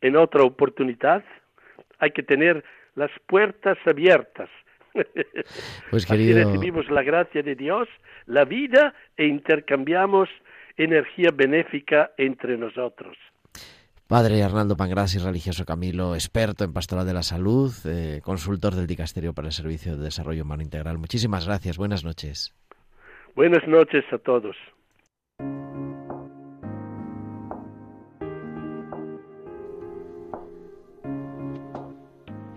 en 0.01 0.15
otra 0.15 0.43
oportunidad. 0.43 1.23
Hay 1.97 2.11
que 2.11 2.23
tener 2.23 2.63
las 2.95 3.11
puertas 3.27 3.77
abiertas. 3.85 4.49
Pues 5.89 6.05
querido... 6.05 6.39
Así 6.39 6.45
recibimos 6.45 6.89
la 6.89 7.03
gracia 7.03 7.41
de 7.41 7.55
Dios, 7.55 7.87
la 8.25 8.45
vida 8.45 8.93
e 9.17 9.25
intercambiamos 9.25 10.29
energía 10.77 11.29
benéfica 11.33 12.11
entre 12.17 12.57
nosotros. 12.57 13.17
Padre 14.13 14.43
Arnaldo 14.43 14.77
Pangrassi, 14.77 15.17
religioso 15.17 15.65
Camilo, 15.65 16.13
experto 16.13 16.63
en 16.63 16.71
pastoral 16.71 17.07
de 17.07 17.15
la 17.15 17.23
salud, 17.23 17.73
eh, 17.85 18.21
consultor 18.23 18.75
del 18.75 18.85
Dicasterio 18.85 19.33
para 19.33 19.47
el 19.47 19.53
Servicio 19.53 19.97
de 19.97 20.03
Desarrollo 20.03 20.43
Humano 20.43 20.61
Integral. 20.61 20.99
Muchísimas 20.99 21.47
gracias. 21.47 21.79
Buenas 21.79 22.03
noches. 22.03 22.53
Buenas 23.35 23.67
noches 23.67 24.05
a 24.11 24.19
todos. 24.19 24.55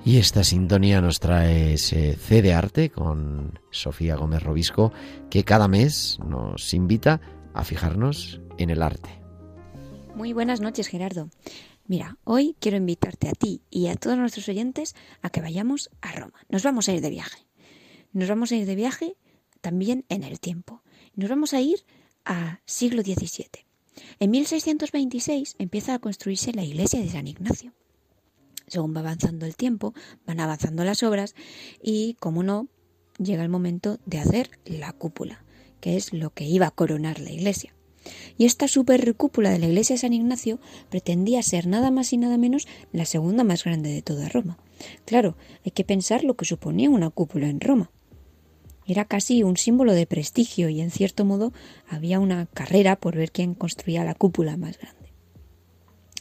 Y 0.04 0.18
esta 0.18 0.44
sintonía 0.44 1.00
nos 1.00 1.20
trae 1.20 1.72
ese 1.72 2.16
C 2.16 2.42
de 2.42 2.52
arte 2.52 2.90
con 2.90 3.58
Sofía 3.70 4.16
Gómez 4.16 4.42
Robisco, 4.42 4.92
que 5.30 5.42
cada 5.42 5.68
mes 5.68 6.18
nos 6.22 6.74
invita 6.74 7.22
a 7.54 7.64
fijarnos 7.64 8.42
en 8.58 8.68
el 8.68 8.82
arte. 8.82 9.25
Muy 10.16 10.32
buenas 10.32 10.62
noches, 10.62 10.88
Gerardo. 10.88 11.28
Mira, 11.86 12.16
hoy 12.24 12.56
quiero 12.58 12.78
invitarte 12.78 13.28
a 13.28 13.32
ti 13.32 13.60
y 13.68 13.88
a 13.88 13.96
todos 13.96 14.16
nuestros 14.16 14.48
oyentes 14.48 14.96
a 15.20 15.28
que 15.28 15.42
vayamos 15.42 15.90
a 16.00 16.10
Roma. 16.12 16.40
Nos 16.48 16.62
vamos 16.62 16.88
a 16.88 16.94
ir 16.94 17.02
de 17.02 17.10
viaje. 17.10 17.46
Nos 18.14 18.26
vamos 18.26 18.50
a 18.50 18.56
ir 18.56 18.64
de 18.64 18.74
viaje 18.76 19.14
también 19.60 20.06
en 20.08 20.24
el 20.24 20.40
tiempo. 20.40 20.82
Nos 21.16 21.28
vamos 21.28 21.52
a 21.52 21.60
ir 21.60 21.84
a 22.24 22.60
siglo 22.64 23.02
XVII. 23.02 23.66
En 24.18 24.30
1626 24.30 25.56
empieza 25.58 25.92
a 25.92 25.98
construirse 25.98 26.54
la 26.54 26.64
iglesia 26.64 26.98
de 26.98 27.10
San 27.10 27.26
Ignacio 27.26 27.74
según 28.68 28.96
va 28.96 29.00
avanzando 29.00 29.44
el 29.44 29.54
tiempo, 29.54 29.92
van 30.26 30.40
avanzando 30.40 30.82
las 30.82 31.02
obras 31.02 31.34
y, 31.82 32.14
como 32.14 32.42
no, 32.42 32.68
llega 33.18 33.44
el 33.44 33.48
momento 33.48 34.00
de 34.06 34.18
hacer 34.18 34.50
la 34.64 34.92
cúpula, 34.92 35.44
que 35.80 35.96
es 35.96 36.12
lo 36.12 36.30
que 36.30 36.44
iba 36.44 36.66
a 36.66 36.72
coronar 36.72 37.20
la 37.20 37.30
iglesia. 37.30 37.75
Y 38.38 38.44
esta 38.44 38.68
super 38.68 39.14
cúpula 39.14 39.50
de 39.50 39.58
la 39.58 39.66
iglesia 39.66 39.94
de 39.94 40.00
San 40.00 40.12
Ignacio 40.12 40.58
pretendía 40.90 41.42
ser 41.42 41.66
nada 41.66 41.90
más 41.90 42.12
y 42.12 42.16
nada 42.16 42.38
menos 42.38 42.66
la 42.92 43.04
segunda 43.04 43.44
más 43.44 43.64
grande 43.64 43.90
de 43.90 44.02
toda 44.02 44.28
Roma. 44.28 44.58
Claro, 45.04 45.36
hay 45.64 45.72
que 45.72 45.84
pensar 45.84 46.24
lo 46.24 46.34
que 46.34 46.44
suponía 46.44 46.90
una 46.90 47.10
cúpula 47.10 47.48
en 47.48 47.60
Roma. 47.60 47.90
Era 48.86 49.04
casi 49.04 49.42
un 49.42 49.56
símbolo 49.56 49.94
de 49.94 50.06
prestigio 50.06 50.68
y 50.68 50.80
en 50.80 50.90
cierto 50.90 51.24
modo 51.24 51.52
había 51.88 52.20
una 52.20 52.46
carrera 52.46 52.96
por 52.96 53.16
ver 53.16 53.32
quién 53.32 53.54
construía 53.54 54.04
la 54.04 54.14
cúpula 54.14 54.56
más 54.56 54.78
grande. 54.78 55.10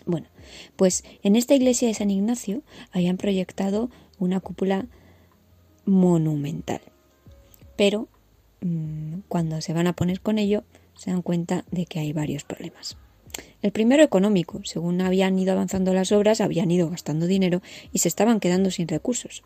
Bueno, 0.06 0.28
pues 0.76 1.04
en 1.24 1.36
esta 1.36 1.56
iglesia 1.56 1.88
de 1.88 1.94
San 1.94 2.12
Ignacio 2.12 2.62
habían 2.92 3.18
proyectado 3.18 3.90
una 4.20 4.40
cúpula 4.40 4.88
monumental. 5.86 6.82
Pero 7.76 8.08
mm, 8.62 9.20
cuando 9.28 9.62
se 9.62 9.74
van 9.74 9.88
a 9.88 9.94
poner 9.94 10.22
con 10.22 10.38
ello, 10.38 10.64
se 10.96 11.12
dan 11.12 11.22
cuenta 11.22 11.66
de 11.72 11.86
que 11.86 12.00
hay 12.00 12.14
varios 12.14 12.43
problemas. 12.43 12.98
El 13.62 13.72
primero 13.72 14.04
económico. 14.04 14.62
Según 14.64 15.02
habían 15.02 15.38
ido 15.38 15.52
avanzando 15.52 15.93
las 15.93 16.12
obras, 16.12 16.41
habían 16.41 16.72
ido 16.72 16.89
gastando 16.89 17.28
dinero 17.28 17.62
y 17.91 18.00
se 18.00 18.08
estaban 18.08 18.39
quedando 18.39 18.72
sin 18.72 18.88
recursos. 18.88 19.43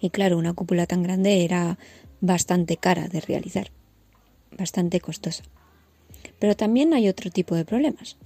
Y 0.00 0.10
claro, 0.10 0.38
una 0.38 0.54
cúpula 0.54 0.86
tan 0.86 1.02
grande 1.02 1.44
era 1.44 1.78
bastante 2.20 2.76
cara 2.76 3.08
de 3.08 3.20
realizar, 3.20 3.70
bastante 4.56 5.00
costosa. 5.00 5.44
Pero 6.38 6.56
también 6.56 6.94
hay 6.94 7.08
otro 7.08 7.30
tipo 7.30 7.54
de 7.54 7.64
problemas 7.64 8.16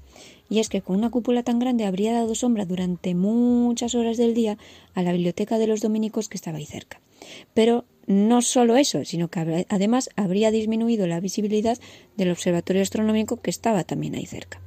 y 0.48 0.60
es 0.60 0.68
que 0.68 0.82
con 0.82 0.96
una 0.96 1.10
cúpula 1.10 1.42
tan 1.42 1.58
grande 1.58 1.84
habría 1.84 2.12
dado 2.12 2.34
sombra 2.34 2.64
durante 2.64 3.14
muchas 3.14 3.94
horas 3.94 4.16
del 4.16 4.34
día 4.34 4.58
a 4.94 5.02
la 5.02 5.12
biblioteca 5.12 5.58
de 5.58 5.66
los 5.66 5.80
dominicos 5.80 6.28
que 6.28 6.36
estaba 6.36 6.58
ahí 6.58 6.66
cerca. 6.66 7.00
Pero 7.54 7.84
no 8.06 8.42
solo 8.42 8.76
eso, 8.76 9.04
sino 9.04 9.28
que 9.28 9.66
además 9.68 10.10
habría 10.16 10.50
disminuido 10.50 11.06
la 11.06 11.20
visibilidad 11.20 11.78
del 12.16 12.30
observatorio 12.30 12.82
astronómico 12.82 13.40
que 13.40 13.50
estaba 13.50 13.84
también 13.84 14.14
ahí 14.14 14.26
cerca. 14.26 14.60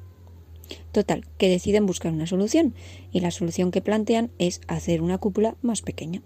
Total, 0.91 1.25
que 1.37 1.49
deciden 1.49 1.85
buscar 1.85 2.11
una 2.11 2.27
solución, 2.27 2.73
y 3.11 3.21
la 3.21 3.31
solución 3.31 3.71
que 3.71 3.81
plantean 3.81 4.31
es 4.39 4.61
hacer 4.67 5.01
una 5.01 5.17
cúpula 5.17 5.55
más 5.61 5.81
pequeña. 5.81 6.21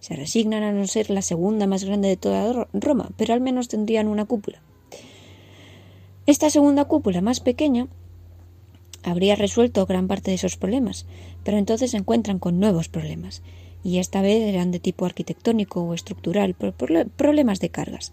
Se 0.00 0.14
resignan 0.14 0.62
a 0.62 0.72
no 0.72 0.86
ser 0.86 1.10
la 1.10 1.22
segunda 1.22 1.66
más 1.66 1.84
grande 1.84 2.08
de 2.08 2.16
toda 2.16 2.68
Roma, 2.72 3.10
pero 3.16 3.34
al 3.34 3.40
menos 3.40 3.68
tendrían 3.68 4.08
una 4.08 4.24
cúpula. 4.24 4.62
Esta 6.26 6.50
segunda 6.50 6.84
cúpula 6.84 7.20
más 7.22 7.40
pequeña 7.40 7.88
habría 9.02 9.36
resuelto 9.36 9.86
gran 9.86 10.08
parte 10.08 10.30
de 10.30 10.34
esos 10.34 10.56
problemas, 10.56 11.06
pero 11.44 11.56
entonces 11.56 11.92
se 11.92 11.96
encuentran 11.96 12.38
con 12.38 12.60
nuevos 12.60 12.88
problemas, 12.88 13.42
y 13.84 13.98
esta 13.98 14.22
vez 14.22 14.42
eran 14.42 14.70
de 14.70 14.80
tipo 14.80 15.04
arquitectónico 15.04 15.82
o 15.82 15.94
estructural, 15.94 16.54
problemas 16.54 17.60
de 17.60 17.70
cargas. 17.70 18.12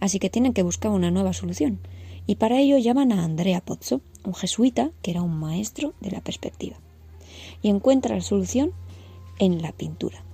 Así 0.00 0.18
que 0.18 0.30
tienen 0.30 0.52
que 0.52 0.62
buscar 0.62 0.90
una 0.90 1.10
nueva 1.10 1.32
solución, 1.32 1.78
y 2.26 2.36
para 2.36 2.58
ello 2.58 2.78
llaman 2.78 3.12
a 3.12 3.24
Andrea 3.24 3.60
Pozzo, 3.60 4.00
un 4.24 4.34
jesuita 4.34 4.90
que 5.02 5.10
era 5.10 5.22
un 5.22 5.38
maestro 5.38 5.94
de 6.00 6.10
la 6.10 6.20
perspectiva, 6.20 6.76
y 7.62 7.68
encuentra 7.68 8.14
la 8.14 8.22
solución 8.22 8.72
en 9.38 9.62
la 9.62 9.72
pintura. 9.72 10.24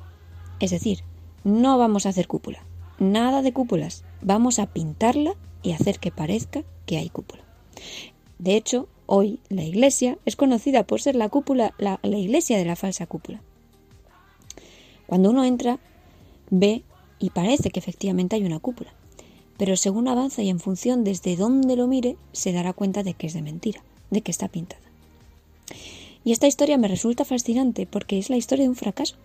Es 0.61 0.71
decir, 0.71 1.01
no 1.45 1.79
vamos 1.79 2.07
a 2.07 2.11
hacer 2.11 2.27
cúpula, 2.27 2.65
nada 2.99 3.43
de 3.43 3.53
cúpulas, 3.53 4.05
vamos 4.23 4.59
a 4.59 4.67
pintarla 4.67 5.35
y 5.63 5.73
hacer 5.73 5.99
que 5.99 6.11
parezca 6.11 6.63
que 6.87 6.99
hay 6.99 7.09
cúpula. 7.09 7.43
De 8.39 8.57
hecho, 8.57 8.89
Hoy 9.11 9.41
la 9.49 9.65
iglesia 9.65 10.19
es 10.27 10.37
conocida 10.37 10.87
por 10.87 11.01
ser 11.01 11.17
la 11.17 11.31
cúpula, 11.31 11.73
la, 11.79 11.99
iglesia 12.03 12.59
de 12.59 12.67
la 12.67 12.77
falsa 12.77 13.07
cúpula. 13.07 13.41
Cuando 15.09 15.31
uno 15.31 15.45
entra, 15.45 15.81
ve 16.51 16.85
y 17.19 17.31
parece 17.31 17.71
que 17.71 17.81
efectivamente 17.81 18.37
hay 18.37 18.45
una 18.45 18.61
cúpula, 18.61 18.93
pero 19.57 19.75
según 19.77 20.07
avanza 20.07 20.43
y 20.43 20.51
en 20.51 20.61
función 20.61 21.03
desde 21.03 21.35
dónde 21.35 21.75
lo 21.75 21.89
mire, 21.89 22.17
se 22.33 22.53
dará 22.53 22.73
cuenta 22.73 23.03
de 23.03 23.15
que 23.15 23.27
es 23.27 23.35
de 23.35 23.43
mentira, 23.43 23.83
de 24.11 24.21
que 24.21 24.31
está 24.31 24.47
pintada. 24.47 24.83
Y 26.25 26.31
esta 26.31 26.47
historia 26.47 26.79
me 26.79 26.87
resulta 26.87 27.25
fascinante 27.25 27.87
porque 27.87 28.19
es 28.19 28.31
la 28.31 28.37
historia 28.37 28.65
de 28.65 28.69
un 28.69 28.77
fracaso. 28.77 29.17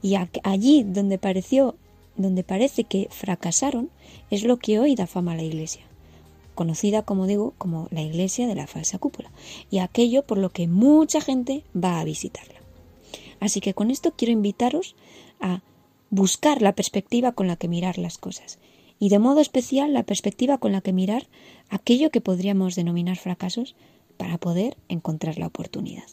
Y 0.00 0.14
allí 0.42 0.84
donde 0.84 1.18
pareció, 1.18 1.74
donde 2.16 2.44
parece 2.44 2.84
que 2.84 3.08
fracasaron, 3.10 3.90
es 4.30 4.44
lo 4.44 4.56
que 4.56 4.78
hoy 4.78 4.94
da 4.94 5.06
fama 5.06 5.32
a 5.32 5.36
la 5.36 5.42
iglesia 5.42 5.82
conocida, 6.54 7.02
como 7.02 7.26
digo, 7.26 7.54
como 7.58 7.88
la 7.90 8.02
iglesia 8.02 8.46
de 8.46 8.54
la 8.54 8.66
falsa 8.66 8.98
cúpula, 8.98 9.30
y 9.70 9.78
aquello 9.78 10.22
por 10.22 10.38
lo 10.38 10.50
que 10.50 10.68
mucha 10.68 11.20
gente 11.20 11.64
va 11.74 12.00
a 12.00 12.04
visitarla. 12.04 12.61
Así 13.42 13.60
que 13.60 13.74
con 13.74 13.90
esto 13.90 14.14
quiero 14.16 14.32
invitaros 14.32 14.94
a 15.40 15.62
buscar 16.10 16.62
la 16.62 16.76
perspectiva 16.76 17.32
con 17.32 17.48
la 17.48 17.56
que 17.56 17.66
mirar 17.66 17.98
las 17.98 18.16
cosas, 18.16 18.60
y 19.00 19.08
de 19.08 19.18
modo 19.18 19.40
especial 19.40 19.92
la 19.92 20.04
perspectiva 20.04 20.58
con 20.58 20.70
la 20.70 20.80
que 20.80 20.92
mirar 20.92 21.26
aquello 21.68 22.10
que 22.10 22.20
podríamos 22.20 22.76
denominar 22.76 23.16
fracasos 23.16 23.74
para 24.16 24.38
poder 24.38 24.76
encontrar 24.88 25.38
la 25.38 25.48
oportunidad. 25.48 26.04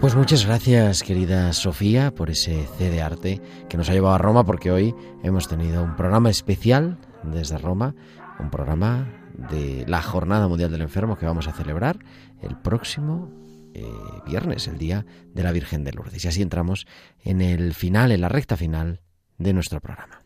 Pues 0.00 0.14
muchas 0.14 0.46
gracias, 0.46 1.02
querida 1.02 1.52
Sofía, 1.52 2.14
por 2.14 2.30
ese 2.30 2.68
C 2.78 2.88
de 2.88 3.02
arte 3.02 3.40
que 3.68 3.76
nos 3.76 3.90
ha 3.90 3.94
llevado 3.94 4.14
a 4.14 4.18
Roma, 4.18 4.44
porque 4.46 4.70
hoy 4.70 4.94
hemos 5.24 5.48
tenido 5.48 5.82
un 5.82 5.96
programa 5.96 6.30
especial 6.30 6.98
desde 7.24 7.58
Roma, 7.58 7.96
un 8.38 8.50
programa 8.50 9.19
de 9.50 9.84
la 9.86 10.02
Jornada 10.02 10.48
Mundial 10.48 10.70
del 10.70 10.82
Enfermo 10.82 11.16
que 11.16 11.26
vamos 11.26 11.48
a 11.48 11.52
celebrar 11.52 11.98
el 12.42 12.56
próximo 12.56 13.30
eh, 13.74 13.84
viernes, 14.26 14.68
el 14.68 14.78
Día 14.78 15.06
de 15.32 15.42
la 15.42 15.52
Virgen 15.52 15.84
de 15.84 15.92
Lourdes. 15.92 16.24
Y 16.24 16.28
así 16.28 16.42
entramos 16.42 16.86
en 17.22 17.40
el 17.40 17.74
final, 17.74 18.12
en 18.12 18.20
la 18.20 18.28
recta 18.28 18.56
final 18.56 19.00
de 19.38 19.52
nuestro 19.52 19.80
programa. 19.80 20.22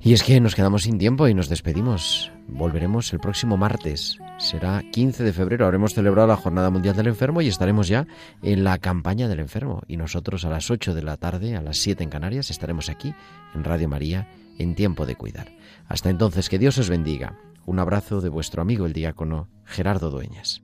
Y 0.00 0.12
es 0.12 0.22
que 0.22 0.38
nos 0.40 0.54
quedamos 0.54 0.82
sin 0.82 0.98
tiempo 0.98 1.28
y 1.28 1.34
nos 1.34 1.48
despedimos. 1.48 2.30
Volveremos 2.46 3.12
el 3.14 3.20
próximo 3.20 3.56
martes. 3.56 4.18
Será 4.38 4.82
15 4.82 5.22
de 5.22 5.32
febrero. 5.32 5.64
Habremos 5.64 5.94
celebrado 5.94 6.28
la 6.28 6.36
Jornada 6.36 6.68
Mundial 6.68 6.96
del 6.96 7.06
Enfermo 7.06 7.40
y 7.40 7.48
estaremos 7.48 7.88
ya 7.88 8.06
en 8.42 8.64
la 8.64 8.78
campaña 8.78 9.28
del 9.28 9.38
enfermo. 9.40 9.82
Y 9.86 9.96
nosotros 9.96 10.44
a 10.44 10.50
las 10.50 10.70
8 10.70 10.92
de 10.94 11.02
la 11.02 11.16
tarde, 11.16 11.56
a 11.56 11.62
las 11.62 11.78
7 11.78 12.02
en 12.02 12.10
Canarias, 12.10 12.50
estaremos 12.50 12.90
aquí 12.90 13.14
en 13.54 13.64
Radio 13.64 13.88
María 13.88 14.28
en 14.58 14.74
tiempo 14.74 15.06
de 15.06 15.16
cuidar. 15.16 15.52
Hasta 15.88 16.10
entonces, 16.10 16.48
que 16.48 16.58
Dios 16.58 16.78
os 16.78 16.90
bendiga. 16.90 17.38
Un 17.64 17.78
abrazo 17.78 18.20
de 18.20 18.28
vuestro 18.28 18.60
amigo 18.60 18.86
el 18.86 18.92
diácono 18.92 19.48
Gerardo 19.64 20.10
Dueñas. 20.10 20.63